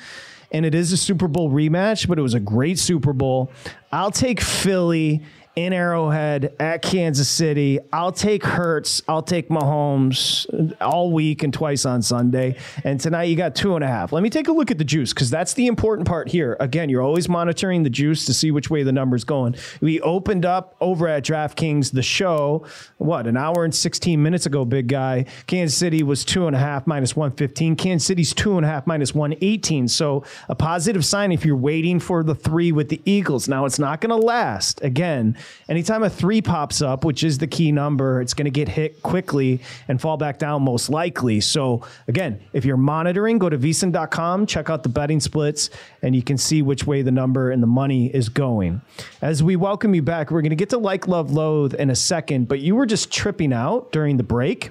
And 0.51 0.67
it 0.67 0.75
is 0.75 0.93
a 0.93 0.97
Super 0.97 1.29
Bowl 1.29 1.51
rematch, 1.51 2.09
but 2.09 2.19
it 2.19 2.23
was 2.23 2.35
a 2.35 2.41
great 2.41 2.79
Super 2.79 3.13
Bowl. 3.13 3.53
I'll 3.91 4.11
take 4.11 4.41
Philly 4.41 5.23
in 5.55 5.73
Arrowhead 5.75 6.55
at 6.59 6.81
Kansas 6.81 7.29
City. 7.29 7.79
I'll 7.93 8.13
take 8.13 8.43
Hurts. 8.43 9.03
I'll 9.07 9.23
take 9.23 9.51
Mahomes 9.51 10.75
all 10.81 11.13
week 11.13 11.43
and 11.43 11.53
twice 11.53 11.85
on 11.85 12.01
Sunday. 12.01 12.57
And 12.85 12.99
tonight 12.99 13.25
you 13.25 13.37
got 13.37 13.55
two 13.55 13.75
and 13.75 13.85
a 13.85 13.87
half. 13.87 14.13
Let 14.13 14.23
me 14.23 14.31
take 14.31 14.49
a 14.49 14.53
look 14.53 14.71
at 14.71 14.79
the 14.79 14.85
juice 14.85 15.13
because 15.13 15.29
that's 15.29 15.53
the 15.53 15.67
important 15.67 16.09
part 16.09 16.29
here. 16.29 16.57
Again, 16.59 16.89
you're 16.89 17.03
always 17.03 17.29
monitoring 17.29 17.83
the 17.83 17.91
juice 17.91 18.25
to 18.27 18.35
see 18.35 18.51
which 18.51 18.71
way 18.71 18.83
the 18.83 18.93
number's 18.93 19.25
going. 19.25 19.55
We 19.83 20.01
opened 20.01 20.47
up 20.47 20.75
over 20.81 21.07
at 21.07 21.25
DraftKings 21.25 21.93
the 21.93 22.03
show, 22.03 22.65
what, 22.97 23.27
an 23.27 23.37
hour 23.37 23.65
and 23.65 23.75
16 23.75 24.23
minutes 24.23 24.47
ago, 24.47 24.65
big 24.65 24.89
guy. 24.89 25.27
Kansas 25.47 25.77
City 25.77 26.03
was 26.03 26.25
two 26.25 26.47
and 26.47 26.57
a 26.57 26.59
half 26.59 26.87
minus 26.87 27.15
115. 27.15 27.77
Kansas 27.77 28.07
City's 28.07 28.33
two 28.33 28.57
and 28.57 28.65
a 28.65 28.69
half 28.69 28.87
minus 28.87 29.15
118. 29.15 29.89
So 29.89 30.25
a 30.49 30.55
positive 30.55 31.05
sign 31.05 31.31
if 31.31 31.45
you're 31.45 31.57
waiting 31.57 32.01
for 32.01 32.23
the 32.23 32.35
three 32.35 32.73
with 32.73 32.89
the 32.89 33.03
Eagles. 33.05 33.49
Now 33.49 33.67
it's 33.67 33.79
not 33.79 34.01
going 34.01 34.19
to 34.19 34.27
last. 34.27 34.83
Again, 34.83 35.37
anytime 35.69 36.03
a 36.03 36.11
three 36.11 36.43
pops 36.43 36.83
up, 36.83 37.05
which 37.05 37.25
is 37.25 37.39
the 37.39 37.47
key 37.47 37.73
number, 37.73 38.21
it's 38.21 38.35
going 38.35 38.45
to 38.45 38.51
get 38.51 38.69
hit 38.69 39.03
quickly 39.03 39.61
and 39.89 40.01
fall 40.01 40.17
back 40.17 40.39
down 40.39 40.63
most 40.63 40.91
likely. 40.91 41.41
So 41.41 41.83
again, 42.09 42.41
if 42.53 42.65
you're 42.65 42.77
monitoring, 42.77 43.39
go 43.39 43.49
to 43.49 43.59
vsin.com, 43.59 44.47
check 44.47 44.71
out 44.71 44.83
the 44.83 44.89
betting 44.89 45.21
splits, 45.21 45.71
and 46.03 46.15
you 46.15 46.23
can 46.23 46.39
see 46.39 46.63
which 46.63 46.87
way 46.87 47.03
the 47.03 47.13
number 47.13 47.51
and 47.51 47.63
the 47.63 47.67
money 47.67 48.07
is 48.07 48.29
going. 48.29 48.81
As 49.21 49.43
we 49.43 49.57
welcome 49.57 49.95
you 49.95 50.03
back, 50.03 50.31
we're 50.31 50.43
going 50.43 50.51
to 50.51 50.57
get 50.57 50.71
to 50.71 50.79
like, 50.79 51.09
love, 51.09 51.31
loathe 51.31 51.75
in 51.75 51.91
a 51.91 51.97
second, 51.97 52.49
but 52.49 52.61
you 52.61 52.75
were 52.75 52.87
just 52.87 53.13
tripping 53.13 53.53
out 53.53 53.93
during 53.93 54.17
the 54.17 54.23
break 54.23 54.71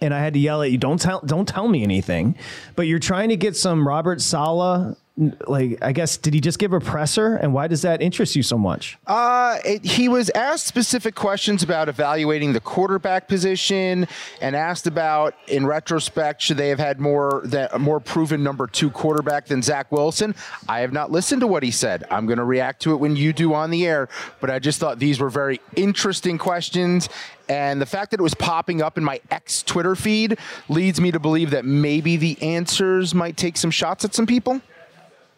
and 0.00 0.12
I 0.12 0.20
had 0.20 0.34
to 0.34 0.38
yell 0.38 0.62
at 0.62 0.70
you, 0.70 0.78
don't 0.78 1.00
tell 1.00 1.20
don't 1.20 1.48
tell 1.48 1.68
me 1.68 1.82
anything. 1.82 2.36
But 2.76 2.86
you're 2.86 2.98
trying 2.98 3.30
to 3.30 3.36
get 3.36 3.56
some 3.56 3.86
Robert 3.86 4.20
Saleh 4.20 4.96
like 5.46 5.78
I 5.80 5.92
guess 5.92 6.16
did 6.16 6.34
he 6.34 6.40
just 6.40 6.58
give 6.58 6.72
a 6.72 6.80
presser 6.80 7.36
and 7.36 7.54
why 7.54 7.68
does 7.68 7.82
that 7.82 8.02
interest 8.02 8.34
you 8.34 8.42
so 8.42 8.58
much? 8.58 8.98
Uh, 9.06 9.58
it, 9.64 9.84
he 9.84 10.08
was 10.08 10.28
asked 10.30 10.66
specific 10.66 11.14
questions 11.14 11.62
about 11.62 11.88
evaluating 11.88 12.52
the 12.52 12.60
quarterback 12.60 13.28
position 13.28 14.08
and 14.40 14.56
asked 14.56 14.88
about 14.88 15.34
in 15.46 15.66
retrospect 15.66 16.42
should 16.42 16.56
they 16.56 16.68
have 16.68 16.80
had 16.80 16.98
more 16.98 17.42
that 17.44 17.80
more 17.80 18.00
proven 18.00 18.42
number 18.42 18.66
2 18.66 18.90
quarterback 18.90 19.46
than 19.46 19.62
Zach 19.62 19.92
Wilson? 19.92 20.34
I 20.68 20.80
have 20.80 20.92
not 20.92 21.12
listened 21.12 21.42
to 21.42 21.46
what 21.46 21.62
he 21.62 21.70
said. 21.70 22.04
I'm 22.10 22.26
going 22.26 22.38
to 22.38 22.44
react 22.44 22.82
to 22.82 22.92
it 22.92 22.96
when 22.96 23.14
you 23.14 23.32
do 23.32 23.54
on 23.54 23.70
the 23.70 23.86
air, 23.86 24.08
but 24.40 24.50
I 24.50 24.58
just 24.58 24.80
thought 24.80 24.98
these 24.98 25.20
were 25.20 25.30
very 25.30 25.60
interesting 25.76 26.38
questions 26.38 27.08
and 27.48 27.80
the 27.80 27.86
fact 27.86 28.10
that 28.10 28.18
it 28.18 28.22
was 28.22 28.34
popping 28.34 28.82
up 28.82 28.98
in 28.98 29.04
my 29.04 29.20
ex 29.30 29.62
Twitter 29.62 29.94
feed 29.94 30.38
leads 30.68 31.00
me 31.00 31.12
to 31.12 31.20
believe 31.20 31.50
that 31.50 31.64
maybe 31.64 32.16
the 32.16 32.40
answers 32.42 33.14
might 33.14 33.36
take 33.36 33.56
some 33.56 33.70
shots 33.70 34.04
at 34.04 34.12
some 34.12 34.26
people 34.26 34.60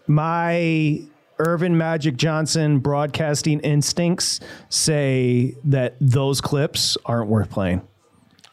my 0.07 1.03
Earvin 1.39 1.73
Magic 1.73 2.17
Johnson 2.17 2.79
broadcasting 2.79 3.61
instincts 3.61 4.41
say 4.69 5.55
that 5.65 5.97
those 6.01 6.41
clips 6.41 6.97
aren't 7.05 7.29
worth 7.29 7.51
playing. 7.51 7.83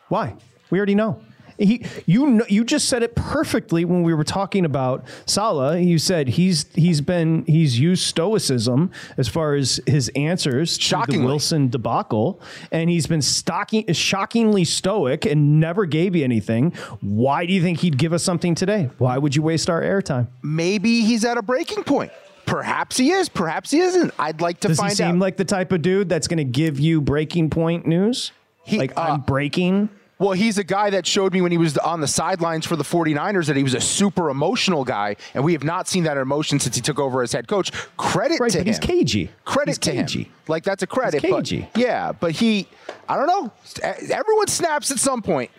Why? 0.09 0.35
We 0.69 0.79
already 0.79 0.95
know. 0.95 1.21
He, 1.57 1.85
you 2.05 2.25
know, 2.27 2.45
you 2.49 2.63
just 2.63 2.89
said 2.89 3.03
it 3.03 3.15
perfectly 3.15 3.85
when 3.85 4.03
we 4.03 4.13
were 4.13 4.23
talking 4.23 4.65
about 4.65 5.05
Saleh. 5.25 5.81
You 5.83 5.97
said 5.99 6.27
he's 6.29 6.65
he's 6.73 7.01
been 7.01 7.45
he's 7.45 7.79
used 7.79 8.03
stoicism 8.03 8.91
as 9.17 9.27
far 9.27 9.55
as 9.55 9.79
his 9.85 10.09
answers 10.15 10.77
to 10.77 11.03
the 11.07 11.19
Wilson 11.19 11.69
debacle, 11.69 12.41
and 12.71 12.89
he's 12.89 13.07
been 13.07 13.21
stocking, 13.21 13.91
shockingly 13.93 14.65
stoic 14.65 15.25
and 15.25 15.59
never 15.59 15.85
gave 15.85 16.15
you 16.15 16.23
anything. 16.23 16.71
Why 17.01 17.45
do 17.45 17.53
you 17.53 17.61
think 17.61 17.79
he'd 17.79 17.97
give 17.97 18.13
us 18.13 18.23
something 18.23 18.55
today? 18.55 18.89
Why 18.97 19.17
would 19.17 19.35
you 19.35 19.41
waste 19.41 19.69
our 19.69 19.81
airtime? 19.81 20.27
Maybe 20.41 21.01
he's 21.01 21.25
at 21.25 21.37
a 21.37 21.41
breaking 21.41 21.83
point. 21.83 22.11
Perhaps 22.45 22.97
he 22.97 23.11
is. 23.11 23.29
Perhaps 23.29 23.71
he 23.71 23.79
isn't. 23.79 24.13
I'd 24.19 24.41
like 24.41 24.59
to 24.61 24.67
find 24.67 24.71
out. 24.71 24.75
Does 24.75 24.77
find 24.79 24.91
he 24.91 24.95
seem 24.95 25.07
out. 25.15 25.19
like 25.19 25.37
the 25.37 25.45
type 25.45 25.71
of 25.71 25.81
dude 25.81 26.09
that's 26.09 26.27
going 26.27 26.37
to 26.37 26.43
give 26.43 26.79
you 26.79 26.99
breaking 27.01 27.49
point 27.49 27.87
news? 27.87 28.31
He- 28.65 28.77
like 28.77 28.97
uh, 28.97 29.01
I'm 29.01 29.21
breaking. 29.21 29.89
Well, 30.23 30.31
he's 30.31 30.57
a 30.57 30.63
guy 30.63 30.89
that 30.91 31.05
showed 31.05 31.33
me 31.33 31.41
when 31.41 31.51
he 31.51 31.57
was 31.57 31.77
on 31.77 31.99
the 31.99 32.07
sidelines 32.07 32.65
for 32.65 32.77
the 32.77 32.83
49ers 32.85 33.47
that 33.47 33.57
he 33.57 33.63
was 33.63 33.73
a 33.73 33.81
super 33.81 34.29
emotional 34.29 34.85
guy, 34.85 35.17
and 35.33 35.43
we 35.43 35.51
have 35.51 35.65
not 35.65 35.89
seen 35.89 36.05
that 36.05 36.15
emotion 36.15 36.61
since 36.61 36.75
he 36.77 36.81
took 36.81 36.97
over 36.97 37.21
as 37.23 37.33
head 37.33 37.49
coach. 37.49 37.73
Credit 37.97 38.39
Right, 38.39 38.49
to 38.51 38.59
but 38.59 38.61
him. 38.61 38.67
he's 38.67 38.79
cagey. 38.79 39.29
Credit 39.43 39.71
He's 39.71 39.77
to 39.79 39.91
cagey. 39.91 40.23
him. 40.23 40.31
Like 40.47 40.63
that's 40.63 40.81
a 40.81 40.87
credit. 40.87 41.21
He's 41.21 41.29
but- 41.29 41.37
cagey. 41.43 41.67
yeah, 41.75 42.13
but 42.13 42.31
he, 42.31 42.67
I 43.09 43.17
don't 43.17 43.27
know. 43.27 43.51
Everyone 43.83 44.47
snaps 44.47 44.91
at 44.91 44.99
some 44.99 45.21
point. 45.21 45.51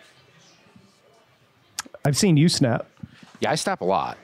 I've 2.03 2.17
seen 2.17 2.35
you 2.35 2.49
snap. 2.49 2.87
Yeah, 3.41 3.51
I 3.51 3.55
snap 3.55 3.81
a 3.81 3.85
lot. 3.85 4.17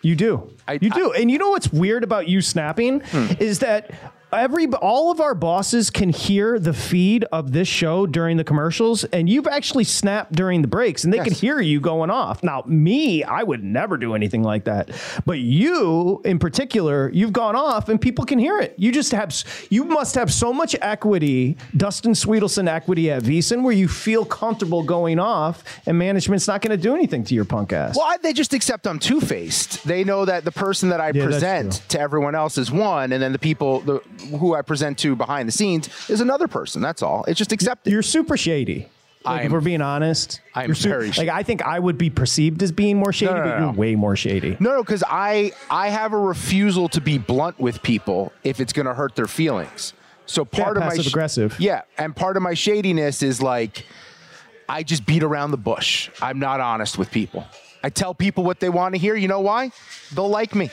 You 0.00 0.16
do. 0.16 0.50
I, 0.66 0.78
you 0.80 0.88
do. 0.88 1.12
and 1.12 1.30
you 1.30 1.36
know 1.38 1.50
what's 1.50 1.70
weird 1.70 2.04
about 2.04 2.26
you 2.26 2.40
snapping 2.40 3.00
Hmm. 3.00 3.32
is 3.38 3.58
that 3.58 3.90
every 4.32 4.66
all 4.66 5.10
of 5.10 5.20
our 5.20 5.34
bosses 5.34 5.90
can 5.90 6.08
hear 6.08 6.58
the 6.58 6.72
feed 6.72 7.24
of 7.32 7.52
this 7.52 7.68
show 7.68 8.06
during 8.06 8.36
the 8.36 8.44
commercials 8.44 9.04
and 9.04 9.28
you've 9.28 9.46
actually 9.46 9.84
snapped 9.84 10.32
during 10.32 10.62
the 10.62 10.68
breaks 10.68 11.04
and 11.04 11.12
they 11.12 11.18
can 11.18 11.32
hear 11.32 11.60
you 11.60 11.80
going 11.80 12.10
off. 12.10 12.42
Now, 12.42 12.62
me, 12.66 13.22
I 13.24 13.42
would 13.42 13.62
never 13.62 13.96
do 13.96 14.14
anything 14.14 14.42
like 14.42 14.64
that. 14.64 14.90
But 15.26 15.38
you 15.38 16.20
in 16.24 16.38
particular, 16.38 17.10
you've 17.12 17.32
gone 17.32 17.56
off 17.56 17.88
and 17.88 18.00
people 18.00 18.24
can 18.24 18.38
hear 18.38 18.58
it. 18.58 18.74
You 18.78 18.92
just 18.92 19.12
have 19.12 19.32
you 19.70 19.84
must 19.84 20.14
have 20.14 20.32
so 20.32 20.52
much 20.52 20.74
equity, 20.80 21.56
Dustin 21.76 22.12
Swedelson 22.12 22.68
equity 22.68 23.10
at 23.10 23.22
VSiN 23.22 23.62
where 23.62 23.72
you 23.74 23.88
feel 23.88 24.24
comfortable 24.24 24.82
going 24.82 25.18
off 25.18 25.62
and 25.86 25.98
management's 25.98 26.48
not 26.48 26.62
going 26.62 26.76
to 26.76 26.82
do 26.82 26.94
anything 26.94 27.24
to 27.24 27.34
your 27.34 27.44
punk 27.44 27.72
ass. 27.72 27.96
Well, 27.96 28.06
I- 28.06 28.16
they 28.22 28.32
just 28.32 28.54
accept 28.54 28.86
I'm 28.86 28.98
two 29.00 29.20
faced. 29.20 29.84
They 29.84 30.04
know 30.04 30.24
that 30.24 30.44
the 30.44 30.52
person 30.52 30.90
that 30.90 31.00
I 31.00 31.10
Yeah, 31.12 31.24
present 31.24 31.82
to 31.88 32.00
everyone 32.00 32.34
else 32.36 32.56
is 32.56 32.70
one, 32.70 33.10
and 33.12 33.20
then 33.22 33.32
the 33.32 33.38
people 33.38 33.80
the, 33.80 34.00
who 34.38 34.54
I 34.54 34.62
present 34.62 34.98
to 34.98 35.16
behind 35.16 35.48
the 35.48 35.52
scenes 35.52 35.88
is 36.08 36.20
another 36.20 36.48
person. 36.48 36.82
That's 36.82 37.02
all. 37.02 37.24
It's 37.28 37.38
just 37.38 37.52
accepted. 37.52 37.90
You're 37.90 38.02
super 38.02 38.36
shady. 38.36 38.88
Like, 39.24 39.46
if 39.46 39.52
we're 39.52 39.60
being 39.60 39.82
honest, 39.82 40.40
I'm 40.52 40.74
very 40.74 41.12
like 41.12 41.28
I 41.28 41.44
think 41.44 41.62
I 41.62 41.78
would 41.78 41.96
be 41.96 42.10
perceived 42.10 42.60
as 42.60 42.72
being 42.72 42.96
more 42.98 43.12
shady, 43.12 43.32
No, 43.32 43.38
no, 43.38 43.44
but 43.44 43.58
no, 43.60 43.64
you're 43.66 43.72
way 43.74 43.94
more 43.94 44.16
shady. 44.16 44.56
No, 44.58 44.70
no, 44.70 44.82
because 44.82 45.04
I 45.06 45.52
I 45.70 45.90
have 45.90 46.12
a 46.12 46.18
refusal 46.18 46.88
to 46.88 47.00
be 47.00 47.18
blunt 47.18 47.60
with 47.60 47.82
people 47.84 48.32
if 48.42 48.58
it's 48.58 48.72
going 48.72 48.86
to 48.86 48.94
hurt 48.94 49.14
their 49.14 49.28
feelings. 49.28 49.92
So 50.26 50.44
part 50.44 50.76
of 50.76 50.82
my 50.82 50.94
aggressive. 50.94 51.54
yeah, 51.60 51.82
and 51.98 52.16
part 52.16 52.36
of 52.36 52.42
my 52.42 52.54
shadiness 52.54 53.22
is 53.22 53.40
like 53.40 53.86
I 54.68 54.82
just 54.82 55.06
beat 55.06 55.22
around 55.22 55.52
the 55.52 55.56
bush. 55.56 56.10
I'm 56.20 56.40
not 56.40 56.58
honest 56.60 56.98
with 56.98 57.10
people. 57.12 57.44
I 57.84 57.90
tell 57.90 58.14
people 58.14 58.42
what 58.42 58.58
they 58.58 58.70
want 58.70 58.94
to 58.94 58.98
hear. 59.00 59.14
You 59.14 59.28
know 59.28 59.40
why? 59.40 59.70
They'll 60.12 60.28
like 60.28 60.54
me. 60.54 60.70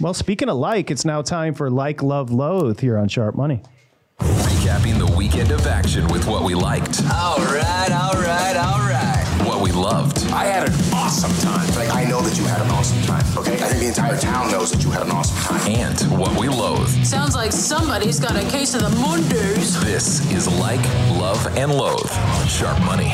Well, 0.00 0.14
speaking 0.14 0.48
of 0.48 0.56
like, 0.56 0.90
it's 0.90 1.04
now 1.04 1.20
time 1.20 1.52
for 1.52 1.68
like, 1.68 2.02
love, 2.02 2.30
loathe 2.30 2.80
here 2.80 2.96
on 2.96 3.08
Sharp 3.08 3.34
Money. 3.34 3.60
Recapping 4.18 4.98
the 4.98 5.14
weekend 5.14 5.50
of 5.50 5.66
action 5.66 6.08
with 6.08 6.26
what 6.26 6.42
we 6.42 6.54
liked, 6.54 7.02
All 7.12 7.36
right, 7.36 7.90
all 7.92 8.14
right, 8.14 8.56
all 8.56 8.78
right. 8.78 9.26
What 9.46 9.60
we 9.62 9.72
loved. 9.72 10.24
I 10.32 10.44
had 10.44 10.68
an 10.68 10.74
awesome 11.10 11.36
time. 11.38 11.66
Like, 11.74 11.92
I 11.92 12.04
know 12.04 12.20
that 12.20 12.38
you 12.38 12.44
had 12.44 12.62
an 12.62 12.70
awesome 12.70 13.02
time, 13.02 13.24
okay? 13.36 13.54
I 13.54 13.66
think 13.66 13.80
the 13.80 13.88
entire 13.88 14.16
town 14.16 14.52
knows 14.52 14.70
that 14.70 14.84
you 14.84 14.92
had 14.92 15.02
an 15.02 15.10
awesome 15.10 15.36
time. 15.38 15.68
And 15.68 16.20
what 16.20 16.38
we 16.38 16.48
loathe. 16.48 16.88
Sounds 17.04 17.34
like 17.34 17.50
somebody's 17.50 18.20
got 18.20 18.36
a 18.36 18.48
case 18.48 18.74
of 18.74 18.82
the 18.82 18.90
Mondays. 18.90 19.82
This 19.82 20.32
is 20.32 20.46
Like, 20.60 20.84
Love, 21.18 21.44
and 21.56 21.74
Loathe 21.74 22.12
on 22.12 22.46
Sharp 22.46 22.78
Money. 22.84 23.12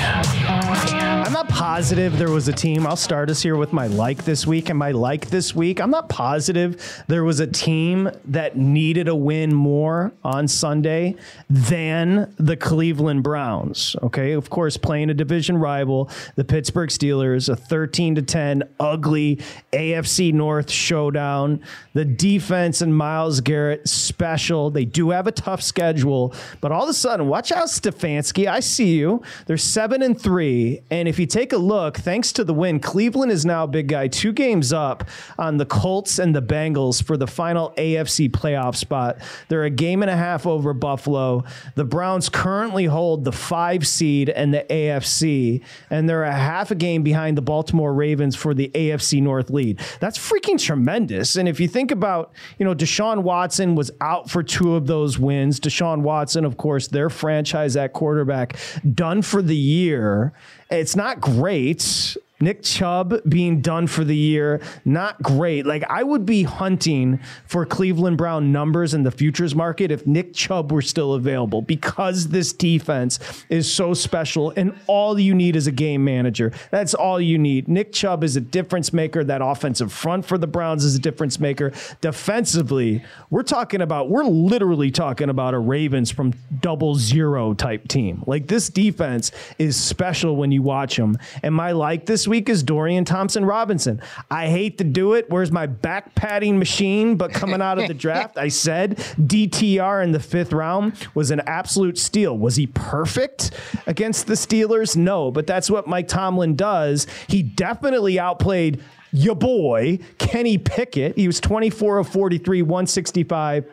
I'm 1.26 1.32
not 1.32 1.48
positive 1.48 2.18
there 2.18 2.30
was 2.30 2.46
a 2.46 2.52
team. 2.52 2.86
I'll 2.86 2.94
start 2.94 3.30
us 3.30 3.42
here 3.42 3.56
with 3.56 3.72
my 3.72 3.88
like 3.88 4.24
this 4.24 4.46
week 4.46 4.68
and 4.68 4.78
my 4.78 4.92
like 4.92 5.28
this 5.30 5.56
week. 5.56 5.80
I'm 5.80 5.90
not 5.90 6.08
positive 6.08 7.02
there 7.08 7.24
was 7.24 7.40
a 7.40 7.48
team 7.48 8.10
that 8.26 8.56
needed 8.56 9.08
a 9.08 9.14
win 9.16 9.52
more 9.52 10.12
on 10.22 10.46
Sunday 10.46 11.16
than 11.50 12.32
the 12.38 12.56
Cleveland 12.56 13.24
Browns. 13.24 13.96
Okay, 14.02 14.32
of 14.32 14.50
course, 14.50 14.76
playing 14.76 15.10
a 15.10 15.14
division 15.14 15.58
rival, 15.58 16.08
the 16.36 16.44
Pittsburgh 16.44 16.90
Steelers, 16.90 17.48
a 17.48 17.56
13 17.86 18.16
to 18.16 18.22
10 18.22 18.64
ugly 18.80 19.38
AFC 19.72 20.32
North 20.34 20.68
showdown. 20.68 21.62
The 21.94 22.04
defense 22.04 22.80
and 22.80 22.96
Myles 22.96 23.40
Garrett 23.40 23.88
special. 23.88 24.72
They 24.72 24.84
do 24.84 25.10
have 25.10 25.28
a 25.28 25.32
tough 25.32 25.62
schedule, 25.62 26.34
but 26.60 26.72
all 26.72 26.82
of 26.82 26.88
a 26.88 26.94
sudden, 26.94 27.28
watch 27.28 27.52
out, 27.52 27.68
Stefanski. 27.68 28.48
I 28.48 28.58
see 28.58 28.96
you. 28.96 29.22
They're 29.46 29.56
seven 29.56 30.02
and 30.02 30.20
three, 30.20 30.80
and 30.90 31.06
if 31.06 31.20
you 31.20 31.26
take 31.26 31.52
a 31.52 31.58
look, 31.58 31.96
thanks 31.96 32.32
to 32.32 32.42
the 32.42 32.52
win, 32.52 32.80
Cleveland 32.80 33.30
is 33.30 33.46
now 33.46 33.68
big 33.68 33.86
guy 33.86 34.08
two 34.08 34.32
games 34.32 34.72
up 34.72 35.08
on 35.38 35.58
the 35.58 35.66
Colts 35.66 36.18
and 36.18 36.34
the 36.34 36.42
Bengals 36.42 37.00
for 37.00 37.16
the 37.16 37.28
final 37.28 37.72
AFC 37.78 38.28
playoff 38.28 38.74
spot. 38.74 39.18
They're 39.48 39.62
a 39.62 39.70
game 39.70 40.02
and 40.02 40.10
a 40.10 40.16
half 40.16 40.44
over 40.44 40.74
Buffalo. 40.74 41.44
The 41.76 41.84
Browns 41.84 42.28
currently 42.28 42.86
hold 42.86 43.22
the 43.22 43.32
five 43.32 43.86
seed 43.86 44.28
and 44.28 44.52
the 44.52 44.66
AFC, 44.68 45.62
and 45.88 46.08
they're 46.08 46.24
a 46.24 46.32
half 46.32 46.72
a 46.72 46.74
game 46.74 47.04
behind 47.04 47.38
the 47.38 47.42
Baltimore 47.42 47.75
Ravens 47.84 48.36
for 48.36 48.54
the 48.54 48.70
AFC 48.74 49.22
North 49.22 49.50
lead. 49.50 49.80
That's 50.00 50.18
freaking 50.18 50.60
tremendous. 50.62 51.36
And 51.36 51.48
if 51.48 51.60
you 51.60 51.68
think 51.68 51.90
about, 51.90 52.32
you 52.58 52.64
know, 52.64 52.74
Deshaun 52.74 53.22
Watson 53.22 53.74
was 53.74 53.90
out 54.00 54.30
for 54.30 54.42
two 54.42 54.74
of 54.74 54.86
those 54.86 55.18
wins. 55.18 55.60
Deshaun 55.60 56.00
Watson, 56.02 56.44
of 56.44 56.56
course, 56.56 56.88
their 56.88 57.10
franchise 57.10 57.76
at 57.76 57.92
quarterback, 57.92 58.56
done 58.94 59.22
for 59.22 59.42
the 59.42 59.56
year. 59.56 60.32
It's 60.70 60.96
not 60.96 61.20
great. 61.20 62.16
Nick 62.38 62.62
Chubb 62.62 63.14
being 63.28 63.60
done 63.60 63.86
for 63.86 64.04
the 64.04 64.16
year, 64.16 64.60
not 64.84 65.20
great. 65.22 65.64
Like 65.64 65.84
I 65.88 66.02
would 66.02 66.26
be 66.26 66.42
hunting 66.42 67.18
for 67.46 67.64
Cleveland 67.64 68.18
Brown 68.18 68.52
numbers 68.52 68.92
in 68.92 69.04
the 69.04 69.10
futures 69.10 69.54
market 69.54 69.90
if 69.90 70.06
Nick 70.06 70.34
Chubb 70.34 70.70
were 70.70 70.82
still 70.82 71.14
available 71.14 71.62
because 71.62 72.28
this 72.28 72.52
defense 72.52 73.18
is 73.48 73.72
so 73.72 73.94
special 73.94 74.52
and 74.56 74.78
all 74.86 75.18
you 75.18 75.34
need 75.34 75.56
is 75.56 75.66
a 75.66 75.72
game 75.72 76.04
manager. 76.04 76.52
That's 76.70 76.92
all 76.92 77.20
you 77.20 77.38
need. 77.38 77.68
Nick 77.68 77.92
Chubb 77.92 78.22
is 78.22 78.36
a 78.36 78.40
difference 78.40 78.92
maker. 78.92 79.24
That 79.24 79.40
offensive 79.42 79.92
front 79.92 80.26
for 80.26 80.36
the 80.36 80.46
Browns 80.46 80.84
is 80.84 80.94
a 80.94 80.98
difference 80.98 81.40
maker. 81.40 81.72
Defensively, 82.00 83.02
we're 83.30 83.42
talking 83.42 83.80
about, 83.80 84.10
we're 84.10 84.24
literally 84.24 84.90
talking 84.90 85.30
about 85.30 85.54
a 85.54 85.58
Ravens 85.58 86.10
from 86.10 86.34
double 86.60 86.96
zero 86.96 87.54
type 87.54 87.88
team. 87.88 88.22
Like 88.26 88.46
this 88.46 88.68
defense 88.68 89.32
is 89.58 89.82
special 89.82 90.36
when 90.36 90.52
you 90.52 90.62
watch 90.62 90.96
them. 90.96 91.16
And 91.42 91.54
my 91.54 91.72
like 91.72 92.04
this 92.04 92.25
week 92.26 92.48
is 92.48 92.62
Dorian 92.62 93.04
Thompson 93.04 93.44
Robinson. 93.44 94.00
I 94.30 94.48
hate 94.48 94.78
to 94.78 94.84
do 94.84 95.14
it. 95.14 95.28
Where's 95.30 95.52
my 95.52 95.66
back 95.66 96.14
padding 96.14 96.58
machine? 96.58 97.16
But 97.16 97.32
coming 97.32 97.62
out 97.62 97.78
of 97.78 97.88
the 97.88 97.94
draft, 97.94 98.38
I 98.38 98.48
said 98.48 98.96
DTR 98.96 100.02
in 100.04 100.12
the 100.12 100.20
fifth 100.20 100.52
round 100.52 100.94
was 101.14 101.30
an 101.30 101.40
absolute 101.40 101.98
steal. 101.98 102.36
Was 102.36 102.56
he 102.56 102.66
perfect 102.66 103.52
against 103.86 104.26
the 104.26 104.34
Steelers? 104.34 104.96
No, 104.96 105.30
but 105.30 105.46
that's 105.46 105.70
what 105.70 105.86
Mike 105.86 106.08
Tomlin 106.08 106.56
does. 106.56 107.06
He 107.28 107.42
definitely 107.42 108.18
outplayed 108.18 108.82
your 109.12 109.36
boy, 109.36 109.98
Kenny 110.18 110.58
Pickett. 110.58 111.16
He 111.16 111.26
was 111.26 111.40
24 111.40 111.98
of 111.98 112.08
43, 112.08 112.62
165 112.62 113.64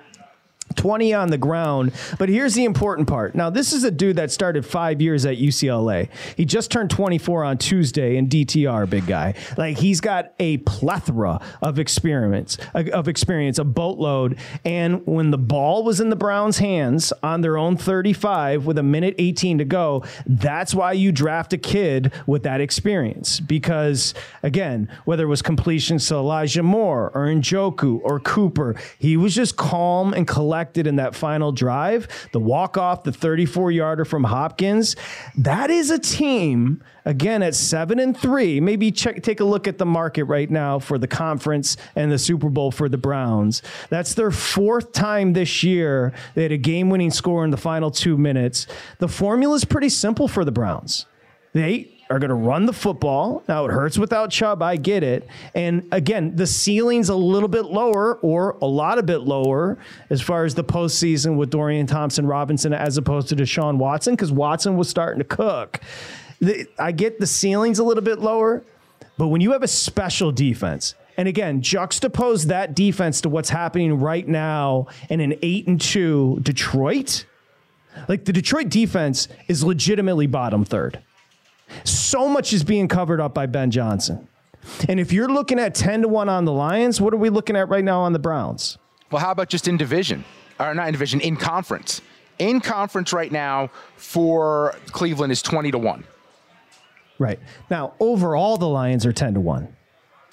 20 0.73 1.13
on 1.13 1.29
the 1.29 1.37
ground. 1.37 1.91
But 2.17 2.29
here's 2.29 2.53
the 2.53 2.65
important 2.65 3.07
part. 3.07 3.35
Now, 3.35 3.49
this 3.49 3.73
is 3.73 3.83
a 3.83 3.91
dude 3.91 4.17
that 4.17 4.31
started 4.31 4.65
five 4.65 5.01
years 5.01 5.25
at 5.25 5.37
UCLA. 5.37 6.09
He 6.35 6.45
just 6.45 6.71
turned 6.71 6.89
24 6.89 7.43
on 7.43 7.57
Tuesday 7.57 8.17
in 8.17 8.27
DTR, 8.27 8.89
big 8.89 9.07
guy. 9.07 9.35
Like 9.57 9.77
he's 9.77 10.01
got 10.01 10.33
a 10.39 10.57
plethora 10.57 11.39
of 11.61 11.79
experiments, 11.79 12.57
of 12.73 13.07
experience, 13.07 13.59
a 13.59 13.63
boatload. 13.63 14.37
And 14.65 15.05
when 15.05 15.31
the 15.31 15.37
ball 15.37 15.83
was 15.83 15.99
in 15.99 16.09
the 16.09 16.15
Browns' 16.15 16.57
hands 16.57 17.13
on 17.21 17.41
their 17.41 17.57
own 17.57 17.77
35 17.77 18.65
with 18.65 18.77
a 18.77 18.83
minute 18.83 19.15
18 19.17 19.59
to 19.59 19.65
go, 19.65 20.03
that's 20.25 20.73
why 20.73 20.93
you 20.93 21.11
draft 21.11 21.53
a 21.53 21.57
kid 21.57 22.11
with 22.25 22.43
that 22.43 22.61
experience. 22.61 23.39
Because 23.39 24.13
again, 24.41 24.89
whether 25.05 25.23
it 25.23 25.27
was 25.27 25.41
completions 25.41 26.07
to 26.07 26.15
Elijah 26.15 26.63
Moore 26.63 27.11
or 27.13 27.27
Njoku 27.27 27.99
or 28.03 28.19
Cooper, 28.19 28.75
he 28.97 29.17
was 29.17 29.35
just 29.35 29.55
calm 29.57 30.13
and 30.13 30.27
collected 30.27 30.62
in 30.87 30.95
that 30.97 31.15
final 31.15 31.51
drive, 31.51 32.07
the 32.31 32.39
walk 32.39 32.77
off, 32.77 33.03
the 33.03 33.11
34 33.11 33.71
yarder 33.71 34.05
from 34.05 34.23
Hopkins, 34.23 34.95
that 35.37 35.69
is 35.69 35.91
a 35.91 35.99
team 35.99 36.83
again 37.05 37.43
at 37.43 37.55
seven 37.55 37.99
and 37.99 38.17
three. 38.17 38.59
Maybe 38.59 38.91
check 38.91 39.21
take 39.23 39.39
a 39.39 39.43
look 39.43 39.67
at 39.67 39.77
the 39.77 39.85
market 39.85 40.25
right 40.25 40.49
now 40.49 40.79
for 40.79 40.97
the 40.97 41.07
conference 41.07 41.77
and 41.95 42.11
the 42.11 42.17
Super 42.17 42.49
Bowl 42.49 42.71
for 42.71 42.89
the 42.89 42.97
Browns. 42.97 43.61
That's 43.89 44.13
their 44.13 44.31
fourth 44.31 44.93
time 44.93 45.33
this 45.33 45.63
year 45.63 46.13
they 46.35 46.43
had 46.43 46.51
a 46.51 46.57
game 46.57 46.89
winning 46.89 47.11
score 47.11 47.43
in 47.43 47.51
the 47.51 47.57
final 47.57 47.91
two 47.91 48.17
minutes. 48.17 48.67
The 48.99 49.07
formula 49.07 49.55
is 49.55 49.65
pretty 49.65 49.89
simple 49.89 50.27
for 50.27 50.45
the 50.45 50.51
Browns. 50.51 51.05
They 51.53 51.93
are 52.13 52.19
going 52.19 52.29
to 52.29 52.35
run 52.35 52.67
the 52.67 52.73
football. 52.73 53.43
Now 53.47 53.65
it 53.65 53.71
hurts 53.71 53.97
without 53.97 54.29
Chubb. 54.29 54.61
I 54.61 54.75
get 54.75 55.01
it. 55.01 55.27
And 55.55 55.87
again, 55.91 56.35
the 56.35 56.45
ceiling's 56.45 57.09
a 57.09 57.15
little 57.15 57.49
bit 57.49 57.65
lower 57.65 58.17
or 58.17 58.51
a 58.61 58.67
lot 58.67 58.99
a 58.99 59.03
bit 59.03 59.21
lower 59.21 59.79
as 60.11 60.21
far 60.21 60.45
as 60.45 60.53
the 60.53 60.63
postseason 60.63 61.37
with 61.37 61.49
Dorian 61.49 61.87
Thompson 61.87 62.27
Robinson 62.27 62.71
as 62.71 62.97
opposed 62.97 63.29
to 63.29 63.35
Deshaun 63.35 63.77
Watson 63.77 64.13
because 64.13 64.31
Watson 64.31 64.77
was 64.77 64.87
starting 64.87 65.17
to 65.17 65.25
cook. 65.25 65.81
The, 66.39 66.67
I 66.77 66.91
get 66.91 67.19
the 67.19 67.25
ceiling's 67.25 67.79
a 67.79 67.83
little 67.83 68.03
bit 68.03 68.19
lower, 68.19 68.63
but 69.17 69.29
when 69.29 69.41
you 69.41 69.51
have 69.53 69.63
a 69.63 69.67
special 69.67 70.31
defense, 70.31 70.93
and 71.17 71.27
again, 71.27 71.63
juxtapose 71.63 72.45
that 72.45 72.75
defense 72.75 73.21
to 73.21 73.29
what's 73.29 73.49
happening 73.49 73.99
right 73.99 74.27
now 74.27 74.85
in 75.09 75.19
an 75.19 75.33
eight 75.41 75.65
and 75.65 75.81
two 75.81 76.39
Detroit. 76.43 77.25
Like 78.07 78.25
the 78.25 78.33
Detroit 78.33 78.69
defense 78.69 79.27
is 79.47 79.63
legitimately 79.63 80.27
bottom 80.27 80.63
third. 80.63 80.99
So 81.83 82.27
much 82.27 82.53
is 82.53 82.63
being 82.63 82.87
covered 82.87 83.19
up 83.19 83.33
by 83.33 83.45
Ben 83.45 83.71
Johnson. 83.71 84.27
And 84.87 84.99
if 84.99 85.11
you're 85.11 85.27
looking 85.27 85.59
at 85.59 85.75
10 85.75 86.03
to 86.03 86.07
1 86.07 86.29
on 86.29 86.45
the 86.45 86.51
Lions, 86.51 87.01
what 87.01 87.13
are 87.13 87.17
we 87.17 87.29
looking 87.29 87.55
at 87.55 87.69
right 87.69 87.83
now 87.83 88.01
on 88.01 88.13
the 88.13 88.19
Browns? 88.19 88.77
Well, 89.11 89.21
how 89.21 89.31
about 89.31 89.49
just 89.49 89.67
in 89.67 89.77
division? 89.77 90.23
Or 90.59 90.73
not 90.73 90.87
in 90.87 90.93
division, 90.93 91.19
in 91.19 91.35
conference. 91.35 92.01
In 92.39 92.61
conference 92.61 93.13
right 93.13 93.31
now 93.31 93.69
for 93.97 94.75
Cleveland 94.91 95.31
is 95.31 95.41
20 95.41 95.71
to 95.71 95.77
1. 95.77 96.03
Right. 97.19 97.39
Now, 97.69 97.93
overall, 97.99 98.57
the 98.57 98.67
Lions 98.67 99.05
are 99.05 99.13
10 99.13 99.35
to 99.35 99.39
1. 99.39 99.75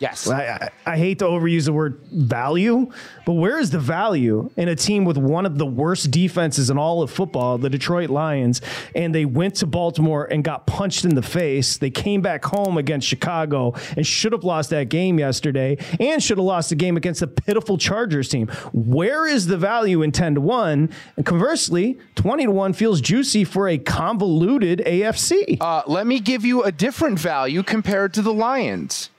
Yes. 0.00 0.28
I, 0.28 0.70
I, 0.86 0.92
I, 0.92 0.96
hate 0.96 1.18
to 1.18 1.26
overuse 1.26 1.66
the 1.66 1.74
word 1.74 2.00
value, 2.10 2.90
but 3.26 3.34
where 3.34 3.58
is 3.58 3.68
the 3.68 3.78
value 3.78 4.50
in 4.56 4.70
a 4.70 4.74
team 4.74 5.04
with 5.04 5.18
one 5.18 5.44
of 5.44 5.58
the 5.58 5.66
worst 5.66 6.10
defenses 6.10 6.70
in 6.70 6.78
all 6.78 7.02
of 7.02 7.10
football, 7.10 7.58
the 7.58 7.68
Detroit 7.68 8.08
Lions, 8.08 8.62
and 8.94 9.14
they 9.14 9.26
went 9.26 9.56
to 9.56 9.66
Baltimore 9.66 10.24
and 10.24 10.42
got 10.42 10.66
punched 10.66 11.04
in 11.04 11.14
the 11.14 11.22
face? 11.22 11.76
They 11.76 11.90
came 11.90 12.22
back 12.22 12.46
home 12.46 12.78
against 12.78 13.06
Chicago 13.06 13.74
and 13.94 14.06
should 14.06 14.32
have 14.32 14.42
lost 14.42 14.70
that 14.70 14.88
game 14.88 15.18
yesterday 15.18 15.76
and 16.00 16.22
should 16.22 16.38
have 16.38 16.46
lost 16.46 16.70
the 16.70 16.76
game 16.76 16.96
against 16.96 17.20
the 17.20 17.26
pitiful 17.26 17.76
Chargers 17.76 18.30
team. 18.30 18.48
Where 18.72 19.26
is 19.26 19.48
the 19.48 19.58
value 19.58 20.00
in 20.00 20.12
10 20.12 20.36
to 20.36 20.40
1? 20.40 20.90
And 21.18 21.26
conversely, 21.26 21.98
20 22.14 22.46
to 22.46 22.50
1 22.50 22.72
feels 22.72 23.02
juicy 23.02 23.44
for 23.44 23.68
a 23.68 23.76
convoluted 23.76 24.78
AFC. 24.78 25.58
Uh, 25.60 25.82
let 25.86 26.06
me 26.06 26.20
give 26.20 26.42
you 26.42 26.62
a 26.62 26.72
different 26.72 27.18
value 27.18 27.62
compared 27.62 28.14
to 28.14 28.22
the 28.22 28.32
Lions. 28.32 29.10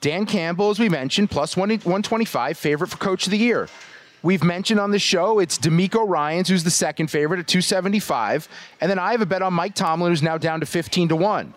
Dan 0.00 0.24
Campbell, 0.24 0.70
as 0.70 0.78
we 0.78 0.88
mentioned, 0.88 1.30
plus 1.30 1.56
125, 1.56 2.56
favorite 2.56 2.88
for 2.88 2.96
coach 2.96 3.26
of 3.26 3.30
the 3.30 3.38
year. 3.38 3.68
We've 4.22 4.44
mentioned 4.44 4.80
on 4.80 4.90
the 4.90 4.98
show 4.98 5.38
it's 5.38 5.58
DeMeco 5.58 6.06
Ryans, 6.06 6.48
who's 6.48 6.64
the 6.64 6.70
second 6.70 7.10
favorite 7.10 7.40
at 7.40 7.46
275. 7.46 8.48
And 8.80 8.90
then 8.90 8.98
I 8.98 9.12
have 9.12 9.22
a 9.22 9.26
bet 9.26 9.42
on 9.42 9.54
Mike 9.54 9.74
Tomlin, 9.74 10.12
who's 10.12 10.22
now 10.22 10.38
down 10.38 10.60
to 10.60 10.66
15 10.66 11.08
to 11.08 11.16
1. 11.16 11.54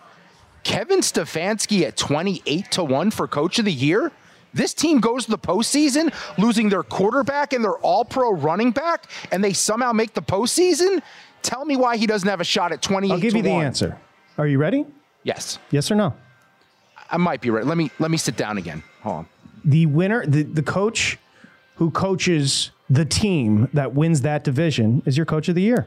Kevin 0.62 1.00
Stefanski 1.00 1.82
at 1.82 1.96
28 1.96 2.70
to 2.72 2.84
1 2.84 3.10
for 3.10 3.28
coach 3.28 3.58
of 3.58 3.66
the 3.66 3.72
year. 3.72 4.12
This 4.54 4.72
team 4.72 5.00
goes 5.00 5.24
to 5.24 5.32
the 5.32 5.38
postseason, 5.38 6.14
losing 6.38 6.68
their 6.68 6.82
quarterback 6.82 7.52
and 7.52 7.62
their 7.62 7.76
all 7.78 8.04
pro 8.04 8.32
running 8.32 8.70
back, 8.70 9.10
and 9.32 9.42
they 9.42 9.52
somehow 9.52 9.92
make 9.92 10.14
the 10.14 10.22
postseason? 10.22 11.02
Tell 11.42 11.64
me 11.64 11.76
why 11.76 11.96
he 11.96 12.06
doesn't 12.06 12.28
have 12.28 12.40
a 12.40 12.44
shot 12.44 12.72
at 12.72 12.80
28 12.80 13.12
I'll 13.12 13.20
give 13.20 13.34
you 13.34 13.42
the 13.42 13.50
answer. 13.50 13.98
Are 14.38 14.46
you 14.46 14.58
ready? 14.58 14.86
Yes. 15.22 15.58
Yes 15.70 15.90
or 15.90 15.96
no? 15.96 16.14
I 17.10 17.16
might 17.16 17.40
be 17.40 17.50
right. 17.50 17.64
Let 17.64 17.76
me 17.76 17.90
let 17.98 18.10
me 18.10 18.16
sit 18.16 18.36
down 18.36 18.58
again. 18.58 18.82
Hold 19.02 19.16
on. 19.16 19.28
The 19.64 19.86
winner, 19.86 20.26
the, 20.26 20.42
the 20.42 20.62
coach 20.62 21.18
who 21.76 21.90
coaches 21.90 22.70
the 22.90 23.04
team 23.04 23.68
that 23.72 23.94
wins 23.94 24.20
that 24.22 24.44
division 24.44 25.02
is 25.06 25.16
your 25.16 25.26
coach 25.26 25.48
of 25.48 25.54
the 25.54 25.62
year. 25.62 25.86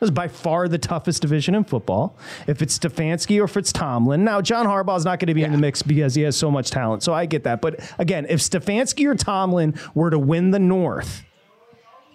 This 0.00 0.08
is 0.08 0.10
by 0.10 0.28
far 0.28 0.66
the 0.68 0.78
toughest 0.78 1.22
division 1.22 1.54
in 1.54 1.64
football. 1.64 2.16
If 2.46 2.60
it's 2.60 2.78
Stefanski 2.78 3.40
or 3.40 3.44
if 3.44 3.56
it's 3.56 3.72
Tomlin. 3.72 4.24
Now, 4.24 4.40
John 4.40 4.66
Harbaugh 4.66 4.96
is 4.96 5.04
not 5.04 5.20
going 5.20 5.28
to 5.28 5.34
be 5.34 5.40
yeah. 5.42 5.46
in 5.46 5.52
the 5.52 5.58
mix 5.58 5.82
because 5.82 6.14
he 6.14 6.22
has 6.22 6.36
so 6.36 6.50
much 6.50 6.70
talent. 6.70 7.02
So 7.02 7.14
I 7.14 7.26
get 7.26 7.44
that. 7.44 7.60
But 7.60 7.80
again, 7.98 8.26
if 8.28 8.40
Stefanski 8.40 9.06
or 9.06 9.14
Tomlin 9.14 9.74
were 9.94 10.10
to 10.10 10.18
win 10.18 10.50
the 10.50 10.58
North, 10.58 11.22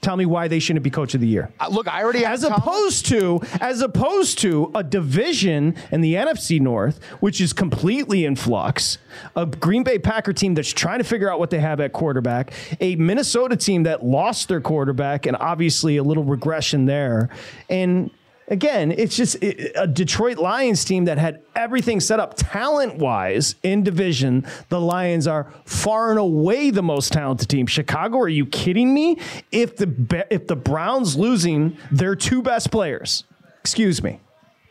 tell 0.02 0.16
me 0.16 0.26
why 0.26 0.48
they 0.48 0.60
shouldn't 0.60 0.84
be 0.84 0.90
coach 0.90 1.14
of 1.14 1.22
the 1.22 1.28
year. 1.28 1.52
Uh, 1.60 1.68
look, 1.70 1.88
I 1.88 2.04
already 2.04 2.26
as 2.26 2.44
opposed 2.44 3.06
to 3.08 3.42
as 3.62 3.82
opposed 3.82 4.40
to 4.40 4.72
a 4.76 4.84
division 4.84 5.76
in 5.92 6.02
the 6.02 6.16
NFC 6.16 6.60
North, 6.60 7.04
which 7.20 7.42
is 7.42 7.54
completely 7.54 8.26
in 8.26 8.36
flux, 8.36 8.98
a 9.36 9.46
Green 9.46 9.84
Bay 9.84 10.00
Packer 10.00 10.34
team 10.34 10.54
that's 10.54 10.72
trying 10.72 11.00
to 11.00 11.04
figure 11.04 11.32
out 11.32 11.40
what 11.40 11.50
they 11.50 11.60
have 11.60 11.80
at 11.80 11.94
quarterback, 11.94 12.54
a 12.80 12.96
Minnesota 12.96 13.56
team 13.56 13.84
that 13.84 14.04
lost 14.04 14.48
their 14.48 14.62
quarterback, 14.62 15.26
and 15.26 15.36
obviously 15.38 15.98
a 15.98 16.04
little 16.04 16.24
regression 16.24 16.86
there, 16.86 17.30
and 17.70 18.12
again, 18.50 18.92
it's 18.92 19.16
just 19.16 19.38
a 19.42 19.88
Detroit 19.88 20.38
Lions 20.38 20.84
team 20.84 21.06
that 21.06 21.18
had 21.18 21.42
everything 21.56 22.00
set 22.00 22.20
up 22.20 22.34
talent 22.36 22.98
wise 22.98 23.56
in 23.64 23.84
division. 23.84 24.46
The 24.70 24.82
Lions 24.82 25.28
are 25.28 25.52
far 25.66 26.10
and 26.10 26.20
away 26.20 26.70
the 26.70 26.84
most 26.84 27.14
talented 27.14 27.48
team. 27.50 27.68
Chicago, 27.68 28.20
are 28.20 28.28
you 28.28 28.46
kidding 28.46 28.94
me? 28.94 29.18
If 29.52 29.78
the 29.78 30.26
if 30.30 30.48
the 30.48 30.56
Browns 30.56 31.16
losing 31.16 31.78
their 31.92 32.16
two 32.16 32.42
best 32.42 32.72
players, 32.72 33.24
excuse 33.62 34.04
me, 34.04 34.20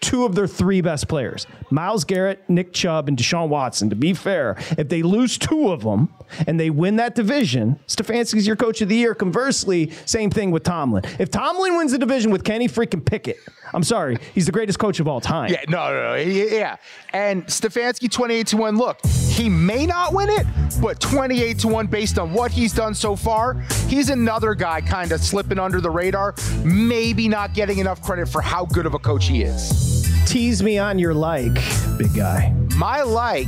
two 0.01 0.25
of 0.25 0.35
their 0.35 0.47
three 0.47 0.81
best 0.81 1.09
players, 1.09 1.47
Myles 1.71 2.05
Garrett, 2.05 2.43
Nick 2.49 2.73
Chubb, 2.73 3.09
and 3.09 3.17
Deshaun 3.17 3.49
Watson. 3.49 3.91
To 3.91 3.97
be 3.97 4.15
fair, 4.15 4.57
if 4.77 4.89
they 4.89 5.03
lose 5.03 5.39
two 5.39 5.71
of 5.71 5.83
them 5.83 6.09
and 6.47 6.59
they 6.59 6.71
win 6.71 6.97
that 6.97 7.15
division, 7.15 7.79
Stefanski's 7.87 8.47
your 8.47 8.57
coach 8.57 8.81
of 8.81 8.89
the 8.89 8.97
year. 8.97 9.15
Conversely, 9.15 9.91
same 10.05 10.31
thing 10.31 10.51
with 10.51 10.63
Tomlin. 10.63 11.05
If 11.19 11.31
Tomlin 11.31 11.77
wins 11.77 11.93
the 11.93 11.99
division 11.99 12.31
with 12.31 12.45
Kenny 12.45 12.69
freaking 12.69 13.05
Pickett, 13.05 13.39
I'm 13.73 13.83
sorry, 13.83 14.19
he's 14.35 14.47
the 14.47 14.53
greatest 14.53 14.79
coach 14.79 15.01
of 15.01 15.09
all 15.09 15.21
time. 15.21 15.51
Yeah, 15.51 15.63
no, 15.69 15.93
no, 15.93 16.03
no. 16.11 16.15
Yeah. 16.17 16.77
And 17.13 17.45
Stefanski 17.47 18.11
28 18.11 18.47
to 18.49 18.57
1. 18.57 18.77
Look, 18.77 19.05
he 19.07 19.49
may 19.49 19.87
not 19.87 20.13
win 20.13 20.29
it, 20.31 20.47
but 20.81 21.01
28 21.01 21.59
to 21.61 21.69
1 21.69 21.87
based 21.87 22.19
on 22.19 22.33
what 22.33 22.51
he's 22.51 22.73
done 22.73 22.95
so 22.95 23.17
far, 23.17 23.55
he's 23.89 24.11
another 24.11 24.55
guy 24.55 24.81
kind 24.81 25.13
of 25.13 25.21
slipping 25.21 25.59
under 25.59 25.81
the 25.81 25.91
radar, 25.91 26.35
maybe 26.65 27.29
not 27.29 27.55
getting 27.55 27.79
enough 27.79 28.03
credit 28.03 28.29
for 28.29 28.41
how 28.41 28.65
good 28.67 28.87
of 28.87 28.95
a 28.95 28.99
coach 28.99 29.27
he 29.27 29.43
is. 29.43 30.09
Tease 30.27 30.63
me 30.63 30.79
on 30.79 30.99
your 30.99 31.15
like, 31.15 31.55
big 31.97 32.15
guy. 32.15 32.55
My 32.77 33.03
like 33.03 33.47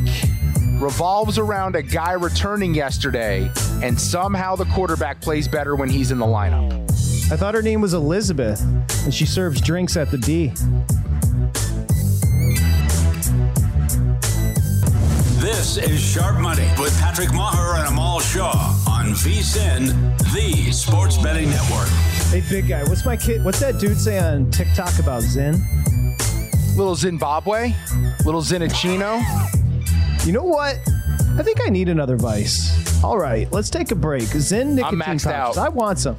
revolves 0.80 1.38
around 1.38 1.76
a 1.76 1.83
guy 1.83 2.12
returning 2.12 2.74
yesterday, 2.74 3.50
and 3.83 4.00
somehow 4.00 4.56
the 4.56 4.64
quarterback 4.66 5.20
plays 5.20 5.46
better 5.46 5.76
when 5.76 5.90
he's 5.90 6.11
in 6.11 6.18
the 6.18 6.26
lineup. 6.26 6.79
I 7.32 7.36
thought 7.36 7.54
her 7.54 7.62
name 7.62 7.80
was 7.80 7.94
Elizabeth, 7.94 8.60
and 9.04 9.14
she 9.14 9.24
serves 9.24 9.60
drinks 9.60 9.96
at 9.96 10.10
the 10.10 10.18
D. 10.18 10.48
This 15.40 15.76
is 15.78 16.00
Sharp 16.00 16.40
Money 16.40 16.68
with 16.78 16.92
Patrick 16.98 17.28
Meagher 17.28 17.78
and 17.78 17.88
Amal 17.88 18.18
Shaw 18.18 18.50
on 18.88 19.10
VSIN, 19.12 20.18
the 20.34 20.72
Sports 20.72 21.18
Betting 21.18 21.48
Network. 21.50 21.88
Hey, 22.30 22.42
big 22.50 22.68
guy, 22.68 22.82
what's 22.84 23.04
my 23.06 23.16
kid? 23.16 23.44
What's 23.44 23.60
that 23.60 23.78
dude 23.78 23.96
say 23.96 24.18
on 24.18 24.50
TikTok 24.50 24.98
about 24.98 25.22
Zyn? 25.22 25.60
Little 26.76 26.96
Zimbabwe, 26.96 27.74
little 28.24 28.42
Zinachino. 28.42 29.22
You 30.26 30.32
know 30.32 30.44
what? 30.44 30.78
I 31.38 31.42
think 31.44 31.60
I 31.64 31.68
need 31.68 31.88
another 31.88 32.16
vice. 32.16 33.02
All 33.04 33.18
right, 33.18 33.50
let's 33.52 33.70
take 33.70 33.92
a 33.92 33.94
break. 33.96 34.24
Zyn 34.24 34.74
nicotine 34.74 35.00
I'm 35.02 35.16
maxed 35.18 35.24
pouches. 35.24 35.56
out. 35.56 35.58
I 35.58 35.68
want 35.68 36.00
some. 36.00 36.16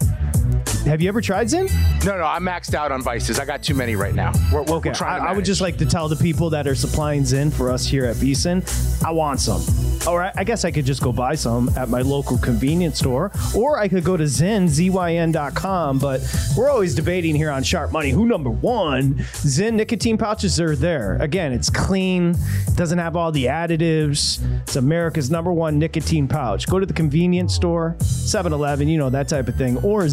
Have 0.86 1.00
you 1.00 1.10
ever 1.10 1.22
tried 1.22 1.48
Zyn? 1.48 1.72
No, 2.04 2.18
no, 2.18 2.24
I'm 2.24 2.44
maxed 2.44 2.74
out 2.74 2.92
on 2.92 3.04
vices. 3.04 3.40
I 3.40 3.46
got 3.46 3.62
too 3.62 3.76
many 3.76 3.96
right 3.96 4.16
now. 4.16 4.34
We're, 4.52 4.64
we're, 4.64 4.78
okay, 4.78 4.90
we're 4.90 4.96
trying 4.96 5.22
I, 5.22 5.28
I, 5.28 5.34
would 5.34 5.46
just 5.46 5.62
like 5.62 5.78
to 5.78 5.86
tell 5.86 6.10
the 6.10 6.16
people 6.16 6.50
that 6.50 6.66
are 6.66 6.74
supplying 6.74 7.22
Zyn 7.22 7.54
for 7.54 7.72
us 7.72 7.86
here 7.86 8.06
at 8.06 8.16
VSIN, 8.16 9.06
I 9.06 9.12
want 9.12 9.40
some. 9.40 9.62
All 10.08 10.18
right, 10.18 10.34
I 10.36 10.44
guess 10.44 10.66
I 10.66 10.72
could 10.72 10.86
just 10.86 11.04
go 11.04 11.12
buy 11.12 11.36
some 11.36 11.70
at 11.78 11.88
my 11.88 12.02
local 12.02 12.40
convenience 12.40 12.98
store, 12.98 13.32
or 13.56 13.78
I 13.78 13.88
could 13.88 14.04
go 14.04 14.18
to 14.18 14.24
Zyn, 14.24 14.68
Z-Y-N.com, 14.68 16.00
but 16.00 16.22
we're 16.58 16.72
always 16.72 16.96
debating 16.96 17.36
here 17.36 17.52
on 17.52 17.62
Sharp 17.62 17.92
Money 17.92 18.10
who 18.10 18.26
number 18.26 18.50
one. 18.50 19.14
Zyn 19.44 19.74
nicotine 19.74 20.18
pouches 20.18 20.60
are 20.60 20.76
there. 20.76 21.18
Again, 21.22 21.54
it's 21.54 21.70
clean, 21.70 22.36
doesn't 22.74 22.98
have 22.98 23.16
all 23.16 23.32
the 23.32 23.46
additives. 23.46 24.44
It's 24.64 24.76
America's 24.76 25.30
number 25.30 25.54
one 25.54 25.78
nicotine 25.78 26.28
pouch. 26.28 26.68
Go 26.68 26.80
to 26.80 26.88
the 26.88 26.94
convenience 26.94 27.54
store, 27.54 27.96
7-Eleven, 28.00 28.88
you 28.88 28.98
know, 28.98 29.12
that 29.12 29.28
type 29.28 29.48
of 29.48 29.56
thing, 29.56 29.78
or 29.78 30.06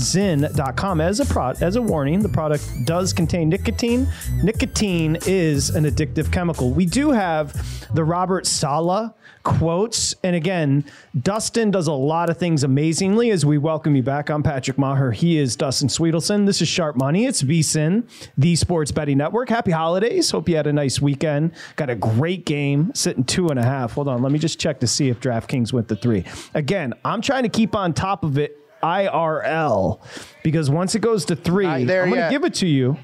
As 0.58 1.20
a 1.20 1.24
pro- 1.24 1.54
as 1.60 1.76
a 1.76 1.82
warning, 1.82 2.20
the 2.20 2.28
product 2.28 2.68
does 2.84 3.12
contain 3.12 3.48
nicotine. 3.48 4.08
Nicotine 4.42 5.16
is 5.26 5.70
an 5.70 5.84
addictive 5.84 6.32
chemical. 6.32 6.72
We 6.72 6.84
do 6.84 7.12
have 7.12 7.54
the 7.94 8.02
Robert 8.02 8.44
Saleh 8.44 9.12
quotes. 9.44 10.16
And 10.24 10.34
again, 10.34 10.84
Dustin 11.22 11.70
does 11.70 11.86
a 11.86 11.92
lot 11.92 12.28
of 12.28 12.38
things 12.38 12.64
amazingly 12.64 13.30
as 13.30 13.46
we 13.46 13.56
welcome 13.56 13.94
you 13.94 14.02
back. 14.02 14.30
I'm 14.30 14.42
Patrick 14.42 14.78
Meagher. 14.78 15.14
He 15.14 15.38
is 15.38 15.54
Dustin 15.54 15.88
Swedelson. 15.88 16.44
This 16.44 16.60
is 16.60 16.66
Sharp 16.66 16.96
Money. 16.96 17.26
It's 17.26 17.42
VSIN, 17.42 18.08
the 18.36 18.56
Sports 18.56 18.90
Betting 18.90 19.18
Network. 19.18 19.48
Happy 19.48 19.70
holidays. 19.70 20.30
Hope 20.30 20.48
you 20.48 20.56
had 20.56 20.66
a 20.66 20.72
nice 20.72 21.00
weekend. 21.00 21.52
Got 21.76 21.88
a 21.88 21.94
great 21.94 22.44
game, 22.46 22.90
sitting 22.94 23.22
two 23.22 23.48
and 23.48 23.60
a 23.60 23.64
half. 23.64 23.92
Hold 23.92 24.08
on. 24.08 24.22
Let 24.22 24.32
me 24.32 24.40
just 24.40 24.58
check 24.58 24.80
to 24.80 24.88
see 24.88 25.08
if 25.08 25.20
DraftKings 25.20 25.72
went 25.72 25.88
to 25.88 25.96
three. 25.96 26.24
Again, 26.54 26.94
I'm 27.04 27.22
trying 27.22 27.44
to 27.44 27.48
keep 27.48 27.76
on 27.76 27.94
top 27.94 28.24
of 28.24 28.38
it 28.38 28.58
IRL 28.82 30.00
because 30.42 30.70
once 30.70 30.94
it 30.94 31.00
goes 31.00 31.24
to 31.26 31.36
three, 31.36 31.66
I'm 31.66 31.86
going 32.10 32.22
to 32.24 32.30
give 32.30 32.44
it 32.44 32.54
to 32.54 32.66
you 32.66 32.96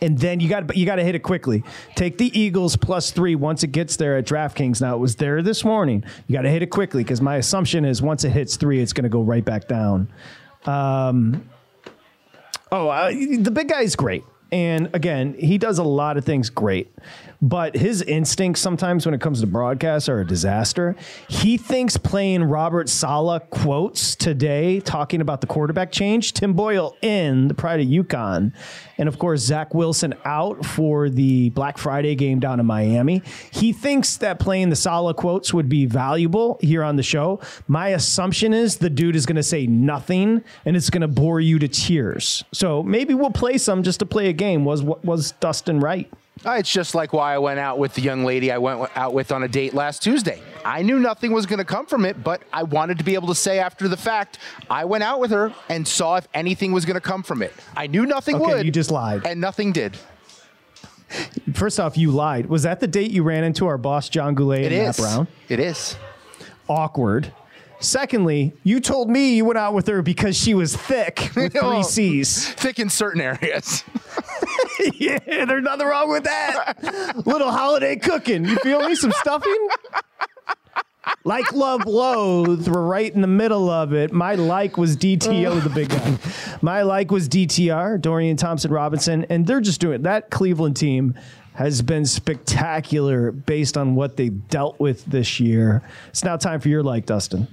and 0.00 0.18
then 0.18 0.40
you 0.40 0.48
got 0.48 0.76
you 0.76 0.86
got 0.86 0.96
to 0.96 1.04
hit 1.04 1.14
it 1.14 1.20
quickly. 1.22 1.62
Take 1.94 2.18
the 2.18 2.38
Eagles 2.38 2.76
plus 2.76 3.10
three 3.10 3.34
once 3.34 3.62
it 3.62 3.68
gets 3.72 3.96
there 3.96 4.16
at 4.16 4.24
DraftKings. 4.26 4.80
Now 4.80 4.94
it 4.94 4.98
was 4.98 5.16
there 5.16 5.42
this 5.42 5.64
morning. 5.64 6.04
You 6.26 6.34
got 6.34 6.42
to 6.42 6.50
hit 6.50 6.62
it 6.62 6.68
quickly 6.68 7.02
because 7.02 7.20
my 7.20 7.36
assumption 7.36 7.84
is 7.84 8.00
once 8.00 8.24
it 8.24 8.30
hits 8.30 8.56
three, 8.56 8.80
it's 8.80 8.92
going 8.92 9.04
to 9.04 9.10
go 9.10 9.22
right 9.22 9.44
back 9.44 9.68
down. 9.68 10.08
Um, 10.66 11.48
oh, 12.70 12.88
uh, 12.88 13.10
the 13.10 13.50
big 13.50 13.68
guy 13.68 13.82
is 13.82 13.96
great, 13.96 14.24
and 14.52 14.90
again, 14.94 15.34
he 15.38 15.58
does 15.58 15.78
a 15.78 15.84
lot 15.84 16.16
of 16.16 16.24
things 16.24 16.50
great. 16.50 16.92
But 17.42 17.74
his 17.74 18.02
instincts 18.02 18.60
sometimes 18.60 19.06
when 19.06 19.14
it 19.14 19.20
comes 19.20 19.40
to 19.40 19.46
broadcasts 19.46 20.08
are 20.08 20.20
a 20.20 20.26
disaster. 20.26 20.94
He 21.28 21.56
thinks 21.56 21.96
playing 21.96 22.44
Robert 22.44 22.88
Saleh 22.88 23.48
quotes 23.48 24.14
today, 24.14 24.80
talking 24.80 25.22
about 25.22 25.40
the 25.40 25.46
quarterback 25.46 25.90
change, 25.90 26.34
Tim 26.34 26.52
Boyle 26.52 26.94
in 27.00 27.48
the 27.48 27.54
Pride 27.54 27.80
of 27.80 27.86
UConn, 27.86 28.52
and 28.98 29.08
of 29.08 29.18
course 29.18 29.40
Zach 29.40 29.72
Wilson 29.72 30.14
out 30.24 30.64
for 30.66 31.08
the 31.08 31.48
Black 31.50 31.78
Friday 31.78 32.14
game 32.14 32.40
down 32.40 32.60
in 32.60 32.66
Miami. 32.66 33.22
He 33.50 33.72
thinks 33.72 34.18
that 34.18 34.38
playing 34.38 34.68
the 34.68 34.76
Saleh 34.76 35.16
quotes 35.16 35.54
would 35.54 35.68
be 35.68 35.86
valuable 35.86 36.58
here 36.60 36.84
on 36.84 36.96
the 36.96 37.02
show. 37.02 37.40
My 37.66 37.88
assumption 37.88 38.52
is 38.52 38.76
the 38.76 38.90
dude 38.90 39.16
is 39.16 39.24
going 39.24 39.36
to 39.36 39.42
say 39.42 39.66
nothing 39.66 40.44
and 40.66 40.76
it's 40.76 40.90
going 40.90 41.00
to 41.00 41.08
bore 41.08 41.40
you 41.40 41.58
to 41.58 41.68
tears. 41.68 42.44
So 42.52 42.82
maybe 42.82 43.14
we'll 43.14 43.30
play 43.30 43.56
some 43.56 43.82
just 43.82 44.00
to 44.00 44.06
play 44.06 44.28
a 44.28 44.34
game. 44.34 44.64
Was 44.64 44.82
was 44.82 45.32
Dustin 45.32 45.80
right? 45.80 46.12
Uh, 46.44 46.52
it's 46.52 46.72
just 46.72 46.94
like 46.94 47.12
why 47.12 47.34
I 47.34 47.38
went 47.38 47.60
out 47.60 47.78
with 47.78 47.94
the 47.94 48.00
young 48.00 48.24
lady 48.24 48.50
I 48.50 48.58
went 48.58 48.88
out 48.96 49.12
with 49.12 49.30
on 49.30 49.42
a 49.42 49.48
date 49.48 49.74
last 49.74 50.02
Tuesday. 50.02 50.42
I 50.64 50.82
knew 50.82 50.98
nothing 50.98 51.32
was 51.32 51.44
going 51.46 51.58
to 51.58 51.64
come 51.64 51.86
from 51.86 52.04
it, 52.04 52.22
but 52.22 52.42
I 52.52 52.62
wanted 52.62 52.98
to 52.98 53.04
be 53.04 53.14
able 53.14 53.28
to 53.28 53.34
say 53.34 53.58
after 53.58 53.88
the 53.88 53.96
fact, 53.96 54.38
I 54.70 54.84
went 54.86 55.04
out 55.04 55.20
with 55.20 55.30
her 55.32 55.52
and 55.68 55.86
saw 55.86 56.16
if 56.16 56.28
anything 56.32 56.72
was 56.72 56.84
going 56.86 56.94
to 56.94 57.00
come 57.00 57.22
from 57.22 57.42
it. 57.42 57.52
I 57.76 57.86
knew 57.86 58.06
nothing 58.06 58.36
okay, 58.36 58.46
would. 58.46 58.66
You 58.66 58.72
just 58.72 58.90
lied. 58.90 59.26
And 59.26 59.40
nothing 59.40 59.72
did. 59.72 59.98
First 61.54 61.80
off, 61.80 61.98
you 61.98 62.10
lied. 62.10 62.46
Was 62.46 62.62
that 62.62 62.80
the 62.80 62.86
date 62.86 63.10
you 63.10 63.22
ran 63.22 63.44
into 63.44 63.66
our 63.66 63.78
boss, 63.78 64.08
John 64.08 64.34
Goulet 64.34 64.60
it 64.60 64.72
and 64.72 64.88
is. 64.88 64.98
Matt 64.98 65.10
Brown? 65.10 65.28
It 65.48 65.60
is. 65.60 65.96
Awkward. 66.68 67.32
Secondly, 67.80 68.52
you 68.62 68.78
told 68.78 69.08
me 69.10 69.34
you 69.34 69.44
went 69.44 69.58
out 69.58 69.74
with 69.74 69.86
her 69.88 70.02
because 70.02 70.36
she 70.36 70.54
was 70.54 70.76
thick 70.76 71.30
with 71.34 71.52
three 71.58 71.82
C's. 71.82 72.50
Thick 72.52 72.78
in 72.78 72.88
certain 72.90 73.20
areas. 73.20 73.84
yeah, 74.94 75.18
there's 75.26 75.62
nothing 75.62 75.86
wrong 75.86 76.10
with 76.10 76.24
that. 76.24 77.22
Little 77.26 77.50
holiday 77.50 77.96
cooking. 77.96 78.44
You 78.44 78.56
feel 78.56 78.86
me? 78.86 78.94
Some 78.94 79.12
stuffing? 79.12 79.68
like, 81.24 81.52
love, 81.52 81.86
loathe. 81.86 82.68
We're 82.68 82.80
right 82.82 83.12
in 83.12 83.20
the 83.20 83.26
middle 83.26 83.68
of 83.68 83.92
it. 83.92 84.12
My 84.12 84.34
like 84.34 84.76
was 84.76 84.96
DTO, 84.96 85.62
the 85.62 85.70
big 85.70 85.90
guy. 85.90 86.18
My 86.62 86.82
like 86.82 87.10
was 87.10 87.28
DTR, 87.28 88.00
Dorian 88.00 88.36
Thompson 88.36 88.70
Robinson, 88.70 89.26
and 89.28 89.46
they're 89.46 89.60
just 89.60 89.80
doing 89.80 89.96
it. 89.96 90.02
That 90.04 90.30
Cleveland 90.30 90.76
team 90.76 91.14
has 91.54 91.82
been 91.82 92.06
spectacular 92.06 93.32
based 93.32 93.76
on 93.76 93.94
what 93.94 94.16
they 94.16 94.28
dealt 94.28 94.78
with 94.78 95.04
this 95.06 95.40
year. 95.40 95.82
It's 96.08 96.24
now 96.24 96.36
time 96.36 96.60
for 96.60 96.68
your 96.68 96.82
like, 96.82 97.06
Dustin. 97.06 97.48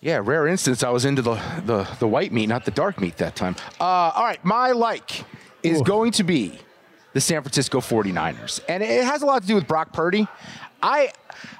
Yeah, 0.00 0.20
rare 0.22 0.48
instance. 0.48 0.82
I 0.82 0.90
was 0.90 1.04
into 1.04 1.22
the, 1.22 1.34
the, 1.64 1.88
the 2.00 2.08
white 2.08 2.32
meat, 2.32 2.46
not 2.46 2.64
the 2.64 2.72
dark 2.72 3.00
meat 3.00 3.18
that 3.18 3.36
time. 3.36 3.54
Uh, 3.78 3.84
all 3.84 4.24
right, 4.24 4.44
my 4.44 4.72
like 4.72 5.24
is 5.62 5.80
Ooh. 5.80 5.84
going 5.84 6.10
to 6.12 6.24
be 6.24 6.58
the 7.12 7.20
San 7.20 7.42
Francisco 7.42 7.80
49ers. 7.80 8.60
And 8.68 8.82
it 8.82 9.04
has 9.04 9.22
a 9.22 9.26
lot 9.26 9.42
to 9.42 9.48
do 9.48 9.54
with 9.54 9.66
Brock 9.66 9.92
Purdy. 9.92 10.26
I 10.82 11.12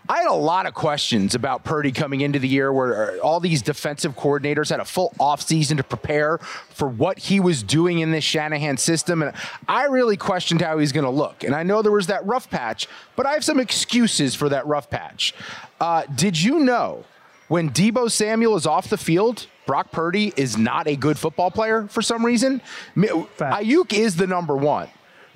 I 0.09 0.19
had 0.19 0.29
a 0.29 0.35
lot 0.35 0.67
of 0.67 0.75
questions 0.75 1.35
about 1.35 1.65
Purdy 1.65 1.93
coming 1.93 2.21
into 2.21 2.39
the 2.39 2.49
year 2.49 2.73
where 2.73 3.19
all 3.21 3.41
these 3.41 3.63
defensive 3.63 4.17
coordinators 4.17 4.71
had 4.71 4.81
a 4.81 4.85
full 4.85 5.13
offseason 5.19 5.77
to 5.77 5.85
prepare 5.85 6.39
for 6.39 6.89
what 6.89 7.19
he 7.19 7.41
was 7.41 7.63
doing 7.63 8.01
in 8.01 8.11
this 8.11 8.25
Shanahan 8.25 8.77
system. 8.77 9.23
And 9.23 9.33
I 9.69 9.85
really 9.85 10.17
questioned 10.17 10.61
how 10.61 10.79
he's 10.79 10.93
going 10.93 11.05
to 11.05 11.11
look. 11.11 11.45
And 11.45 11.55
I 11.55 11.63
know 11.63 11.83
there 11.83 11.93
was 11.93 12.09
that 12.09 12.27
rough 12.27 12.51
patch, 12.51 12.89
but 13.17 13.27
I 13.27 13.33
have 13.33 13.45
some 13.45 13.61
excuses 13.61 14.35
for 14.35 14.49
that 14.49 14.67
rough 14.67 14.91
patch. 14.91 15.35
Uh, 15.81 16.03
did 16.15 16.41
you 16.41 16.59
know 16.61 17.05
when 17.49 17.71
Deebo 17.71 18.11
Samuel 18.11 18.57
is 18.57 18.67
off 18.67 18.89
the 18.89 18.99
field, 18.99 19.47
Brock 19.67 19.93
Purdy 19.93 20.33
is 20.37 20.59
not 20.59 20.89
a 20.89 20.97
good 20.97 21.19
football 21.19 21.51
player 21.51 21.87
for 21.87 22.03
some 22.03 22.27
reason? 22.27 22.61
Aiyuk 22.97 23.93
is 23.93 24.17
the 24.17 24.27
number 24.27 24.57
one. 24.57 24.89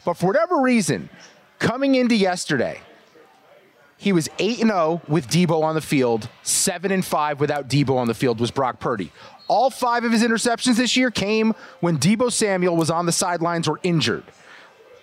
But 0.07 0.17
for 0.17 0.27
whatever 0.27 0.61
reason, 0.61 1.11
coming 1.59 1.97
into 1.97 2.15
yesterday, 2.15 2.81
he 3.97 4.13
was 4.13 4.29
8 4.39 4.59
0 4.59 5.03
with 5.09 5.27
Deebo 5.27 5.65
on 5.65 5.75
the 5.75 5.81
field, 5.81 6.29
7 6.45 6.93
and 6.93 7.05
5 7.05 7.41
without 7.41 7.69
Deebo 7.69 7.97
on 7.97 8.07
the 8.07 8.15
field 8.15 8.39
was 8.39 8.53
Brock 8.53 8.79
Purdy. 8.79 9.11
All 9.49 9.69
five 9.69 10.05
of 10.05 10.13
his 10.13 10.23
interceptions 10.23 10.77
this 10.77 10.97
year 10.97 11.11
came 11.11 11.55
when 11.81 11.99
Deebo 11.99 12.31
Samuel 12.31 12.77
was 12.77 12.89
on 12.89 13.07
the 13.07 13.13
sidelines 13.13 13.67
or 13.67 13.81
injured. 13.83 14.23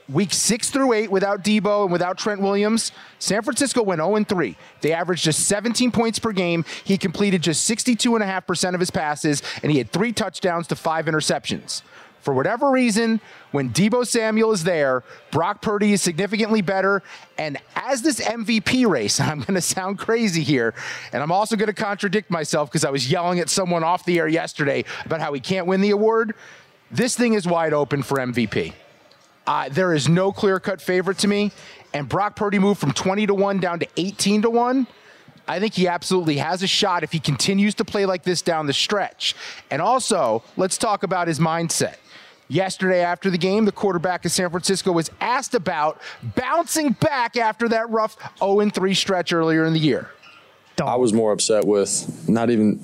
Week 0.08 0.34
six 0.34 0.70
through 0.70 0.94
eight 0.94 1.12
without 1.12 1.44
Deebo 1.44 1.84
and 1.84 1.92
without 1.92 2.18
Trent 2.18 2.40
Williams, 2.42 2.94
San 3.20 3.42
Francisco 3.42 3.84
went 3.84 4.00
0 4.00 4.24
3. 4.24 4.58
They 4.80 4.94
averaged 4.94 5.24
just 5.26 5.48
17 5.48 5.92
points 5.92 6.20
per 6.20 6.32
game. 6.32 6.64
He 6.86 6.98
completed 6.98 7.42
just 7.42 7.70
62.5% 7.70 8.74
of 8.74 8.80
his 8.80 8.92
passes, 8.92 9.44
and 9.62 9.72
he 9.72 9.78
had 9.78 9.92
three 9.92 10.14
touchdowns 10.14 10.68
to 10.68 10.78
five 10.78 11.08
interceptions. 11.08 11.82
For 12.24 12.34
whatever 12.34 12.72
reason, 12.72 13.20
when 13.52 13.72
Deebo 13.72 14.08
Samuel 14.08 14.54
is 14.54 14.64
there, 14.64 15.04
Brock 15.30 15.62
Purdy 15.62 15.92
is 15.92 16.02
significantly 16.02 16.62
better. 16.62 17.04
And 17.38 17.58
as 17.76 18.02
this 18.02 18.22
MVP 18.22 18.88
race, 18.88 19.20
I'm 19.20 19.42
going 19.42 19.56
to 19.56 19.62
sound 19.62 20.00
crazy 20.00 20.42
here, 20.42 20.74
and 21.12 21.22
I'm 21.22 21.34
also 21.34 21.58
going 21.58 21.68
to 21.68 21.74
contradict 21.74 22.32
myself 22.32 22.70
because 22.70 22.86
I 22.86 22.90
was 22.90 23.12
yelling 23.12 23.40
at 23.40 23.50
someone 23.50 23.84
off 23.84 24.06
the 24.06 24.20
air 24.20 24.30
yesterday 24.30 24.86
about 25.04 25.20
how 25.20 25.34
he 25.34 25.42
can't 25.42 25.68
win 25.68 25.82
the 25.82 25.92
award. 25.92 26.34
This 26.90 27.18
thing 27.18 27.34
is 27.34 27.46
wide 27.46 27.74
open 27.74 28.04
for 28.04 28.18
MVP. 28.18 28.74
Uh, 29.46 29.68
there 29.70 29.94
is 29.94 30.08
no 30.08 30.32
clear 30.32 30.62
cut 30.62 30.82
favorite 30.82 31.18
to 31.20 31.28
me. 31.28 31.52
And 31.94 32.08
Brock 32.08 32.38
Purdy 32.38 32.58
moved 32.58 32.80
from 32.80 32.94
20 32.94 33.28
to 33.28 33.34
1 33.34 33.60
down 33.60 33.80
to 33.80 33.88
18 33.98 34.44
to 34.44 34.50
1. 34.50 34.88
I 35.48 35.60
think 35.60 35.74
he 35.74 35.88
absolutely 35.88 36.38
has 36.38 36.64
a 36.64 36.68
shot 36.68 37.04
if 37.04 37.12
he 37.12 37.20
continues 37.20 37.76
to 37.76 37.86
play 37.86 38.06
like 38.06 38.24
this 38.24 38.42
down 38.42 38.66
the 38.66 38.74
stretch. 38.74 39.36
And 39.70 39.82
also, 39.82 40.44
let's 40.56 40.78
talk 40.78 41.04
about 41.04 41.28
his 41.28 41.40
mindset. 41.40 41.96
Yesterday, 42.48 43.02
after 43.02 43.30
the 43.30 43.38
game, 43.38 43.66
the 43.66 43.72
quarterback 43.72 44.26
of 44.26 44.32
San 44.32 44.50
Francisco 44.50 44.92
was 44.92 45.10
asked 45.22 45.56
about 45.56 46.02
bouncing 46.36 46.92
back 46.92 47.38
after 47.38 47.70
that 47.70 47.90
rough 47.90 48.18
0 48.40 48.70
3 48.70 48.94
stretch 48.94 49.34
earlier 49.34 49.66
in 49.66 49.74
the 49.74 49.80
year. 49.80 50.10
I 50.82 50.96
was 50.96 51.14
more 51.14 51.32
upset 51.32 51.66
with 51.66 52.28
not 52.28 52.50
even 52.50 52.80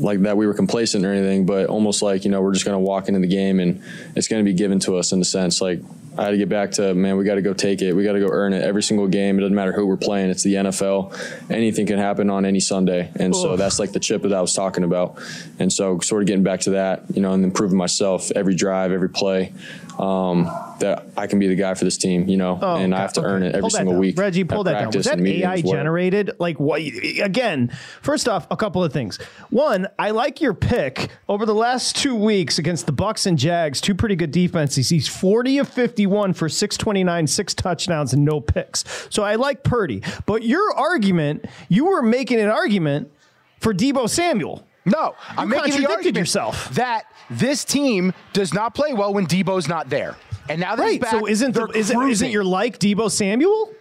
like 0.00 0.20
that 0.22 0.36
we 0.36 0.46
were 0.46 0.54
complacent 0.54 1.04
or 1.04 1.12
anything, 1.12 1.44
but 1.44 1.66
almost 1.66 2.02
like, 2.02 2.24
you 2.24 2.30
know, 2.30 2.40
we're 2.40 2.52
just 2.52 2.64
going 2.64 2.74
to 2.74 2.80
walk 2.80 3.08
into 3.08 3.20
the 3.20 3.26
game 3.26 3.60
and 3.60 3.82
it's 4.16 4.28
going 4.28 4.44
to 4.44 4.50
be 4.50 4.54
given 4.56 4.78
to 4.80 4.96
us 4.96 5.12
in 5.12 5.20
a 5.20 5.24
sense. 5.24 5.60
Like, 5.60 5.80
I 6.18 6.24
had 6.24 6.30
to 6.30 6.36
get 6.36 6.48
back 6.48 6.72
to 6.72 6.94
man. 6.94 7.16
We 7.16 7.24
got 7.24 7.36
to 7.36 7.42
go 7.42 7.54
take 7.54 7.80
it. 7.80 7.94
We 7.94 8.04
got 8.04 8.12
to 8.12 8.20
go 8.20 8.28
earn 8.30 8.52
it 8.52 8.62
every 8.62 8.82
single 8.82 9.08
game. 9.08 9.38
It 9.38 9.40
doesn't 9.40 9.54
matter 9.54 9.72
who 9.72 9.86
we're 9.86 9.96
playing. 9.96 10.30
It's 10.30 10.42
the 10.42 10.54
NFL. 10.54 11.50
Anything 11.50 11.86
can 11.86 11.98
happen 11.98 12.28
on 12.28 12.44
any 12.44 12.60
Sunday, 12.60 13.10
and 13.16 13.34
so 13.34 13.56
that's 13.56 13.78
like 13.78 13.92
the 13.92 14.00
chip 14.00 14.22
that 14.22 14.32
I 14.32 14.40
was 14.40 14.54
talking 14.54 14.84
about. 14.84 15.18
And 15.58 15.72
so, 15.72 16.00
sort 16.00 16.22
of 16.22 16.26
getting 16.26 16.42
back 16.42 16.60
to 16.60 16.70
that, 16.70 17.04
you 17.14 17.22
know, 17.22 17.32
and 17.32 17.44
improving 17.44 17.78
myself 17.78 18.30
every 18.32 18.54
drive, 18.54 18.92
every 18.92 19.08
play. 19.08 19.52
Um, 19.98 20.44
that 20.80 21.06
I 21.16 21.26
can 21.26 21.38
be 21.38 21.46
the 21.48 21.54
guy 21.54 21.74
for 21.74 21.84
this 21.84 21.96
team, 21.96 22.26
you 22.28 22.36
know, 22.36 22.58
Oh, 22.60 22.76
and 22.76 22.94
I 22.94 22.98
have 23.00 23.12
to 23.14 23.20
okay. 23.20 23.28
earn 23.28 23.42
it 23.42 23.54
every 23.54 23.70
single 23.70 23.92
down. 23.94 24.00
week. 24.00 24.18
Reggie, 24.18 24.42
pull 24.44 24.64
that 24.64 24.80
down. 24.80 24.90
Was 24.90 25.06
that 25.06 25.20
AI 25.20 25.60
generated? 25.60 26.32
Like 26.40 26.58
what? 26.58 26.80
Again, 27.22 27.70
first 28.00 28.28
off, 28.28 28.46
a 28.50 28.56
couple 28.56 28.82
of 28.82 28.92
things. 28.92 29.18
One, 29.50 29.86
I 29.98 30.10
like 30.10 30.40
your 30.40 30.54
pick 30.54 31.10
over 31.28 31.46
the 31.46 31.54
last 31.54 31.94
two 31.96 32.14
weeks 32.16 32.58
against 32.58 32.86
the 32.86 32.92
Bucks 32.92 33.26
and 33.26 33.38
Jags, 33.38 33.80
two 33.80 33.94
pretty 33.94 34.16
good 34.16 34.30
defenses. 34.32 34.88
He's 34.88 35.06
forty 35.08 35.58
of 35.58 35.68
fifty-one 35.68 36.32
for 36.32 36.48
six 36.48 36.76
twenty-nine, 36.76 37.26
six 37.26 37.54
touchdowns 37.54 38.12
and 38.12 38.24
no 38.24 38.40
picks. 38.40 38.84
So 39.10 39.22
I 39.22 39.36
like 39.36 39.62
Purdy. 39.62 40.02
But 40.26 40.42
your 40.42 40.72
argument, 40.74 41.44
you 41.68 41.84
were 41.84 42.02
making 42.02 42.40
an 42.40 42.48
argument 42.48 43.12
for 43.60 43.72
Deebo 43.72 44.08
Samuel. 44.08 44.66
No, 44.84 45.14
I'm 45.36 45.50
You 45.50 45.56
making 45.60 45.82
the 45.82 45.88
argument 45.90 46.16
yourself. 46.16 46.70
that 46.74 47.04
this 47.30 47.64
team 47.64 48.12
does 48.32 48.52
not 48.52 48.74
play 48.74 48.92
well 48.92 49.14
when 49.14 49.26
Deebo's 49.26 49.68
not 49.68 49.88
there. 49.88 50.16
And 50.48 50.60
now 50.60 50.74
that 50.74 50.88
he's 50.88 50.98
back, 50.98 51.12
So 51.12 51.26
isn't 51.28 51.52
the, 51.54 51.66
they're 51.66 51.76
is 51.76 51.90
it, 51.90 51.98
isn't 51.98 52.30
your 52.30 52.44
like 52.44 52.78
Deebo 52.80 53.10
Samuel? 53.10 53.72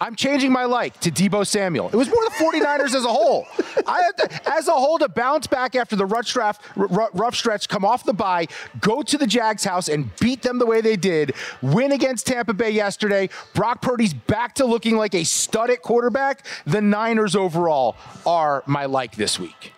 I'm 0.00 0.16
changing 0.16 0.50
my 0.50 0.64
like 0.64 0.98
to 1.02 1.12
Deebo 1.12 1.46
Samuel. 1.46 1.86
It 1.86 1.94
was 1.94 2.08
more 2.08 2.24
the 2.24 2.30
49ers 2.44 2.92
as 2.96 3.04
a 3.04 3.08
whole. 3.08 3.46
I 3.86 4.02
had 4.02 4.16
to, 4.18 4.50
as 4.52 4.66
a 4.66 4.72
whole 4.72 4.98
to 4.98 5.08
bounce 5.08 5.46
back 5.46 5.76
after 5.76 5.94
the 5.94 6.04
rough 6.04 6.26
draft, 6.26 6.60
rough 6.74 7.36
stretch, 7.36 7.68
come 7.68 7.84
off 7.84 8.02
the 8.04 8.12
bye, 8.12 8.48
go 8.80 9.02
to 9.02 9.16
the 9.16 9.28
Jags 9.28 9.62
house 9.62 9.88
and 9.88 10.10
beat 10.16 10.42
them 10.42 10.58
the 10.58 10.66
way 10.66 10.80
they 10.80 10.96
did. 10.96 11.34
Win 11.62 11.92
against 11.92 12.26
Tampa 12.26 12.52
Bay 12.52 12.70
yesterday. 12.70 13.28
Brock 13.54 13.80
Purdy's 13.80 14.12
back 14.12 14.56
to 14.56 14.64
looking 14.64 14.96
like 14.96 15.14
a 15.14 15.22
stud 15.22 15.70
at 15.70 15.82
quarterback. 15.82 16.44
The 16.66 16.80
Niners 16.80 17.36
overall 17.36 17.94
are 18.26 18.64
my 18.66 18.86
like 18.86 19.14
this 19.14 19.38
week. 19.38 19.72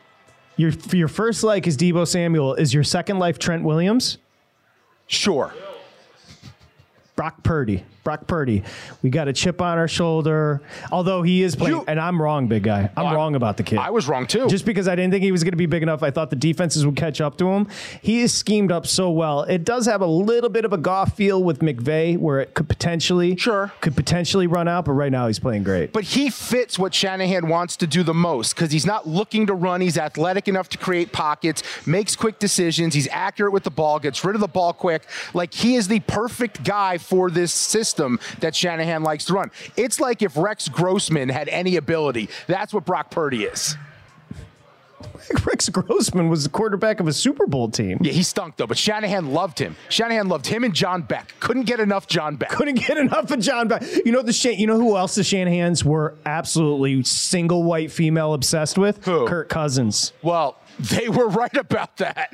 Your 0.57 0.71
your 0.93 1.09
first 1.09 1.43
like 1.43 1.67
is 1.67 1.77
Deebo 1.77 2.07
Samuel. 2.07 2.55
Is 2.55 2.73
your 2.73 2.85
second 2.85 3.19
life 3.19 3.39
Trent 3.39 3.65
Williams? 3.65 4.19
Sure. 5.07 5.53
Brock 7.17 7.43
Purdy. 7.43 7.85
Brock 8.05 8.27
Purdy. 8.27 8.63
We 9.03 9.09
got 9.09 9.29
a 9.29 9.33
chip 9.33 9.63
on 9.63 9.79
our 9.79 9.89
shoulder. 9.89 10.61
Although 10.93 11.23
he 11.23 11.43
is 11.43 11.57
playing, 11.57 11.85
and 11.89 11.99
I'm 11.99 12.21
wrong, 12.21 12.47
big 12.47 12.63
guy. 12.63 12.91
I'm 12.97 13.07
oh, 13.07 13.15
wrong 13.15 13.35
about 13.35 13.57
the 13.57 13.63
kid. 13.63 13.79
I 13.79 13.91
was 13.91 14.07
wrong 14.07 14.27
too. 14.27 14.47
Just 14.47 14.67
because 14.67 14.87
I 14.87 14.95
didn't 14.95 15.11
think 15.11 15.25
he 15.25 15.33
was 15.33 15.43
going 15.43 15.53
to 15.53 15.57
be 15.57 15.67
big 15.67 15.83
enough, 15.83 16.03
I 16.03 16.11
thought 16.11 16.29
the 16.29 16.37
defenses 16.37 16.85
would 16.85 16.97
catch 16.97 17.23
up 17.23 17.39
to 17.39 17.49
him. 17.49 17.67
He 18.03 18.21
is 18.21 18.33
schemed 18.33 18.71
up 18.71 18.87
so 18.87 19.11
well. 19.11 19.43
It 19.45 19.65
does 19.65 19.87
have 19.87 20.03
a 20.03 20.07
little 20.07 20.51
bit 20.51 20.67
of 20.67 20.75
a 20.75 20.77
golf 20.77 21.17
feel 21.17 21.43
with 21.43 21.61
McVay, 21.61 22.19
where 22.19 22.41
it 22.41 22.53
could 22.53 22.69
potentially, 22.69 23.37
sure, 23.37 23.73
could 23.81 23.97
potentially 23.97 24.47
run 24.47 24.69
out. 24.69 24.85
But 24.85 24.93
right 24.93 25.11
now, 25.11 25.27
he's 25.27 25.39
playing 25.39 25.63
great. 25.63 25.93
But 25.93 26.05
he 26.05 26.29
fits 26.29 26.79
what 26.79 26.93
Shanahan 26.93 27.49
wants 27.49 27.77
to 27.79 27.87
do 27.87 28.03
the 28.03 28.15
most 28.15 28.55
because 28.55 28.71
he's 28.71 28.87
not 28.87 29.09
looking 29.09 29.47
to 29.47 29.55
run. 29.55 29.81
He's 29.81 29.97
athletic 29.97 30.47
enough 30.47 30.69
to 30.71 30.79
create 30.79 31.11
pockets, 31.11 31.63
makes 31.87 32.17
quick 32.17 32.39
decisions. 32.39 32.93
He's 32.93 33.09
accurate 33.11 33.55
with 33.55 33.65
the 33.65 33.71
ball, 33.71 33.99
gets 33.99 34.23
rid 34.25 34.35
of 34.35 34.43
the 34.43 34.49
ball 34.49 34.75
quick. 34.75 35.05
Like 35.33 35.55
he 35.55 35.77
is 35.77 35.89
the 35.89 36.01
perfect 36.01 36.65
guy 36.65 36.99
for 36.99 37.31
this 37.31 37.51
system 37.51 37.94
that 37.97 38.55
Shanahan 38.55 39.03
likes 39.03 39.25
to 39.27 39.33
run. 39.35 39.51
It's 39.77 40.01
like 40.01 40.23
if 40.23 40.37
Rex 40.37 40.69
Grossman 40.69 41.29
had 41.29 41.49
any 41.49 41.77
ability. 41.77 42.29
That's 42.47 42.73
what 42.75 42.85
Brock 42.85 43.11
Purdy 43.11 43.45
is. 43.45 43.77
Rex 45.45 45.69
Grossman 45.69 46.29
was 46.29 46.45
the 46.45 46.51
quarterback 46.51 47.01
of 47.01 47.07
a 47.09 47.13
Super 47.13 47.47
Bowl 47.47 47.71
team. 47.71 47.99
Yeah, 48.03 48.13
he 48.13 48.23
stunk 48.23 48.57
though, 48.57 48.67
but 48.67 48.79
Shanahan 48.79 49.33
loved 49.33 49.59
him. 49.59 49.77
Shanahan 49.89 50.29
loved 50.29 50.47
him 50.47 50.65
and 50.65 50.75
John 50.75 51.03
Beck. 51.03 51.35
Couldn't 51.41 51.65
get 51.65 51.81
enough 51.81 52.07
John 52.07 52.37
Beck. 52.37 52.51
Couldn't 52.51 52.77
get 52.77 52.97
enough 52.99 53.31
of 53.31 53.41
John 53.41 53.69
Beck. 53.69 53.83
You 54.05 54.13
know 54.13 54.23
the 54.23 54.33
Shan- 54.33 54.59
You 54.59 54.67
know 54.67 54.77
who 54.79 54.97
else 54.97 55.15
the 55.15 55.23
Shanahans 55.23 55.85
were 55.85 56.15
absolutely 56.27 57.03
single 57.05 57.63
white 57.65 57.91
female 57.91 58.35
obsessed 58.35 58.79
with? 58.79 59.05
Who? 59.05 59.27
Kirk 59.27 59.49
Cousins. 59.49 60.13
Well, 60.23 60.57
they 60.79 61.09
were 61.09 61.29
right 61.29 61.57
about 61.57 61.97
that. 61.99 62.33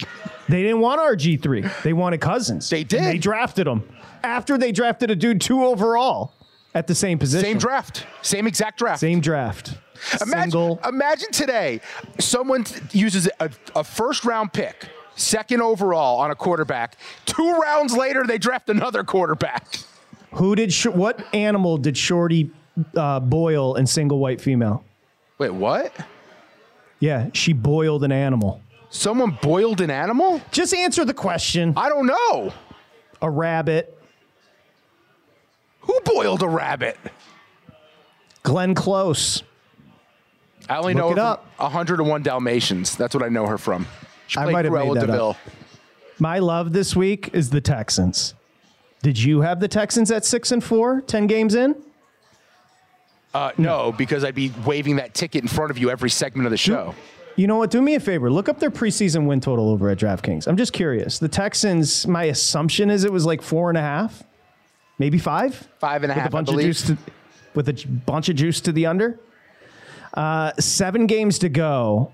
They 0.49 0.63
didn't 0.63 0.81
want 0.81 1.01
RG 1.01 1.43
three. 1.43 1.65
They 1.83 1.93
wanted 1.93 2.21
Cousins. 2.21 2.71
They 2.71 2.85
did. 2.85 3.03
they 3.03 3.19
drafted 3.19 3.67
him 3.67 3.83
after 4.23 4.57
they 4.59 4.73
drafted 4.73 5.11
a 5.11 5.17
dude 5.17 5.41
two 5.41 5.65
overall 5.65 6.33
at 6.75 6.87
the 6.87 6.95
same 6.95 7.19
position. 7.19 7.45
Same 7.45 7.59
draft. 7.59 8.07
Same 8.23 8.47
exact 8.47 8.79
draft. 8.79 9.01
Same 9.01 9.21
draft. 9.21 9.79
Imagine, 10.23 10.51
Single. 10.51 10.81
imagine 10.89 11.31
today, 11.31 11.81
someone 12.19 12.65
uses 12.93 13.29
a, 13.39 13.51
a 13.77 13.85
first 13.85 14.25
round 14.25 14.53
pick, 14.53 14.89
second 15.15 15.61
overall 15.61 16.19
on 16.21 16.31
a 16.31 16.35
quarterback. 16.35 16.97
Two 17.27 17.53
rounds 17.59 17.95
later, 17.95 18.25
they 18.27 18.39
draft 18.39 18.71
another 18.71 19.05
quarterback. 19.05 19.79
Who 20.35 20.55
did 20.55 20.73
sh- 20.73 20.87
what 20.87 21.23
animal 21.35 21.77
did 21.77 21.99
Shorty 21.99 22.51
uh, 22.97 23.21
boil 23.21 23.75
in 23.75 23.87
single 23.87 24.21
white 24.21 24.41
female? 24.41 24.85
Wait, 25.39 25.51
what? 25.53 25.93
Yeah, 26.99 27.29
she 27.35 27.53
boiled 27.53 28.03
an 28.05 28.13
animal. 28.13 28.63
Someone 28.89 29.39
boiled 29.43 29.81
an 29.81 29.91
animal? 29.91 30.41
Just 30.51 30.73
answer 30.75 31.05
the 31.05 31.15
question. 31.15 31.75
I 31.77 31.89
don't 31.91 32.07
know. 32.07 32.53
A 33.23 33.31
rabbit. 33.31 33.99
Who 35.83 35.99
boiled 36.05 36.43
a 36.43 36.49
rabbit? 36.49 36.97
Glenn 38.43 38.75
Close. 38.75 39.43
I 40.69 40.77
only 40.79 40.95
Look 40.95 41.03
know 41.03 41.11
it 41.13 41.17
her 41.19 41.23
up. 41.25 41.47
from 41.57 41.65
101 41.65 42.23
Dalmatians. 42.23 42.97
That's 42.97 43.15
what 43.15 43.25
I 43.25 43.29
know 43.29 43.47
her 43.47 43.59
from. 43.59 43.87
She 44.29 44.39
I 44.39 44.45
played 44.45 44.53
might 44.53 44.65
have 44.67 44.75
Cruella 44.75 44.95
made 44.95 45.03
that 45.03 45.07
De 45.07 45.13
Vil. 45.13 45.31
up. 45.31 45.37
My 46.19 46.39
love 46.39 46.73
this 46.73 46.95
week 46.95 47.31
is 47.33 47.51
the 47.51 47.61
Texans. 47.61 48.35
Did 49.03 49.19
you 49.19 49.41
have 49.41 49.59
the 49.61 49.69
Texans 49.69 50.11
at 50.11 50.25
six 50.25 50.53
and 50.53 50.63
four, 50.63 51.01
10 51.01 51.27
games 51.27 51.55
in? 51.55 51.75
Uh, 53.33 53.53
no, 53.59 53.93
because 53.93 54.25
I'd 54.25 54.35
be 54.35 54.53
waving 54.67 54.97
that 54.97 55.15
ticket 55.15 55.43
in 55.43 55.49
front 55.49 55.71
of 55.71 55.79
you 55.79 55.91
every 55.91 56.11
segment 56.11 56.47
of 56.47 56.51
the 56.51 56.57
show. 56.57 56.95
You 57.37 57.47
know 57.47 57.57
what? 57.57 57.71
Do 57.71 57.81
me 57.81 57.95
a 57.95 58.01
favor. 58.01 58.31
Look 58.31 58.49
up 58.49 58.59
their 58.61 58.71
preseason 58.73 59.27
win 59.27 59.41
total 59.41 59.71
over 59.71 59.89
at 59.89 59.99
DraftKings. 59.99 60.47
I'm 60.47 60.57
just 60.57 60.73
curious. 60.73 61.19
The 61.19 61.29
Texans, 61.29 62.07
my 62.07 62.25
assumption 62.25 62.91
is 62.91 63.05
it 63.05 63.13
was 63.13 63.25
like 63.25 63.41
four 63.41 63.71
and 63.71 63.79
a 63.79 63.83
half. 63.83 64.23
Maybe 65.01 65.19
five, 65.19 65.69
five 65.79 66.05
and 66.05 66.13
a 66.13 66.15
with 66.15 66.23
half, 66.23 66.29
a 66.29 66.31
bunch 66.31 66.51
I 66.51 66.53
of 66.53 66.61
juice 66.61 66.87
to, 66.87 66.99
with 67.55 67.69
a 67.69 67.87
bunch 68.07 68.29
of 68.29 68.37
juice 68.37 68.61
to 68.61 68.71
the 68.71 68.87
under. 68.87 69.19
Uh, 70.15 70.53
seven 70.61 71.07
games 71.07 71.39
to 71.41 71.49
go. 71.49 72.13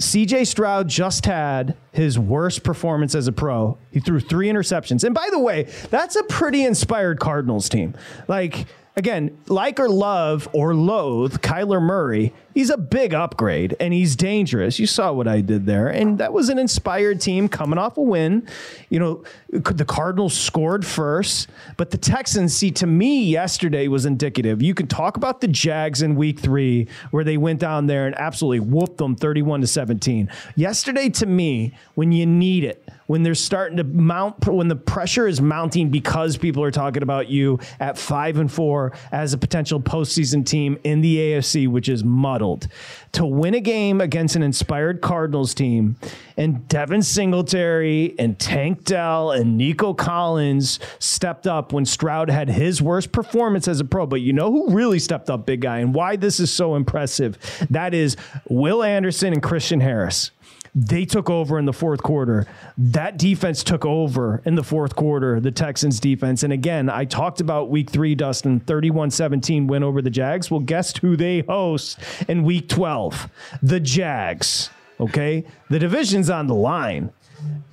CJ 0.00 0.46
Stroud 0.46 0.88
just 0.88 1.26
had 1.26 1.76
his 1.92 2.18
worst 2.18 2.64
performance 2.64 3.14
as 3.14 3.28
a 3.28 3.32
pro. 3.32 3.78
He 3.90 4.00
threw 4.00 4.20
three 4.20 4.48
interceptions. 4.48 5.04
And 5.04 5.14
by 5.14 5.28
the 5.30 5.38
way, 5.38 5.64
that's 5.90 6.16
a 6.16 6.22
pretty 6.24 6.64
inspired 6.64 7.20
Cardinals 7.20 7.68
team. 7.68 7.94
Like, 8.28 8.66
again, 8.96 9.36
like 9.46 9.78
or 9.78 9.90
love 9.90 10.48
or 10.54 10.74
loathe 10.74 11.36
Kyler 11.42 11.82
Murray, 11.82 12.32
he's 12.54 12.70
a 12.70 12.78
big 12.78 13.12
upgrade 13.12 13.76
and 13.78 13.92
he's 13.92 14.16
dangerous. 14.16 14.78
You 14.78 14.86
saw 14.86 15.12
what 15.12 15.28
I 15.28 15.42
did 15.42 15.66
there. 15.66 15.88
And 15.88 16.16
that 16.16 16.32
was 16.32 16.48
an 16.48 16.58
inspired 16.58 17.20
team 17.20 17.46
coming 17.46 17.78
off 17.78 17.98
a 17.98 18.02
win. 18.02 18.48
You 18.88 18.98
know, 18.98 19.24
the 19.50 19.84
Cardinals 19.84 20.34
scored 20.34 20.86
first, 20.86 21.48
but 21.76 21.90
the 21.90 21.98
Texans, 21.98 22.56
see, 22.56 22.70
to 22.72 22.86
me, 22.86 23.24
yesterday 23.24 23.86
was 23.88 24.06
indicative. 24.06 24.62
You 24.62 24.72
can 24.72 24.86
talk 24.86 25.18
about 25.18 25.42
the 25.42 25.48
Jags 25.48 26.00
in 26.00 26.16
week 26.16 26.40
three, 26.40 26.88
where 27.10 27.22
they 27.22 27.36
went 27.36 27.60
down 27.60 27.86
there 27.86 28.06
and 28.06 28.18
absolutely 28.18 28.60
whooped 28.60 28.96
them 28.96 29.14
31 29.14 29.60
to 29.60 29.66
17. 29.66 30.30
Yesterday, 30.54 31.10
to 31.10 31.26
me, 31.26 31.74
when 31.96 32.12
you 32.12 32.24
need 32.24 32.64
it, 32.64 32.88
when 33.06 33.22
they're 33.22 33.34
starting 33.34 33.76
to 33.76 33.84
mount, 33.84 34.46
when 34.46 34.68
the 34.68 34.76
pressure 34.76 35.26
is 35.26 35.40
mounting 35.40 35.90
because 35.90 36.36
people 36.36 36.62
are 36.62 36.70
talking 36.70 37.02
about 37.02 37.28
you 37.28 37.58
at 37.80 37.98
five 37.98 38.38
and 38.38 38.50
four 38.50 38.92
as 39.12 39.32
a 39.32 39.38
potential 39.38 39.80
postseason 39.80 40.44
team 40.44 40.78
in 40.84 41.00
the 41.00 41.16
AFC, 41.16 41.68
which 41.68 41.88
is 41.88 42.04
muddled, 42.04 42.68
to 43.12 43.24
win 43.24 43.54
a 43.54 43.60
game 43.60 44.00
against 44.00 44.36
an 44.36 44.42
inspired 44.42 45.00
Cardinals 45.00 45.54
team 45.54 45.96
and 46.36 46.68
Devin 46.68 47.02
Singletary 47.02 48.14
and 48.18 48.38
Tank 48.38 48.84
Dell 48.84 49.30
and 49.30 49.56
Nico 49.56 49.94
Collins 49.94 50.78
stepped 50.98 51.46
up 51.46 51.72
when 51.72 51.84
Stroud 51.84 52.28
had 52.28 52.48
his 52.48 52.82
worst 52.82 53.12
performance 53.12 53.68
as 53.68 53.80
a 53.80 53.84
pro. 53.84 54.06
But 54.06 54.20
you 54.20 54.32
know 54.32 54.50
who 54.50 54.70
really 54.70 54.98
stepped 54.98 55.30
up, 55.30 55.46
big 55.46 55.62
guy, 55.62 55.78
and 55.78 55.94
why 55.94 56.16
this 56.16 56.40
is 56.40 56.52
so 56.52 56.74
impressive? 56.74 57.38
That 57.70 57.94
is 57.94 58.16
Will 58.48 58.82
Anderson 58.82 59.32
and 59.32 59.42
Christian 59.42 59.80
Harris 59.80 60.30
they 60.76 61.06
took 61.06 61.30
over 61.30 61.58
in 61.58 61.64
the 61.64 61.72
fourth 61.72 62.02
quarter. 62.02 62.46
That 62.76 63.16
defense 63.16 63.64
took 63.64 63.86
over 63.86 64.42
in 64.44 64.56
the 64.56 64.62
fourth 64.62 64.94
quarter, 64.94 65.40
the 65.40 65.50
Texans 65.50 65.98
defense. 65.98 66.42
And 66.42 66.52
again, 66.52 66.90
I 66.90 67.06
talked 67.06 67.40
about 67.40 67.70
week 67.70 67.88
three, 67.88 68.14
Dustin, 68.14 68.60
31 68.60 69.10
17 69.10 69.66
win 69.66 69.82
over 69.82 70.02
the 70.02 70.10
Jags. 70.10 70.50
Well, 70.50 70.60
guess 70.60 70.94
who 70.98 71.16
they 71.16 71.40
host 71.40 71.98
in 72.28 72.44
week 72.44 72.68
12? 72.68 73.30
The 73.62 73.80
Jags. 73.80 74.68
Okay. 75.00 75.46
The 75.70 75.78
division's 75.78 76.28
on 76.28 76.46
the 76.46 76.54
line. 76.54 77.10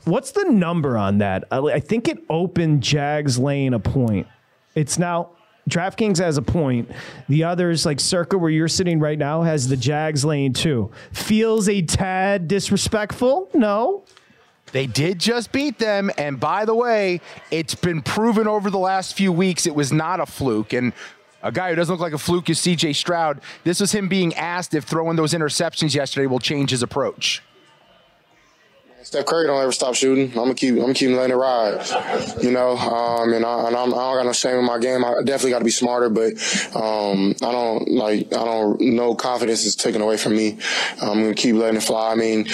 What's 0.06 0.32
the 0.32 0.46
number 0.46 0.98
on 0.98 1.18
that? 1.18 1.44
I 1.52 1.82
think 1.82 2.08
it 2.08 2.24
opened 2.30 2.84
Jags 2.84 3.38
laying 3.38 3.74
a 3.74 3.80
point. 3.80 4.28
It's 4.76 4.98
now 4.98 5.32
DraftKings 5.70 6.18
has 6.18 6.38
a 6.38 6.42
point. 6.42 6.92
The 7.30 7.46
others, 7.46 7.86
like 7.86 8.00
Circa, 8.00 8.38
where 8.38 8.52
you're 8.52 8.68
sitting 8.68 9.00
right 9.00 9.18
now, 9.18 9.44
has 9.44 9.68
the 9.68 9.78
Jags 9.78 10.26
laying 10.26 10.54
too. 10.54 10.92
Feels 11.14 11.70
a 11.70 11.82
tad 11.82 12.48
disrespectful? 12.48 13.50
No. 13.54 14.04
They 14.74 14.88
did 14.88 15.20
just 15.20 15.52
beat 15.52 15.78
them. 15.80 16.12
And 16.18 16.40
by 16.40 16.66
the 16.66 16.76
way, 16.76 17.22
it's 17.52 17.76
been 17.76 18.02
proven 18.02 18.48
over 18.48 18.70
the 18.70 18.80
last 18.80 19.16
few 19.16 19.32
weeks 19.32 19.66
it 19.66 19.76
was 19.76 19.94
not 19.94 20.20
a 20.20 20.26
fluke. 20.26 20.74
And 20.74 20.94
a 21.44 21.52
guy 21.52 21.70
who 21.70 21.76
doesn't 21.76 21.94
look 21.94 22.02
like 22.02 22.14
a 22.14 22.18
fluke 22.18 22.50
is 22.50 22.60
CJ 22.60 22.96
Stroud. 22.96 23.40
This 23.64 23.80
was 23.80 23.92
him 23.92 24.08
being 24.08 24.34
asked 24.34 24.74
if 24.74 24.84
throwing 24.84 25.16
those 25.16 25.34
interceptions 25.34 25.94
yesterday 25.94 26.26
will 26.26 26.40
change 26.40 26.72
his 26.72 26.82
approach. 26.82 27.42
Steph 29.04 29.26
Curry 29.26 29.48
don't 29.48 29.62
ever 29.62 29.72
stop 29.74 29.96
shooting. 29.96 30.30
I'm 30.30 30.36
gonna 30.36 30.56
keep, 30.56 30.76
I'm 30.76 30.82
gonna 30.82 30.94
keep 30.94 31.10
letting 31.10 31.34
it 31.34 31.36
ride. 31.36 31.86
You 32.42 32.52
know, 32.52 32.78
um, 32.78 33.34
and, 33.34 33.46
I, 33.46 33.68
and 33.68 33.76
I'm, 33.76 33.94
I 33.94 33.98
don't 33.98 34.18
got 34.18 34.26
no 34.26 34.34
shame 34.34 34.56
in 34.56 34.66
my 34.66 34.80
game. 34.80 35.04
I 35.04 35.16
definitely 35.24 35.52
got 35.52 35.60
to 35.60 35.66
be 35.66 35.72
smarter, 35.72 36.10
but 36.10 36.34
um, 36.76 37.36
I 37.42 37.52
don't 37.52 37.90
like, 37.90 38.28
I 38.34 38.46
don't. 38.46 38.80
No 38.80 39.14
confidence 39.14 39.66
is 39.66 39.76
taken 39.76 40.02
away 40.02 40.16
from 40.16 40.36
me. 40.36 40.58
I'm 41.02 41.22
gonna 41.22 41.34
keep 41.34 41.56
letting 41.56 41.78
it 41.78 41.84
fly. 41.84 42.14
I 42.14 42.16
mean, 42.16 42.48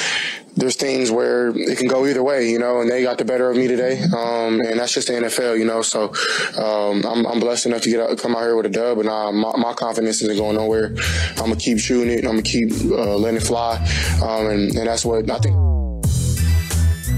there's 0.56 0.76
things 0.76 1.12
where 1.12 1.50
it 1.50 1.78
can 1.78 1.88
go 1.88 2.08
either 2.08 2.24
way, 2.24 2.50
you 2.50 2.58
know, 2.58 2.82
and 2.82 2.90
they 2.90 3.04
got 3.04 3.20
the 3.20 3.26
better 3.26 3.50
of 3.50 3.56
me 3.56 3.68
today, 3.68 4.02
um, 4.18 4.60
and 4.60 4.80
that's 4.80 4.94
just 4.94 5.08
the 5.08 5.14
NFL, 5.14 5.60
you 5.60 5.66
know. 5.66 5.84
So 5.84 6.14
um, 6.58 7.06
I'm, 7.06 7.28
I'm 7.28 7.40
blessed 7.40 7.68
enough 7.68 7.84
to 7.84 7.90
get 7.92 8.00
out, 8.00 8.18
come 8.18 8.36
out 8.36 8.42
here 8.42 8.56
with 8.56 8.66
a 8.66 8.70
dub, 8.70 8.98
and 8.98 9.08
my, 9.08 9.56
my 9.56 9.74
confidence 9.74 10.22
isn't 10.24 10.38
going 10.38 10.56
nowhere. 10.56 10.96
I'm 11.38 11.46
gonna 11.46 11.58
keep 11.58 11.78
shooting 11.78 12.12
it. 12.12 12.26
I'm 12.26 12.32
gonna 12.32 12.42
keep 12.42 12.72
uh, 12.72 13.16
letting 13.18 13.38
it 13.38 13.44
fly, 13.44 13.76
um, 14.24 14.48
and, 14.48 14.76
and 14.76 14.88
that's 14.88 15.06
what 15.06 15.30
I 15.30 15.38
think. 15.38 15.79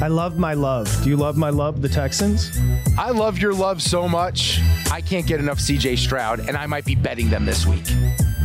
I 0.02 0.08
love 0.08 0.40
my 0.40 0.56
love. 0.56 0.92
Do 1.04 1.10
you 1.10 1.16
love 1.16 1.38
my 1.38 1.52
love, 1.52 1.84
the 1.84 1.90
Texans? 1.90 2.58
I 2.98 3.12
love 3.12 3.38
your 3.38 3.54
love 3.54 3.84
so 3.84 4.10
much. 4.10 4.60
I 4.92 5.00
can't 5.00 5.28
get 5.28 5.40
enough 5.40 5.60
CJ 5.60 6.00
Stroud, 6.00 6.40
and 6.40 6.58
I 6.58 6.66
might 6.66 6.86
be 6.86 6.96
betting 6.96 7.30
them 7.30 7.46
this 7.46 7.68
week. 7.68 7.86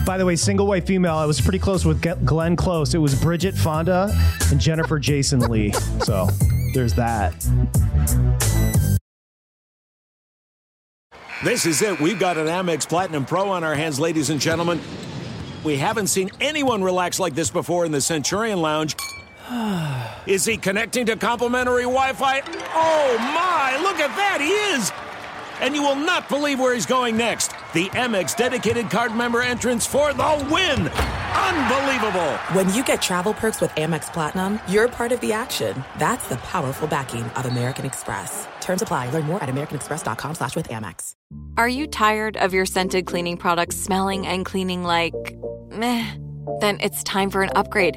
By 0.04 0.18
the 0.18 0.26
way, 0.26 0.36
single 0.36 0.66
white 0.66 0.86
female, 0.86 1.16
I 1.16 1.24
was 1.24 1.40
pretty 1.40 1.58
close 1.58 1.86
with 1.86 2.02
Glenn 2.26 2.56
Close. 2.56 2.94
It 2.94 2.98
was 2.98 3.14
Bridget 3.14 3.54
Fonda 3.54 4.14
and 4.50 4.60
Jennifer 4.60 4.98
Jason 4.98 5.40
Lee. 5.40 5.72
So 6.04 6.28
there's 6.74 6.92
that. 6.94 7.32
This 11.42 11.66
is 11.66 11.80
it. 11.82 11.98
We've 11.98 12.20
got 12.20 12.36
an 12.36 12.46
Amex 12.46 12.86
Platinum 12.86 13.24
Pro 13.24 13.48
on 13.48 13.64
our 13.64 13.74
hands, 13.74 13.98
ladies 13.98 14.30
and 14.30 14.40
gentlemen. 14.40 14.80
We 15.64 15.76
haven't 15.78 16.08
seen 16.08 16.30
anyone 16.40 16.84
relax 16.84 17.18
like 17.18 17.34
this 17.34 17.50
before 17.50 17.86
in 17.86 17.92
the 17.92 18.00
Centurion 18.00 18.60
Lounge. 18.60 18.94
Is 20.26 20.44
he 20.44 20.56
connecting 20.56 21.06
to 21.06 21.16
complimentary 21.16 21.82
Wi 21.82 22.12
Fi? 22.14 22.40
Oh 22.74 23.16
my, 23.18 23.78
look 23.80 24.00
at 24.00 24.14
that, 24.16 24.38
he 24.40 24.50
is! 24.74 24.90
And 25.60 25.74
you 25.74 25.82
will 25.82 25.96
not 25.96 26.28
believe 26.28 26.58
where 26.58 26.74
he's 26.74 26.84
going 26.84 27.16
next. 27.16 27.52
The 27.72 27.86
Amex 27.90 28.36
dedicated 28.36 28.90
card 28.90 29.14
member 29.14 29.40
entrance 29.40 29.86
for 29.86 30.12
the 30.12 30.48
win! 30.50 30.88
Unbelievable! 30.88 32.32
When 32.54 32.72
you 32.74 32.82
get 32.82 33.00
travel 33.00 33.34
perks 33.34 33.60
with 33.60 33.70
Amex 33.72 34.12
Platinum, 34.12 34.58
you're 34.68 34.88
part 34.88 35.12
of 35.12 35.20
the 35.20 35.32
action. 35.32 35.84
That's 35.98 36.26
the 36.28 36.36
powerful 36.38 36.88
backing 36.88 37.22
of 37.22 37.46
American 37.46 37.86
Express. 37.86 38.48
Terms 38.60 38.82
apply. 38.82 39.10
Learn 39.10 39.26
more 39.26 39.42
at 39.42 39.48
americanexpress.com 39.48 40.34
slash 40.34 40.56
with 40.56 40.68
Amex. 40.68 41.12
Are 41.56 41.68
you 41.68 41.86
tired 41.86 42.36
of 42.36 42.52
your 42.52 42.66
scented 42.66 43.06
cleaning 43.06 43.36
products 43.36 43.76
smelling 43.76 44.26
and 44.26 44.44
cleaning 44.44 44.82
like 44.82 45.14
meh? 45.70 46.16
Then 46.60 46.78
it's 46.80 47.02
time 47.04 47.30
for 47.30 47.42
an 47.42 47.50
upgrade 47.54 47.96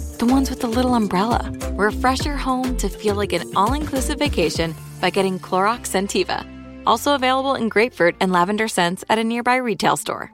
The 0.21 0.27
ones 0.27 0.51
with 0.51 0.59
the 0.59 0.67
little 0.67 0.93
umbrella. 0.93 1.51
Refresh 1.73 2.25
your 2.25 2.37
home 2.37 2.77
to 2.77 2.89
feel 2.89 3.15
like 3.15 3.33
an 3.33 3.55
all 3.55 3.73
inclusive 3.73 4.19
vacation 4.19 4.75
by 5.01 5.09
getting 5.09 5.39
Clorox 5.39 5.89
Scentiva. 5.89 6.45
Also 6.85 7.15
available 7.15 7.55
in 7.55 7.69
grapefruit 7.69 8.17
and 8.21 8.31
lavender 8.31 8.67
scents 8.67 9.03
at 9.09 9.17
a 9.17 9.23
nearby 9.23 9.55
retail 9.55 9.97
store. 9.97 10.31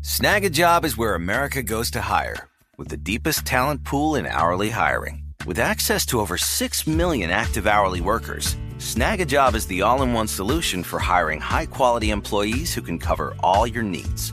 Snagajob 0.00 0.84
is 0.84 0.96
where 0.96 1.14
America 1.14 1.62
goes 1.62 1.92
to 1.92 2.00
hire, 2.00 2.48
with 2.76 2.88
the 2.88 2.96
deepest 2.96 3.46
talent 3.46 3.84
pool 3.84 4.16
in 4.16 4.26
hourly 4.26 4.70
hiring. 4.70 5.22
With 5.46 5.60
access 5.60 6.04
to 6.06 6.18
over 6.18 6.36
6 6.36 6.86
million 6.88 7.30
active 7.30 7.68
hourly 7.68 8.00
workers, 8.00 8.56
Snagajob 8.78 9.54
is 9.54 9.68
the 9.68 9.82
all 9.82 10.02
in 10.02 10.14
one 10.14 10.26
solution 10.26 10.82
for 10.82 10.98
hiring 10.98 11.38
high 11.40 11.66
quality 11.66 12.10
employees 12.10 12.74
who 12.74 12.82
can 12.82 12.98
cover 12.98 13.36
all 13.38 13.68
your 13.68 13.84
needs. 13.84 14.32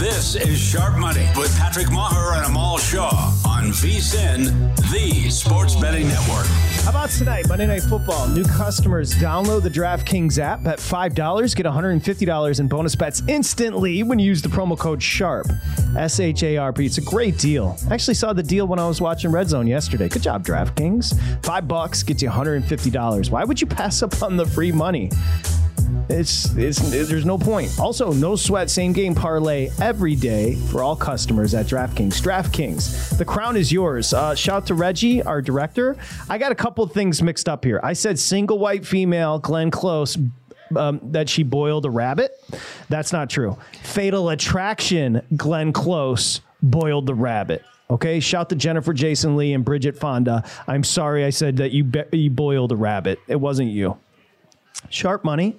This 0.00 0.34
is 0.34 0.58
Sharp 0.58 0.96
Money 0.96 1.28
with 1.36 1.54
Patrick 1.58 1.88
Meagher 1.88 2.34
and 2.34 2.46
Amal 2.46 2.78
Shaw 2.78 3.34
on 3.46 3.64
VSIN, 3.64 4.74
the 4.90 5.28
Sports 5.28 5.76
Betting 5.76 6.08
Network. 6.08 6.46
How 6.84 6.88
about 6.88 7.10
tonight, 7.10 7.46
Monday 7.46 7.66
Night 7.66 7.82
Football? 7.82 8.28
New 8.28 8.44
customers 8.44 9.12
download 9.16 9.62
the 9.62 9.68
DraftKings 9.68 10.38
app, 10.38 10.62
bet 10.62 10.78
$5, 10.78 11.54
get 11.54 11.66
$150 11.66 12.60
in 12.60 12.66
bonus 12.66 12.94
bets 12.96 13.22
instantly 13.28 14.02
when 14.02 14.18
you 14.18 14.24
use 14.24 14.40
the 14.40 14.48
promo 14.48 14.78
code 14.78 15.00
SHARP. 15.00 15.52
S 15.94 16.18
H 16.18 16.44
A 16.44 16.56
R 16.56 16.72
P. 16.72 16.86
It's 16.86 16.96
a 16.96 17.02
great 17.02 17.36
deal. 17.36 17.76
I 17.90 17.92
actually 17.92 18.14
saw 18.14 18.32
the 18.32 18.42
deal 18.42 18.66
when 18.66 18.78
I 18.78 18.88
was 18.88 19.02
watching 19.02 19.30
Red 19.30 19.50
Zone 19.50 19.66
yesterday. 19.66 20.08
Good 20.08 20.22
job, 20.22 20.46
DraftKings. 20.46 21.44
Five 21.44 21.68
bucks 21.68 22.02
gets 22.02 22.22
you 22.22 22.30
$150. 22.30 23.30
Why 23.30 23.44
would 23.44 23.60
you 23.60 23.66
pass 23.66 24.02
up 24.02 24.22
on 24.22 24.38
the 24.38 24.46
free 24.46 24.72
money? 24.72 25.10
It's, 26.10 26.54
it's 26.56 26.80
there's 26.90 27.24
no 27.24 27.38
point. 27.38 27.78
Also, 27.78 28.12
no 28.12 28.34
sweat 28.34 28.68
same 28.68 28.92
game 28.92 29.14
parlay 29.14 29.70
every 29.90 30.14
day 30.14 30.54
for 30.54 30.84
all 30.84 30.94
customers 30.94 31.52
at 31.52 31.66
DraftKings. 31.66 32.22
DraftKings, 32.22 33.18
the 33.18 33.24
crown 33.24 33.56
is 33.56 33.72
yours. 33.72 34.14
Uh, 34.14 34.36
shout 34.36 34.64
to 34.68 34.74
Reggie, 34.74 35.20
our 35.20 35.42
director. 35.42 35.96
I 36.28 36.38
got 36.38 36.52
a 36.52 36.54
couple 36.54 36.86
things 36.86 37.20
mixed 37.20 37.48
up 37.48 37.64
here. 37.64 37.80
I 37.82 37.94
said 37.94 38.16
single 38.16 38.60
white 38.60 38.86
female 38.86 39.40
Glenn 39.40 39.72
Close 39.72 40.16
um, 40.76 41.00
that 41.10 41.28
she 41.28 41.42
boiled 41.42 41.86
a 41.86 41.90
rabbit. 41.90 42.30
That's 42.88 43.12
not 43.12 43.30
true. 43.30 43.58
Fatal 43.82 44.28
Attraction, 44.28 45.22
Glenn 45.36 45.72
Close 45.72 46.40
boiled 46.62 47.06
the 47.06 47.14
rabbit. 47.16 47.64
Okay, 47.90 48.20
shout 48.20 48.48
to 48.50 48.54
Jennifer 48.54 48.92
Jason 48.92 49.34
Lee 49.36 49.54
and 49.54 49.64
Bridget 49.64 49.98
Fonda. 49.98 50.44
I'm 50.68 50.84
sorry 50.84 51.24
I 51.24 51.30
said 51.30 51.56
that 51.56 51.72
you 51.72 51.82
be- 51.82 52.04
you 52.12 52.30
boiled 52.30 52.70
a 52.70 52.76
rabbit. 52.76 53.18
It 53.26 53.40
wasn't 53.40 53.70
you. 53.70 53.98
Sharp 54.88 55.24
money. 55.24 55.56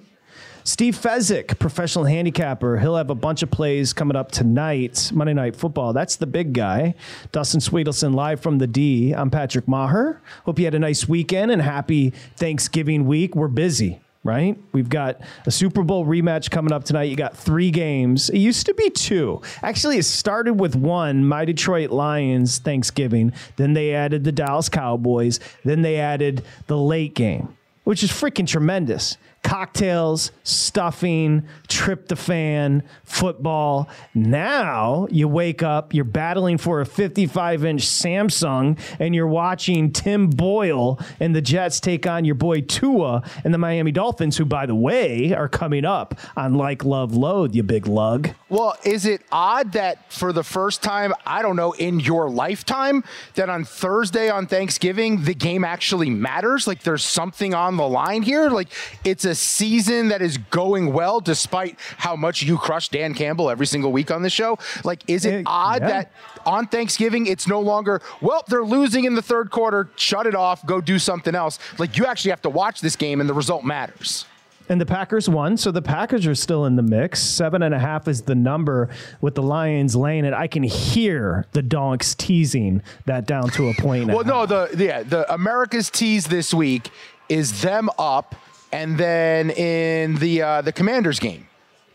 Steve 0.64 0.96
Fezzik, 0.96 1.58
professional 1.58 2.04
handicapper. 2.04 2.78
He'll 2.78 2.96
have 2.96 3.10
a 3.10 3.16
bunch 3.16 3.42
of 3.42 3.50
plays 3.50 3.92
coming 3.92 4.16
up 4.16 4.30
tonight, 4.30 5.10
Monday 5.12 5.34
Night 5.34 5.56
Football. 5.56 5.92
That's 5.92 6.16
the 6.16 6.26
big 6.26 6.52
guy. 6.52 6.94
Dustin 7.32 7.60
Swedelson 7.60 8.14
live 8.14 8.40
from 8.40 8.58
the 8.58 8.68
D. 8.68 9.12
I'm 9.12 9.28
Patrick 9.28 9.66
Meagher. 9.66 10.18
Hope 10.44 10.60
you 10.60 10.64
had 10.64 10.74
a 10.74 10.78
nice 10.78 11.08
weekend 11.08 11.50
and 11.50 11.60
happy 11.60 12.10
Thanksgiving 12.36 13.06
week. 13.06 13.34
We're 13.34 13.48
busy 13.48 14.00
right? 14.24 14.56
We've 14.70 14.88
got 14.88 15.20
a 15.46 15.50
Super 15.50 15.82
Bowl 15.82 16.06
rematch 16.06 16.48
coming 16.48 16.72
up 16.72 16.84
tonight. 16.84 17.10
You 17.10 17.16
got 17.16 17.36
three 17.36 17.72
games. 17.72 18.30
It 18.30 18.38
used 18.38 18.66
to 18.66 18.74
be 18.74 18.88
two. 18.88 19.42
Actually, 19.64 19.98
it 19.98 20.04
started 20.04 20.60
with 20.60 20.76
one, 20.76 21.26
my 21.26 21.44
Detroit 21.44 21.90
Lions 21.90 22.58
Thanksgiving. 22.58 23.32
Then 23.56 23.72
they 23.72 23.92
added 23.96 24.22
the 24.22 24.30
Dallas 24.30 24.68
Cowboys. 24.68 25.40
Then 25.64 25.82
they 25.82 25.96
added 25.96 26.44
the 26.68 26.78
late 26.78 27.14
game, 27.14 27.56
which 27.82 28.04
is 28.04 28.12
freaking 28.12 28.46
tremendous 28.46 29.16
cocktails, 29.42 30.30
stuffing, 30.44 31.46
tryptophan, 31.68 32.82
football. 33.04 33.88
Now 34.14 35.06
you 35.10 35.28
wake 35.28 35.62
up, 35.62 35.92
you're 35.92 36.04
battling 36.04 36.58
for 36.58 36.80
a 36.80 36.86
55 36.86 37.64
inch 37.64 37.82
Samsung, 37.82 38.78
and 38.98 39.14
you're 39.14 39.26
watching 39.26 39.92
Tim 39.92 40.30
Boyle 40.30 40.98
and 41.20 41.34
the 41.34 41.42
Jets 41.42 41.80
take 41.80 42.06
on 42.06 42.24
your 42.24 42.34
boy 42.34 42.60
Tua 42.60 43.22
and 43.44 43.52
the 43.52 43.58
Miami 43.58 43.92
Dolphins, 43.92 44.36
who, 44.36 44.44
by 44.44 44.66
the 44.66 44.74
way, 44.74 45.34
are 45.34 45.48
coming 45.48 45.84
up 45.84 46.14
on 46.36 46.54
Like 46.54 46.84
Love 46.84 47.14
Load, 47.14 47.54
you 47.54 47.62
big 47.62 47.86
lug. 47.86 48.30
Well, 48.48 48.76
is 48.84 49.06
it 49.06 49.22
odd 49.32 49.72
that 49.72 50.12
for 50.12 50.32
the 50.32 50.44
first 50.44 50.82
time, 50.82 51.14
I 51.26 51.42
don't 51.42 51.56
know, 51.56 51.72
in 51.72 52.00
your 52.00 52.30
lifetime, 52.30 53.02
that 53.34 53.48
on 53.48 53.64
Thursday 53.64 54.28
on 54.28 54.46
Thanksgiving, 54.46 55.24
the 55.24 55.34
game 55.34 55.64
actually 55.64 56.10
matters? 56.10 56.66
Like 56.66 56.82
there's 56.82 57.04
something 57.04 57.54
on 57.54 57.76
the 57.76 57.88
line 57.88 58.22
here? 58.22 58.50
Like 58.50 58.68
it's 59.04 59.24
a 59.24 59.31
season 59.34 60.08
that 60.08 60.22
is 60.22 60.38
going 60.38 60.92
well 60.92 61.20
despite 61.20 61.78
how 61.98 62.16
much 62.16 62.42
you 62.42 62.58
crush 62.58 62.88
Dan 62.88 63.14
Campbell 63.14 63.50
every 63.50 63.66
single 63.66 63.92
week 63.92 64.10
on 64.10 64.22
the 64.22 64.30
show? 64.30 64.58
Like, 64.84 65.02
is 65.08 65.24
it 65.24 65.44
odd 65.46 65.82
yeah. 65.82 65.88
that 65.88 66.12
on 66.44 66.66
Thanksgiving 66.66 67.26
it's 67.26 67.46
no 67.46 67.60
longer, 67.60 68.00
well, 68.20 68.44
they're 68.48 68.64
losing 68.64 69.04
in 69.04 69.14
the 69.14 69.22
third 69.22 69.50
quarter, 69.50 69.88
shut 69.96 70.26
it 70.26 70.34
off, 70.34 70.64
go 70.66 70.80
do 70.80 70.98
something 70.98 71.34
else? 71.34 71.58
Like, 71.78 71.96
you 71.96 72.06
actually 72.06 72.30
have 72.30 72.42
to 72.42 72.50
watch 72.50 72.80
this 72.80 72.96
game 72.96 73.20
and 73.20 73.28
the 73.28 73.34
result 73.34 73.64
matters. 73.64 74.26
And 74.68 74.80
the 74.80 74.86
Packers 74.86 75.28
won, 75.28 75.56
so 75.56 75.70
the 75.70 75.82
Packers 75.82 76.26
are 76.26 76.34
still 76.34 76.64
in 76.66 76.76
the 76.76 76.82
mix. 76.82 77.20
Seven 77.20 77.62
and 77.62 77.74
a 77.74 77.78
half 77.78 78.08
is 78.08 78.22
the 78.22 78.34
number 78.34 78.88
with 79.20 79.34
the 79.34 79.42
Lions 79.42 79.96
laying 79.96 80.24
it. 80.24 80.32
I 80.32 80.46
can 80.46 80.62
hear 80.62 81.46
the 81.52 81.62
donks 81.62 82.14
teasing 82.14 82.82
that 83.06 83.26
down 83.26 83.50
to 83.50 83.68
a 83.68 83.74
point. 83.74 84.06
well, 84.08 84.24
no, 84.24 84.46
the 84.46 84.74
yeah, 84.78 85.02
the 85.02 85.30
America's 85.32 85.90
tease 85.90 86.26
this 86.26 86.54
week 86.54 86.90
is 87.28 87.60
them 87.62 87.90
up 87.98 88.34
and 88.72 88.98
then 88.98 89.50
in 89.50 90.16
the 90.16 90.42
uh, 90.42 90.62
the 90.62 90.72
Commanders 90.72 91.20
game, 91.20 91.46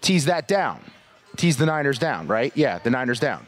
tease 0.02 0.26
that 0.26 0.48
down, 0.48 0.80
tease 1.36 1.58
the 1.58 1.66
Niners 1.66 2.00
down, 2.00 2.28
right? 2.28 2.52
Yeah, 2.56 2.80
the 2.80 2.90
Niners 2.90 3.20
down, 3.20 3.48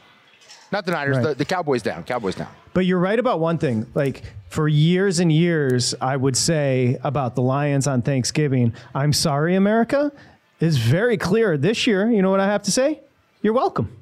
not 0.72 0.86
the 0.86 0.92
Niners, 0.92 1.18
right. 1.18 1.28
the, 1.28 1.36
the 1.36 1.46
Cowboys 1.46 1.82
down, 1.82 2.04
Cowboys 2.04 2.36
down. 2.36 2.50
But 2.74 2.86
you're 2.86 3.00
right 3.00 3.18
about 3.18 3.40
one 3.40 3.58
thing. 3.58 3.88
Like 3.94 4.24
for 4.50 4.68
years 4.68 5.20
and 5.20 5.32
years, 5.32 5.96
I 6.02 6.18
would 6.18 6.36
say 6.36 6.98
about 7.04 7.36
the 7.36 7.42
Lions 7.42 7.88
on 7.88 8.02
Thanksgiving, 8.02 8.74
I'm 8.94 9.14
sorry, 9.14 9.56
America, 9.56 10.12
is 10.60 10.78
very 10.78 11.18
clear. 11.18 11.58
This 11.58 11.88
year, 11.88 12.10
you 12.10 12.22
know 12.22 12.32
what 12.32 12.40
I 12.40 12.48
have 12.48 12.64
to 12.64 12.72
say? 12.72 13.02
You're 13.42 13.54
welcome. 13.54 13.96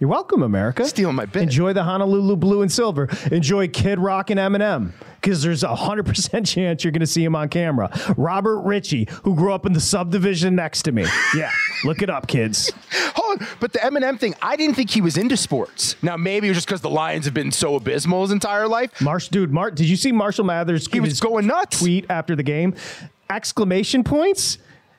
You're 0.00 0.10
welcome, 0.10 0.44
America. 0.44 0.84
Stealing 0.84 1.16
my 1.16 1.24
bit. 1.24 1.42
Enjoy 1.42 1.72
the 1.72 1.82
Honolulu 1.82 2.36
blue 2.36 2.62
and 2.62 2.70
silver. 2.70 3.08
Enjoy 3.32 3.66
Kid 3.66 3.98
Rock 3.98 4.30
and 4.30 4.38
Eminem 4.38 4.92
because 5.28 5.42
there's 5.42 5.62
a 5.62 5.68
100% 5.68 6.46
chance 6.54 6.82
you're 6.82 6.90
going 6.90 7.00
to 7.00 7.06
see 7.06 7.22
him 7.22 7.36
on 7.36 7.50
camera. 7.50 7.90
Robert 8.16 8.60
Ritchie, 8.60 9.08
who 9.24 9.34
grew 9.34 9.52
up 9.52 9.66
in 9.66 9.74
the 9.74 9.80
subdivision 9.80 10.54
next 10.54 10.82
to 10.82 10.92
me. 10.92 11.04
Yeah, 11.36 11.50
look 11.84 12.00
it 12.00 12.08
up, 12.08 12.26
kids. 12.26 12.72
Hold 13.14 13.42
on. 13.42 13.46
But 13.60 13.74
the 13.74 13.80
Eminem 13.80 14.18
thing, 14.18 14.34
I 14.40 14.56
didn't 14.56 14.76
think 14.76 14.90
he 14.90 15.02
was 15.02 15.18
into 15.18 15.36
sports. 15.36 15.96
Now, 16.02 16.16
maybe 16.16 16.46
it 16.46 16.50
was 16.50 16.56
just 16.56 16.66
because 16.66 16.80
the 16.80 16.88
Lions 16.88 17.26
have 17.26 17.34
been 17.34 17.52
so 17.52 17.74
abysmal 17.74 18.22
his 18.22 18.32
entire 18.32 18.66
life. 18.66 19.00
Marsh, 19.02 19.28
dude, 19.28 19.52
Mark, 19.52 19.74
did 19.74 19.86
you 19.86 19.96
see 19.96 20.12
Marshall 20.12 20.46
Mathers? 20.46 20.90
He 20.90 21.00
was 21.00 21.20
going 21.20 21.46
nuts. 21.46 21.80
Tweet 21.80 22.06
after 22.08 22.34
the 22.34 22.42
game. 22.42 22.74
Exclamation 23.28 24.02
points 24.04 24.56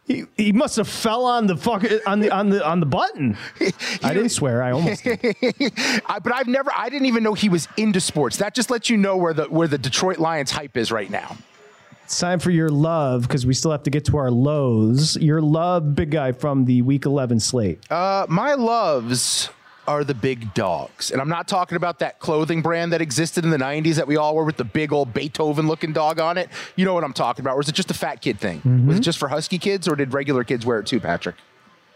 he, 0.10 0.26
he 0.36 0.52
must 0.52 0.76
have 0.78 0.88
fell 0.88 1.26
on 1.26 1.46
the 1.46 1.56
fuck 1.56 1.86
on 2.08 2.20
the 2.20 2.32
on 2.32 2.50
the 2.50 2.68
on 2.68 2.80
the 2.80 2.86
button. 2.88 3.38
I 4.04 4.14
didn't 4.14 4.30
swear. 4.30 4.64
I 4.64 4.72
almost. 4.72 5.06
I, 5.08 6.20
but 6.22 6.34
I've 6.34 6.48
never. 6.48 6.72
I 6.76 6.90
didn't 6.90 7.06
even 7.06 7.22
know 7.22 7.36
he 7.36 7.48
was 7.48 7.68
into 7.78 8.02
sports. 8.02 8.38
That 8.38 8.56
just 8.56 8.72
lets 8.72 8.90
you 8.90 8.98
know 8.98 9.16
where 9.18 9.36
the 9.36 9.46
where 9.46 9.68
the 9.68 9.78
Detroit 9.78 10.18
Lions 10.18 10.50
hype 10.50 10.76
is 10.78 10.92
right 10.92 11.12
now. 11.12 11.38
It's 12.06 12.20
time 12.20 12.40
for 12.40 12.50
your 12.50 12.70
love 12.70 13.22
because 13.22 13.46
we 13.46 13.54
still 13.54 13.70
have 13.70 13.84
to 13.84 13.92
get 13.92 14.06
to 14.06 14.18
our 14.18 14.32
lows. 14.32 15.16
Your 15.18 15.44
love, 15.44 15.94
big 15.94 16.10
guy 16.10 16.32
from 16.32 16.66
the 16.66 16.82
Week 16.82 17.06
11 17.06 17.40
slate. 17.40 17.80
Uh, 17.92 18.26
my 18.28 18.56
loves 18.56 19.52
are 19.90 20.04
the 20.04 20.14
big 20.14 20.54
dogs. 20.54 21.10
And 21.10 21.20
I'm 21.20 21.30
not 21.30 21.48
talking 21.48 21.76
about 21.76 21.98
that 21.98 22.20
clothing 22.20 22.62
brand 22.62 22.94
that 22.94 23.02
existed 23.02 23.44
in 23.44 23.50
the 23.50 23.58
90s 23.58 23.96
that 23.96 24.06
we 24.06 24.18
all 24.18 24.36
wore 24.36 24.46
with 24.46 24.58
the 24.58 24.64
big 24.64 24.94
old 24.94 25.16
Beethoven 25.16 25.68
looking 25.68 25.94
dog 25.94 26.20
on 26.20 26.38
it. 26.38 26.48
You 26.76 26.86
know 26.86 26.94
what 26.94 27.04
I'm 27.04 27.12
talking 27.12 27.42
about. 27.44 27.56
Or 27.56 27.58
was 27.58 27.70
it 27.70 27.76
just 27.76 27.90
a 27.90 27.96
fat 27.96 28.22
kid 28.22 28.40
thing? 28.40 28.60
Mm-hmm. 28.60 28.88
Was 28.88 28.98
it 28.98 29.02
just 29.02 29.18
for 29.18 29.30
husky 29.30 29.58
kids 29.58 29.88
or 29.88 29.96
did 29.96 30.14
regular 30.14 30.44
kids 30.44 30.64
wear 30.64 30.78
it 30.80 30.86
too, 30.86 31.00
Patrick? 31.00 31.38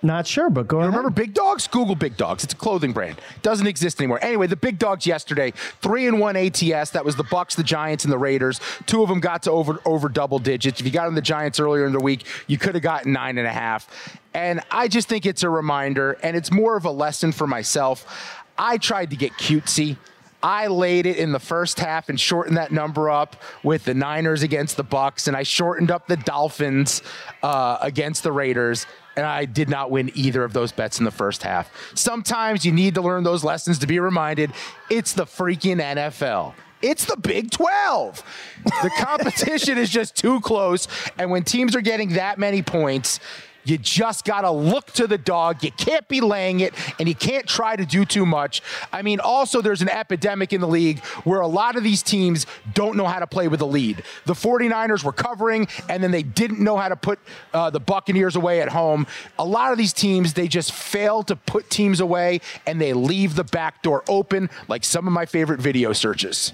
Not 0.03 0.27
sure, 0.27 0.49
but 0.49 0.67
go. 0.67 0.79
Remember 0.79 1.09
Big 1.09 1.33
Dogs? 1.33 1.65
Google 1.65 1.95
Big 1.95 2.17
Dogs. 2.17 2.43
It's 2.43 2.53
a 2.53 2.57
clothing 2.57 2.91
brand. 2.91 3.21
Doesn't 3.41 3.65
exist 3.65 4.01
anymore. 4.01 4.19
Anyway, 4.21 4.47
the 4.47 4.57
Big 4.57 4.77
Dogs 4.77 5.07
yesterday, 5.07 5.53
three 5.81 6.07
and 6.07 6.19
one 6.19 6.35
ATS. 6.35 6.91
That 6.91 7.05
was 7.05 7.15
the 7.15 7.23
Bucks, 7.23 7.55
the 7.55 7.63
Giants, 7.63 8.03
and 8.03 8.11
the 8.11 8.17
Raiders. 8.17 8.59
Two 8.85 9.01
of 9.01 9.07
them 9.07 9.21
got 9.21 9.43
to 9.43 9.51
over 9.51 9.79
over 9.85 10.09
double 10.09 10.39
digits. 10.39 10.81
If 10.81 10.85
you 10.85 10.91
got 10.91 11.07
on 11.07 11.15
the 11.15 11.21
Giants 11.21 11.57
earlier 11.57 11.85
in 11.85 11.93
the 11.93 12.01
week, 12.01 12.25
you 12.47 12.57
could 12.57 12.75
have 12.75 12.83
gotten 12.83 13.13
nine 13.13 13.37
and 13.37 13.47
a 13.47 13.53
half. 13.53 14.19
And 14.33 14.59
I 14.69 14.89
just 14.89 15.07
think 15.07 15.25
it's 15.25 15.43
a 15.43 15.49
reminder, 15.49 16.17
and 16.21 16.35
it's 16.35 16.51
more 16.51 16.75
of 16.75 16.83
a 16.83 16.91
lesson 16.91 17.31
for 17.31 17.47
myself. 17.47 18.43
I 18.57 18.79
tried 18.79 19.09
to 19.11 19.15
get 19.15 19.31
cutesy. 19.33 19.95
I 20.41 20.67
laid 20.67 21.05
it 21.05 21.15
in 21.15 21.31
the 21.31 21.39
first 21.39 21.79
half 21.79 22.09
and 22.09 22.19
shortened 22.19 22.57
that 22.57 22.73
number 22.73 23.09
up 23.09 23.37
with 23.63 23.85
the 23.85 23.93
Niners 23.93 24.43
against 24.43 24.75
the 24.75 24.83
Bucks, 24.83 25.29
and 25.29 25.37
I 25.37 25.43
shortened 25.43 25.89
up 25.89 26.07
the 26.07 26.17
Dolphins 26.17 27.01
uh, 27.41 27.77
against 27.79 28.23
the 28.23 28.33
Raiders. 28.33 28.85
And 29.15 29.25
I 29.25 29.45
did 29.45 29.69
not 29.69 29.91
win 29.91 30.11
either 30.15 30.43
of 30.43 30.53
those 30.53 30.71
bets 30.71 30.99
in 30.99 31.05
the 31.05 31.11
first 31.11 31.43
half. 31.43 31.71
Sometimes 31.95 32.65
you 32.65 32.71
need 32.71 32.95
to 32.95 33.01
learn 33.01 33.23
those 33.23 33.43
lessons 33.43 33.79
to 33.79 33.87
be 33.87 33.99
reminded 33.99 34.51
it's 34.89 35.13
the 35.13 35.25
freaking 35.25 35.77
NFL. 35.77 36.53
It's 36.81 37.05
the 37.05 37.15
Big 37.15 37.49
12. 37.49 38.23
The 38.65 38.91
competition 38.97 39.77
is 39.77 39.89
just 39.89 40.17
too 40.17 40.41
close. 40.41 40.87
And 41.17 41.31
when 41.31 41.43
teams 41.43 41.75
are 41.75 41.81
getting 41.81 42.13
that 42.13 42.37
many 42.37 42.61
points, 42.61 43.21
you 43.65 43.77
just 43.77 44.25
got 44.25 44.41
to 44.41 44.51
look 44.51 44.87
to 44.93 45.07
the 45.07 45.17
dog. 45.17 45.63
You 45.63 45.71
can't 45.71 46.07
be 46.07 46.21
laying 46.21 46.59
it, 46.59 46.73
and 46.99 47.07
you 47.07 47.15
can't 47.15 47.47
try 47.47 47.75
to 47.75 47.85
do 47.85 48.05
too 48.05 48.25
much. 48.25 48.61
I 48.91 49.01
mean, 49.01 49.19
also, 49.19 49.61
there's 49.61 49.81
an 49.81 49.89
epidemic 49.89 50.53
in 50.53 50.61
the 50.61 50.67
league 50.67 50.99
where 51.23 51.41
a 51.41 51.47
lot 51.47 51.75
of 51.75 51.83
these 51.83 52.03
teams 52.03 52.45
don't 52.73 52.95
know 52.97 53.05
how 53.05 53.19
to 53.19 53.27
play 53.27 53.47
with 53.47 53.61
a 53.61 53.65
lead. 53.65 54.03
The 54.25 54.33
49ers 54.33 55.03
were 55.03 55.13
covering, 55.13 55.67
and 55.89 56.03
then 56.03 56.11
they 56.11 56.23
didn't 56.23 56.59
know 56.59 56.77
how 56.77 56.89
to 56.89 56.95
put 56.95 57.19
uh, 57.53 57.69
the 57.69 57.79
Buccaneers 57.79 58.35
away 58.35 58.61
at 58.61 58.69
home. 58.69 59.07
A 59.39 59.45
lot 59.45 59.71
of 59.71 59.77
these 59.77 59.93
teams, 59.93 60.33
they 60.33 60.47
just 60.47 60.71
fail 60.71 61.23
to 61.23 61.35
put 61.35 61.69
teams 61.69 61.99
away, 61.99 62.41
and 62.65 62.79
they 62.79 62.93
leave 62.93 63.35
the 63.35 63.43
back 63.43 63.81
door 63.81 64.03
open, 64.07 64.49
like 64.67 64.83
some 64.83 65.07
of 65.07 65.13
my 65.13 65.25
favorite 65.25 65.59
video 65.59 65.93
searches. 65.93 66.53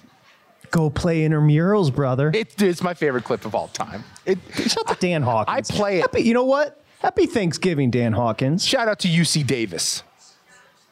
Go 0.72 0.90
play 0.90 1.28
intramurals, 1.28 1.94
brother. 1.94 2.32
It, 2.34 2.62
it's 2.62 2.84
my 2.84 2.94
favorite 2.94 3.24
clip 3.24 3.46
of 3.46 3.56
all 3.56 3.70
time. 3.70 4.04
It, 4.26 4.38
Shout 4.56 4.88
to 4.88 4.96
Dan 5.00 5.24
Hawkins. 5.24 5.72
I 5.72 5.74
play 5.74 5.98
it. 5.98 6.02
Happy, 6.02 6.22
you 6.22 6.34
know 6.34 6.46
what? 6.46 6.79
Happy 7.00 7.28
Thanksgiving, 7.28 7.92
Dan 7.92 8.12
Hawkins. 8.12 8.66
Shout 8.66 8.90
out 8.90 9.00
to 9.00 9.08
UC 9.08 9.48
Davis. 9.48 10.04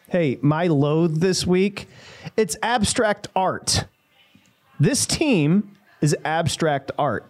Hey, 0.08 0.39
my 0.41 0.68
loathe 0.68 1.20
this 1.20 1.45
week, 1.45 1.89
it's 2.38 2.55
abstract 2.64 3.28
art. 3.36 3.84
This 4.80 5.05
team 5.05 5.76
is 5.99 6.16
abstract 6.24 6.91
art. 6.97 7.26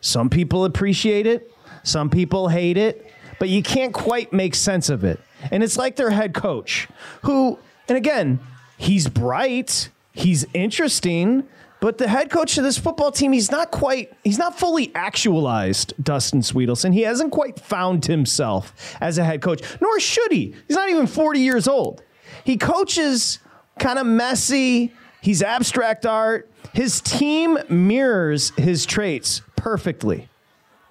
Some 0.00 0.30
people 0.30 0.64
appreciate 0.64 1.26
it, 1.26 1.52
some 1.82 2.08
people 2.08 2.48
hate 2.48 2.78
it, 2.78 3.06
but 3.38 3.50
you 3.50 3.62
can't 3.62 3.92
quite 3.92 4.32
make 4.32 4.54
sense 4.54 4.88
of 4.88 5.04
it. 5.04 5.20
And 5.50 5.62
it's 5.62 5.76
like 5.76 5.96
their 5.96 6.08
head 6.08 6.32
coach, 6.32 6.88
who, 7.24 7.58
and 7.86 7.98
again, 7.98 8.40
he's 8.78 9.08
bright, 9.08 9.90
he's 10.14 10.46
interesting, 10.54 11.46
but 11.82 11.98
the 11.98 12.06
head 12.06 12.30
coach 12.30 12.56
of 12.58 12.62
this 12.62 12.78
football 12.78 13.10
team, 13.10 13.32
he's 13.32 13.50
not 13.50 13.72
quite, 13.72 14.12
he's 14.22 14.38
not 14.38 14.56
fully 14.56 14.92
actualized, 14.94 15.92
Dustin 16.00 16.38
Swedelson. 16.38 16.94
He 16.94 17.00
hasn't 17.00 17.32
quite 17.32 17.58
found 17.58 18.06
himself 18.06 18.96
as 19.00 19.18
a 19.18 19.24
head 19.24 19.42
coach, 19.42 19.64
nor 19.80 19.98
should 19.98 20.30
he. 20.30 20.54
He's 20.68 20.76
not 20.76 20.90
even 20.90 21.08
40 21.08 21.40
years 21.40 21.66
old. 21.66 22.00
He 22.44 22.56
coaches 22.56 23.40
kind 23.80 23.98
of 23.98 24.06
messy, 24.06 24.92
he's 25.22 25.42
abstract 25.42 26.06
art. 26.06 26.48
His 26.72 27.00
team 27.00 27.58
mirrors 27.68 28.50
his 28.50 28.86
traits 28.86 29.42
perfectly. 29.56 30.28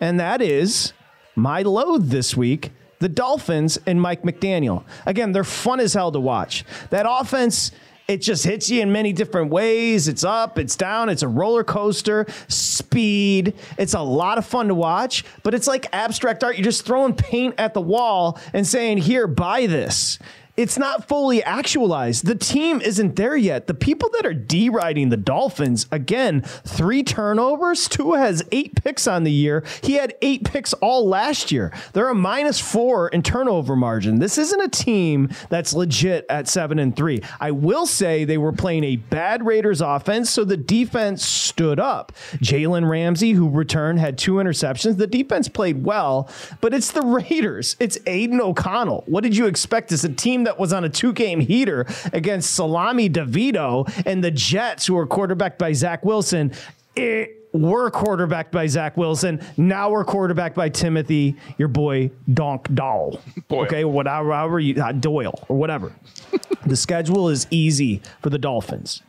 And 0.02 0.20
that 0.20 0.42
is 0.42 0.92
my 1.38 1.62
load 1.62 2.10
this 2.10 2.36
week 2.36 2.72
the 3.00 3.10
Dolphins 3.10 3.80
and 3.88 4.00
Mike 4.00 4.22
McDaniel. 4.22 4.84
Again, 5.08 5.32
they're 5.32 5.44
fun 5.44 5.80
as 5.80 5.96
hell 5.96 6.12
to 6.12 6.20
watch. 6.20 6.64
That 6.92 7.08
offense 7.10 7.72
it 8.12 8.22
just 8.22 8.44
hits 8.44 8.70
you 8.70 8.82
in 8.82 8.92
many 8.92 9.14
different 9.14 9.52
ways. 9.52 10.10
It's 10.10 10.26
up, 10.26 10.60
it's 10.60 10.76
down, 10.76 11.08
it's 11.08 11.24
a 11.24 11.30
roller 11.30 11.64
coaster, 11.64 12.26
speed. 12.50 13.54
It's 13.78 13.94
a 13.94 14.02
lot 14.02 14.38
of 14.38 14.46
fun 14.46 14.68
to 14.68 14.76
watch, 14.76 15.24
but 15.44 15.54
it's 15.54 15.66
like 15.66 15.88
abstract 15.94 16.44
art. 16.44 16.58
You're 16.58 16.66
just 16.66 16.86
throwing 16.86 17.14
paint 17.14 17.56
at 17.58 17.74
the 17.74 17.80
wall 17.80 18.38
and 18.52 18.68
saying, 18.68 18.98
Here, 18.98 19.28
buy 19.28 19.66
this 19.66 20.20
it's 20.58 20.78
not 20.78 21.08
fully 21.08 21.44
actualized. 21.44 22.26
The 22.26 22.36
team 22.36 22.82
isn't 22.82 23.16
there 23.16 23.36
yet. 23.36 23.68
The 23.68 23.74
people 23.74 24.10
that 24.14 24.26
are 24.26 24.34
deriding 24.34 25.10
the 25.10 25.18
Dolphins, 25.18 25.88
again, 25.92 26.42
three 26.42 27.04
turnovers. 27.04 27.88
Tua 27.88 28.20
has 28.20 28.44
eight 28.52 28.84
picks 28.84 29.08
on 29.08 29.24
the 29.24 29.32
year. 29.32 29.64
He 29.82 29.94
had 29.94 30.16
eight 30.22 30.44
picks 30.44 30.74
all 30.74 31.08
last 31.08 31.52
year. 31.52 31.74
They're 31.94 32.10
a 32.10 32.16
minus 32.16 32.60
four 32.60 33.08
in 33.10 33.24
turnover 33.24 33.76
margin. 33.76 34.20
This 34.20 34.38
isn't 34.38 34.62
a 34.62 34.68
team 34.68 35.30
that's 35.50 35.74
legit 35.74 36.26
at 36.30 36.48
seven 36.48 36.80
and 36.80 36.96
three. 36.96 37.22
I 37.40 37.52
will 37.52 37.86
say 37.86 38.26
they 38.26 38.38
were 38.38 38.52
playing 38.52 38.84
a 38.84 38.98
bad 38.98 39.46
Raiders 39.46 39.82
offense, 39.82 40.30
so 40.30 40.44
the 40.44 40.58
defense 40.58 41.26
stood 41.26 41.80
up. 41.80 42.12
Jalen 42.38 42.90
Ramsey, 42.90 43.32
who 43.32 43.50
returned, 43.50 44.00
had 44.00 44.18
two 44.18 44.34
interceptions. 44.34 44.98
The 44.98 45.08
defense 45.08 45.48
played 45.48 45.84
well, 45.84 46.30
but 46.60 46.74
it's 46.74 46.92
the 46.92 47.02
Raiders. 47.02 47.76
It's 47.80 47.98
Aidan 48.06 48.42
O'Connell. 48.42 49.04
What 49.08 49.24
did 49.24 49.36
you 49.36 49.48
expect 49.48 49.92
as 49.92 50.04
a 50.04 50.10
team 50.10 50.41
that 50.46 50.60
was 50.60 50.74
on 50.74 50.84
a 50.84 50.90
two 50.90 51.14
game 51.14 51.40
heater 51.40 51.86
against 52.14 52.54
Salami 52.56 53.10
DeVito 53.10 53.92
and 54.06 54.24
the 54.24 54.32
Jets, 54.32 54.86
who 54.86 54.96
were 54.96 55.08
quarterbacked 55.08 55.60
by 55.60 55.74
Zach 55.74 56.04
Wilson. 56.06 56.52
It, 56.96 57.42
were 57.54 57.92
quarterbacked 57.92 58.52
by 58.52 58.68
Zach 58.68 58.98
Wilson. 58.98 59.42
Now 59.58 59.90
we're 59.90 60.06
quarterbacked 60.06 60.56
by 60.56 60.70
Timothy, 60.70 61.36
your 61.58 61.68
boy 61.68 62.12
Donk 62.34 62.74
Doll. 62.74 63.20
Boyle. 63.48 63.66
Okay, 63.66 63.84
whatever, 63.84 64.32
however 64.32 64.60
you 64.60 64.82
uh, 64.82 64.92
Doyle 64.92 65.44
or 65.48 65.58
whatever. 65.58 65.94
the 66.66 66.76
schedule 66.76 67.30
is 67.30 67.48
easy 67.52 68.02
for 68.22 68.30
the 68.30 68.38
Dolphins. 68.38 69.02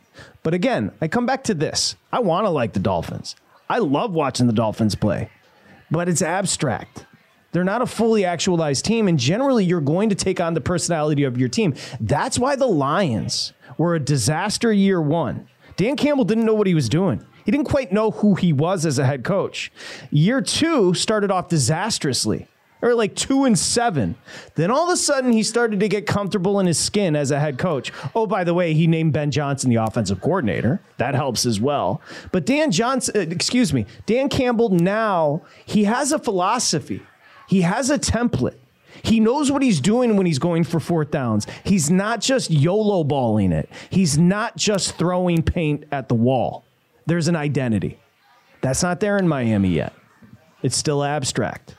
But 0.43 0.53
again, 0.53 0.91
I 1.01 1.07
come 1.07 1.25
back 1.25 1.43
to 1.45 1.53
this. 1.53 1.95
I 2.11 2.19
want 2.19 2.45
to 2.45 2.49
like 2.49 2.73
the 2.73 2.79
Dolphins. 2.79 3.35
I 3.69 3.79
love 3.79 4.13
watching 4.13 4.47
the 4.47 4.53
Dolphins 4.53 4.95
play, 4.95 5.29
but 5.89 6.09
it's 6.09 6.21
abstract. 6.21 7.05
They're 7.53 7.63
not 7.63 7.81
a 7.81 7.85
fully 7.85 8.25
actualized 8.25 8.83
team, 8.83 9.07
and 9.07 9.17
generally, 9.17 9.63
you're 9.63 9.79
going 9.79 10.09
to 10.09 10.15
take 10.15 10.41
on 10.41 10.55
the 10.55 10.61
personality 10.61 11.23
of 11.23 11.37
your 11.37 11.49
team. 11.49 11.75
That's 12.01 12.37
why 12.37 12.55
the 12.55 12.67
Lions 12.67 13.53
were 13.77 13.95
a 13.95 13.99
disaster 13.99 14.73
year 14.73 15.01
one. 15.01 15.47
Dan 15.77 15.95
Campbell 15.95 16.25
didn't 16.25 16.45
know 16.45 16.53
what 16.53 16.67
he 16.67 16.75
was 16.75 16.89
doing. 16.89 17.25
He 17.45 17.51
didn't 17.51 17.67
quite 17.67 17.91
know 17.91 18.11
who 18.11 18.35
he 18.35 18.53
was 18.53 18.85
as 18.85 18.99
a 18.99 19.05
head 19.05 19.23
coach. 19.23 19.71
Year 20.11 20.41
two 20.41 20.93
started 20.93 21.29
off 21.29 21.47
disastrously, 21.47 22.47
or 22.81 22.95
like 22.95 23.15
two 23.15 23.45
and 23.45 23.57
seven. 23.57 24.15
Then 24.55 24.71
all 24.71 24.85
of 24.87 24.93
a 24.93 24.97
sudden, 24.97 25.31
he 25.31 25.43
started 25.43 25.79
to 25.79 25.87
get 25.87 26.05
comfortable 26.05 26.59
in 26.59 26.65
his 26.65 26.79
skin 26.79 27.15
as 27.15 27.31
a 27.31 27.39
head 27.39 27.57
coach. 27.57 27.91
Oh, 28.15 28.25
by 28.25 28.43
the 28.43 28.53
way, 28.53 28.73
he 28.73 28.87
named 28.87 29.13
Ben 29.13 29.29
Johnson 29.29 29.69
the 29.69 29.75
offensive 29.77 30.21
coordinator. 30.21 30.81
That 30.97 31.15
helps 31.15 31.45
as 31.45 31.59
well. 31.59 32.01
But 32.31 32.45
Dan 32.45 32.71
Johnson, 32.71 33.15
uh, 33.15 33.19
excuse 33.19 33.73
me, 33.73 33.85
Dan 34.05 34.29
Campbell 34.29 34.69
now 34.69 35.41
he 35.65 35.83
has 35.83 36.11
a 36.11 36.19
philosophy. 36.19 37.01
He 37.53 37.61
has 37.61 37.91
a 37.91 37.99
template. 37.99 38.55
He 39.03 39.19
knows 39.19 39.51
what 39.51 39.61
he's 39.61 39.79
doing 39.79 40.17
when 40.17 40.25
he's 40.25 40.39
going 40.39 40.63
for 40.63 40.79
fourth 40.79 41.11
downs. 41.11 41.45
He's 41.63 41.91
not 41.91 42.19
just 42.19 42.49
YOLO 42.49 43.03
balling 43.03 43.51
it. 43.51 43.69
He's 43.91 44.17
not 44.17 44.57
just 44.57 44.97
throwing 44.97 45.43
paint 45.43 45.83
at 45.91 46.09
the 46.09 46.15
wall. 46.15 46.65
There's 47.05 47.27
an 47.27 47.35
identity. 47.35 47.99
That's 48.61 48.81
not 48.81 49.01
there 49.01 49.19
in 49.19 49.27
Miami 49.27 49.69
yet. 49.69 49.93
It's 50.63 50.75
still 50.75 51.03
abstract, 51.03 51.75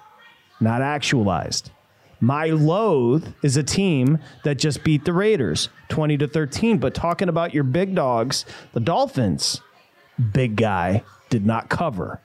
not 0.60 0.80
actualized. 0.80 1.72
My 2.20 2.46
loathe 2.46 3.26
is 3.42 3.56
a 3.56 3.64
team 3.64 4.20
that 4.44 4.60
just 4.60 4.84
beat 4.84 5.04
the 5.04 5.12
Raiders 5.12 5.70
20 5.88 6.18
to 6.18 6.28
13. 6.28 6.78
But 6.78 6.94
talking 6.94 7.28
about 7.28 7.52
your 7.52 7.64
big 7.64 7.96
dogs, 7.96 8.44
the 8.74 8.80
Dolphins, 8.80 9.60
big 10.32 10.54
guy, 10.54 11.02
did 11.30 11.44
not 11.44 11.68
cover. 11.68 12.20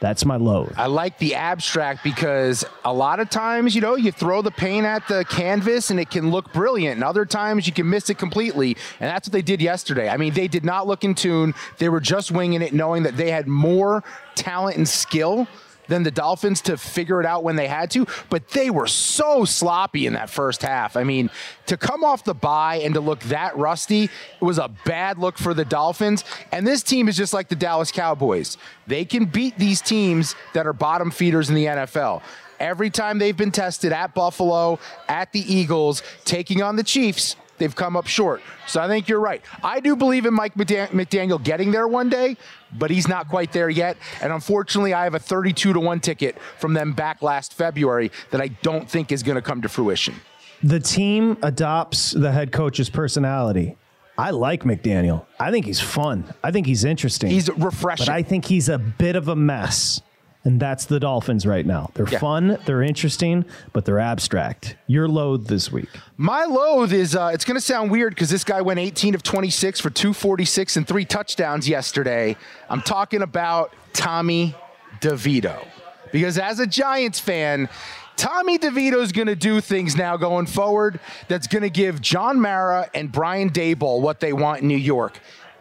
That's 0.00 0.24
my 0.24 0.36
load. 0.36 0.72
I 0.76 0.86
like 0.86 1.18
the 1.18 1.34
abstract 1.34 2.02
because 2.02 2.64
a 2.86 2.92
lot 2.92 3.20
of 3.20 3.28
times, 3.28 3.74
you 3.74 3.82
know, 3.82 3.96
you 3.96 4.10
throw 4.10 4.40
the 4.40 4.50
paint 4.50 4.86
at 4.86 5.06
the 5.08 5.26
canvas 5.26 5.90
and 5.90 6.00
it 6.00 6.10
can 6.10 6.30
look 6.30 6.52
brilliant. 6.54 6.94
And 6.94 7.04
other 7.04 7.26
times 7.26 7.66
you 7.66 7.72
can 7.74 7.88
miss 7.88 8.08
it 8.08 8.16
completely. 8.16 8.78
And 8.98 9.10
that's 9.10 9.28
what 9.28 9.32
they 9.32 9.42
did 9.42 9.60
yesterday. 9.60 10.08
I 10.08 10.16
mean, 10.16 10.32
they 10.32 10.48
did 10.48 10.64
not 10.64 10.86
look 10.86 11.04
in 11.04 11.14
tune. 11.14 11.54
They 11.76 11.90
were 11.90 12.00
just 12.00 12.32
winging 12.32 12.62
it, 12.62 12.72
knowing 12.72 13.02
that 13.02 13.18
they 13.18 13.30
had 13.30 13.46
more 13.46 14.02
talent 14.34 14.78
and 14.78 14.88
skill 14.88 15.46
than 15.90 16.02
the 16.02 16.10
Dolphins 16.10 16.62
to 16.62 16.78
figure 16.78 17.20
it 17.20 17.26
out 17.26 17.44
when 17.44 17.56
they 17.56 17.68
had 17.68 17.90
to, 17.90 18.06
but 18.30 18.48
they 18.48 18.70
were 18.70 18.86
so 18.86 19.44
sloppy 19.44 20.06
in 20.06 20.14
that 20.14 20.30
first 20.30 20.62
half. 20.62 20.96
I 20.96 21.04
mean, 21.04 21.28
to 21.66 21.76
come 21.76 22.02
off 22.02 22.24
the 22.24 22.34
bye 22.34 22.76
and 22.76 22.94
to 22.94 23.00
look 23.00 23.20
that 23.24 23.56
rusty 23.58 24.04
it 24.04 24.44
was 24.44 24.58
a 24.58 24.68
bad 24.84 25.18
look 25.18 25.38
for 25.38 25.54
the 25.54 25.64
Dolphins. 25.64 26.24
And 26.52 26.66
this 26.66 26.82
team 26.82 27.08
is 27.08 27.16
just 27.16 27.32
like 27.32 27.48
the 27.48 27.56
Dallas 27.56 27.92
Cowboys. 27.92 28.56
They 28.86 29.04
can 29.04 29.26
beat 29.26 29.58
these 29.58 29.80
teams 29.80 30.34
that 30.54 30.66
are 30.66 30.72
bottom 30.72 31.10
feeders 31.10 31.48
in 31.48 31.54
the 31.54 31.66
NFL. 31.66 32.22
Every 32.58 32.90
time 32.90 33.18
they've 33.18 33.36
been 33.36 33.52
tested 33.52 33.92
at 33.92 34.14
Buffalo, 34.14 34.78
at 35.08 35.32
the 35.32 35.40
Eagles, 35.40 36.02
taking 36.24 36.62
on 36.62 36.76
the 36.76 36.84
Chiefs, 36.84 37.36
they've 37.58 37.74
come 37.74 37.96
up 37.96 38.06
short. 38.06 38.42
So 38.66 38.80
I 38.80 38.88
think 38.88 39.08
you're 39.08 39.20
right. 39.20 39.42
I 39.64 39.80
do 39.80 39.96
believe 39.96 40.26
in 40.26 40.34
Mike 40.34 40.54
McDaniel 40.54 41.42
getting 41.42 41.70
there 41.70 41.88
one 41.88 42.10
day, 42.10 42.36
but 42.78 42.90
he's 42.90 43.08
not 43.08 43.28
quite 43.28 43.52
there 43.52 43.70
yet. 43.70 43.96
And 44.22 44.32
unfortunately, 44.32 44.94
I 44.94 45.04
have 45.04 45.14
a 45.14 45.18
32 45.18 45.72
to 45.72 45.80
1 45.80 46.00
ticket 46.00 46.38
from 46.58 46.74
them 46.74 46.92
back 46.92 47.22
last 47.22 47.54
February 47.54 48.10
that 48.30 48.40
I 48.40 48.48
don't 48.48 48.88
think 48.88 49.12
is 49.12 49.22
going 49.22 49.36
to 49.36 49.42
come 49.42 49.62
to 49.62 49.68
fruition. 49.68 50.14
The 50.62 50.80
team 50.80 51.38
adopts 51.42 52.10
the 52.12 52.32
head 52.32 52.52
coach's 52.52 52.90
personality. 52.90 53.76
I 54.18 54.30
like 54.30 54.64
McDaniel. 54.64 55.24
I 55.38 55.50
think 55.50 55.64
he's 55.64 55.80
fun. 55.80 56.34
I 56.44 56.50
think 56.50 56.66
he's 56.66 56.84
interesting. 56.84 57.30
He's 57.30 57.48
refreshing. 57.56 58.06
But 58.06 58.12
I 58.12 58.22
think 58.22 58.44
he's 58.44 58.68
a 58.68 58.76
bit 58.78 59.16
of 59.16 59.28
a 59.28 59.36
mess. 59.36 60.02
And 60.42 60.58
that's 60.58 60.86
the 60.86 60.98
Dolphins 60.98 61.44
right 61.44 61.66
now. 61.66 61.90
They're 61.94 62.08
yeah. 62.08 62.18
fun, 62.18 62.58
they're 62.64 62.82
interesting, 62.82 63.44
but 63.74 63.84
they're 63.84 63.98
abstract. 63.98 64.76
Your 64.86 65.06
load 65.06 65.48
this 65.48 65.70
week. 65.70 65.88
My 66.16 66.44
load 66.44 66.92
is 66.92 67.14
uh, 67.14 67.30
it's 67.34 67.44
going 67.44 67.56
to 67.56 67.60
sound 67.60 67.90
weird 67.90 68.14
because 68.14 68.30
this 68.30 68.44
guy 68.44 68.62
went 68.62 68.80
18 68.80 69.14
of 69.14 69.22
26 69.22 69.80
for 69.80 69.90
246 69.90 70.76
and 70.78 70.88
three 70.88 71.04
touchdowns 71.04 71.68
yesterday. 71.68 72.36
I'm 72.70 72.80
talking 72.80 73.20
about 73.20 73.74
Tommy 73.92 74.54
DeVito. 75.00 75.66
Because 76.10 76.38
as 76.38 76.58
a 76.58 76.66
Giants 76.66 77.20
fan, 77.20 77.68
Tommy 78.16 78.58
DeVito 78.58 79.00
is 79.00 79.12
going 79.12 79.28
to 79.28 79.36
do 79.36 79.60
things 79.60 79.96
now 79.96 80.16
going 80.16 80.46
forward 80.46 81.00
that's 81.28 81.46
going 81.46 81.62
to 81.62 81.70
give 81.70 82.00
John 82.00 82.40
Mara 82.40 82.90
and 82.94 83.10
Brian 83.10 83.50
Daboll 83.50 84.00
what 84.00 84.20
they 84.20 84.32
want 84.32 84.62
in 84.62 84.68
New 84.68 84.76
York 84.76 85.20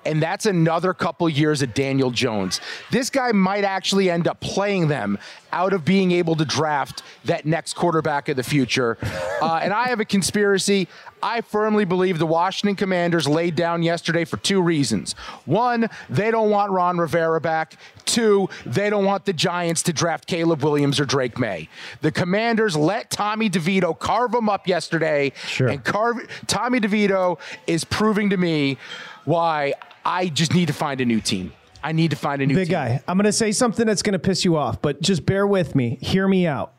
and 0.10 0.24
that's 0.24 0.48
another 0.48 0.92
couple 0.96 1.30
years 1.30 1.62
of 1.62 1.76
Daniel 1.76 2.10
Jones. 2.10 2.60
This 2.90 3.12
guy 3.12 3.32
might 3.32 3.64
actually 3.64 4.10
end 4.10 4.28
up 4.28 4.40
playing 4.40 4.88
them 4.88 5.20
out 5.52 5.72
of 5.72 5.86
being 5.86 6.12
able 6.12 6.36
to 6.36 6.46
draft 6.46 7.04
that 7.26 7.46
next 7.46 7.74
quarterback 7.76 8.28
of 8.28 8.36
the 8.36 8.44
future. 8.44 8.98
Uh, 9.40 9.58
and 9.64 9.72
I 9.72 9.88
have 9.88 10.02
a 10.02 10.06
conspiracy. 10.06 10.90
I 11.24 11.40
firmly 11.40 11.86
believe 11.86 12.20
the 12.20 12.26
Washington 12.26 12.76
Commanders 12.76 13.26
laid 13.26 13.56
down 13.56 13.84
yesterday 13.84 14.26
for 14.26 14.36
two 14.36 14.62
reasons. 14.62 15.14
One, 15.46 15.90
they 16.10 16.30
don't 16.30 16.50
want 16.50 16.74
Ron 16.74 16.98
Rivera 16.98 17.40
back. 17.40 17.78
Two, 18.04 18.50
they 18.66 18.90
don't 18.90 19.06
want 19.06 19.24
the 19.24 19.32
Giants 19.32 19.82
to 19.84 19.94
draft 19.94 20.28
Caleb 20.28 20.62
Williams 20.62 21.00
or 21.00 21.06
Drake 21.06 21.40
Maye. 21.40 21.70
The 22.02 22.12
Commanders 22.12 22.76
let 22.76 23.12
Tommy 23.12 23.50
DeVito 23.50 23.98
carve 23.98 24.34
them 24.34 24.50
up 24.50 24.68
yesterday. 24.68 25.32
Sure. 25.48 25.70
And 25.70 25.82
carve, 25.86 26.18
Tommy 26.48 26.82
DeVito 26.82 27.40
is 27.66 27.86
proving 27.86 28.30
to 28.32 28.36
me 28.36 28.78
why 29.24 29.74
I 30.06 30.28
just 30.28 30.54
need 30.54 30.68
to 30.68 30.74
find 30.74 31.02
a 31.02 31.06
new 31.06 31.22
team. 31.22 31.52
I 31.84 31.92
need 31.92 32.12
to 32.12 32.18
find 32.18 32.42
a 32.42 32.46
new 32.46 32.54
team. 32.54 32.62
Big 32.62 32.68
team. 32.68 32.74
guy, 32.74 33.04
I'm 33.08 33.18
going 33.18 33.26
to 33.26 33.32
say 33.32 33.52
something 33.52 33.86
that's 33.86 34.02
going 34.02 34.14
to 34.14 34.20
piss 34.20 34.44
you 34.44 34.58
off, 34.58 34.82
but 34.82 35.02
just 35.02 35.26
bear 35.26 35.48
with 35.48 35.76
me. 35.76 35.98
Hear 36.02 36.28
me 36.28 36.46
out. 36.48 36.74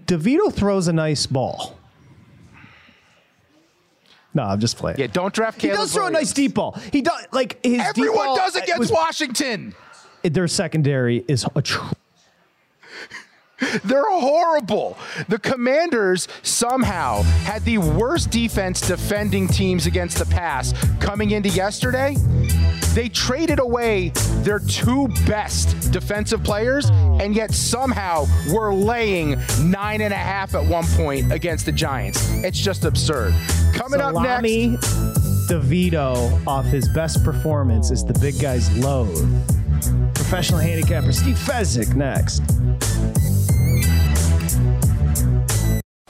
DeVito 0.00 0.52
throws 0.52 0.88
a 0.88 0.92
nice 0.92 1.26
ball. 1.26 1.78
No, 4.34 4.42
I'm 4.42 4.60
just 4.60 4.76
playing. 4.76 4.98
Yeah, 4.98 5.06
don't 5.06 5.32
draft 5.32 5.62
He 5.62 5.68
does 5.68 5.94
throw 5.94 6.06
a 6.06 6.10
nice 6.10 6.32
deep 6.34 6.54
ball. 6.54 6.72
He 6.92 7.00
does 7.00 7.26
like 7.32 7.58
his 7.64 7.78
deep 7.78 7.80
Everyone 7.86 8.36
does 8.36 8.54
against 8.54 8.78
was- 8.78 8.90
Washington. 8.90 9.74
Their 10.22 10.48
secondary 10.48 11.24
is 11.28 11.46
a 11.54 11.62
tr- 11.62 11.92
They're 13.84 14.04
horrible. 14.10 14.98
The 15.28 15.38
Commanders 15.38 16.28
somehow 16.42 17.22
had 17.22 17.64
the 17.64 17.78
worst 17.78 18.30
defense 18.30 18.80
defending 18.80 19.48
teams 19.48 19.86
against 19.86 20.18
the 20.18 20.26
pass 20.26 20.74
coming 21.00 21.30
into 21.30 21.48
yesterday. 21.48 22.16
They 22.94 23.08
traded 23.08 23.58
away 23.58 24.10
their 24.42 24.58
two 24.58 25.08
best 25.26 25.92
defensive 25.92 26.42
players, 26.42 26.90
and 26.90 27.34
yet 27.34 27.52
somehow 27.52 28.26
were 28.52 28.72
laying 28.74 29.36
nine 29.62 30.00
and 30.00 30.12
a 30.12 30.16
half 30.16 30.54
at 30.54 30.64
one 30.64 30.84
point 30.94 31.32
against 31.32 31.66
the 31.66 31.72
Giants. 31.72 32.30
It's 32.42 32.58
just 32.58 32.84
absurd. 32.84 33.34
Coming 33.74 34.00
up 34.00 34.14
next. 34.14 34.48
Salami 34.48 34.76
DeVito 35.48 36.46
off 36.46 36.64
his 36.66 36.88
best 36.88 37.22
performance 37.22 37.90
is 37.90 38.04
the 38.04 38.18
big 38.18 38.38
guy's 38.40 38.74
load. 38.78 39.14
Professional 40.14 40.58
handicapper 40.58 41.12
Steve 41.12 41.36
Fezzik 41.36 41.94
next. 41.94 42.42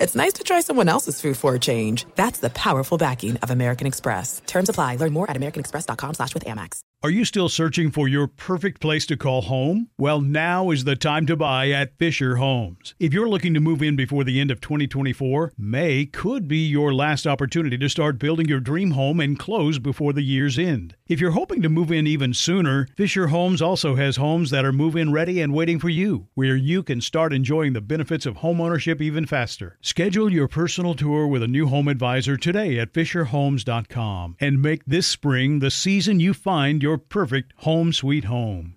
It's 0.00 0.14
nice 0.14 0.32
to 0.34 0.44
try 0.44 0.60
someone 0.60 0.88
else's 0.88 1.20
food 1.20 1.36
for 1.36 1.54
a 1.54 1.58
change. 1.58 2.06
That's 2.16 2.40
the 2.40 2.50
powerful 2.50 2.98
backing 2.98 3.36
of 3.36 3.50
American 3.50 3.86
Express. 3.86 4.42
Terms 4.46 4.68
apply. 4.68 4.96
Learn 4.96 5.12
more 5.12 5.30
at 5.30 5.36
americanexpress.com 5.36 6.14
slash 6.14 6.34
with 6.34 6.44
Amex. 6.44 6.80
Are 7.02 7.08
you 7.08 7.24
still 7.24 7.48
searching 7.48 7.90
for 7.90 8.08
your 8.08 8.26
perfect 8.26 8.78
place 8.78 9.06
to 9.06 9.16
call 9.16 9.40
home? 9.40 9.88
Well, 9.96 10.20
now 10.20 10.68
is 10.68 10.84
the 10.84 10.96
time 10.96 11.24
to 11.28 11.36
buy 11.36 11.70
at 11.70 11.96
Fisher 11.96 12.36
Homes. 12.36 12.94
If 12.98 13.14
you're 13.14 13.28
looking 13.28 13.54
to 13.54 13.60
move 13.60 13.82
in 13.82 13.96
before 13.96 14.22
the 14.22 14.38
end 14.38 14.50
of 14.50 14.60
2024, 14.60 15.54
May 15.56 16.04
could 16.04 16.46
be 16.46 16.58
your 16.58 16.92
last 16.92 17.26
opportunity 17.26 17.78
to 17.78 17.88
start 17.88 18.18
building 18.18 18.48
your 18.48 18.60
dream 18.60 18.90
home 18.90 19.18
and 19.18 19.38
close 19.38 19.78
before 19.78 20.12
the 20.12 20.20
year's 20.20 20.58
end. 20.58 20.94
If 21.08 21.20
you're 21.20 21.30
hoping 21.30 21.62
to 21.62 21.70
move 21.70 21.90
in 21.90 22.06
even 22.06 22.34
sooner, 22.34 22.86
Fisher 22.98 23.28
Homes 23.28 23.62
also 23.62 23.94
has 23.94 24.16
homes 24.16 24.50
that 24.50 24.66
are 24.66 24.72
move 24.72 24.94
in 24.94 25.10
ready 25.10 25.40
and 25.40 25.54
waiting 25.54 25.78
for 25.78 25.88
you, 25.88 26.28
where 26.34 26.54
you 26.54 26.82
can 26.82 27.00
start 27.00 27.32
enjoying 27.32 27.72
the 27.72 27.80
benefits 27.80 28.26
of 28.26 28.36
homeownership 28.36 29.00
even 29.00 29.24
faster. 29.24 29.78
Schedule 29.90 30.32
your 30.32 30.46
personal 30.46 30.94
tour 30.94 31.26
with 31.26 31.42
a 31.42 31.48
new 31.48 31.66
home 31.66 31.88
advisor 31.88 32.36
today 32.36 32.78
at 32.78 32.92
FisherHomes.com 32.92 34.36
and 34.38 34.62
make 34.62 34.84
this 34.84 35.08
spring 35.08 35.58
the 35.58 35.68
season 35.68 36.20
you 36.20 36.32
find 36.32 36.80
your 36.80 36.96
perfect 36.96 37.52
home 37.56 37.92
sweet 37.92 38.26
home. 38.26 38.76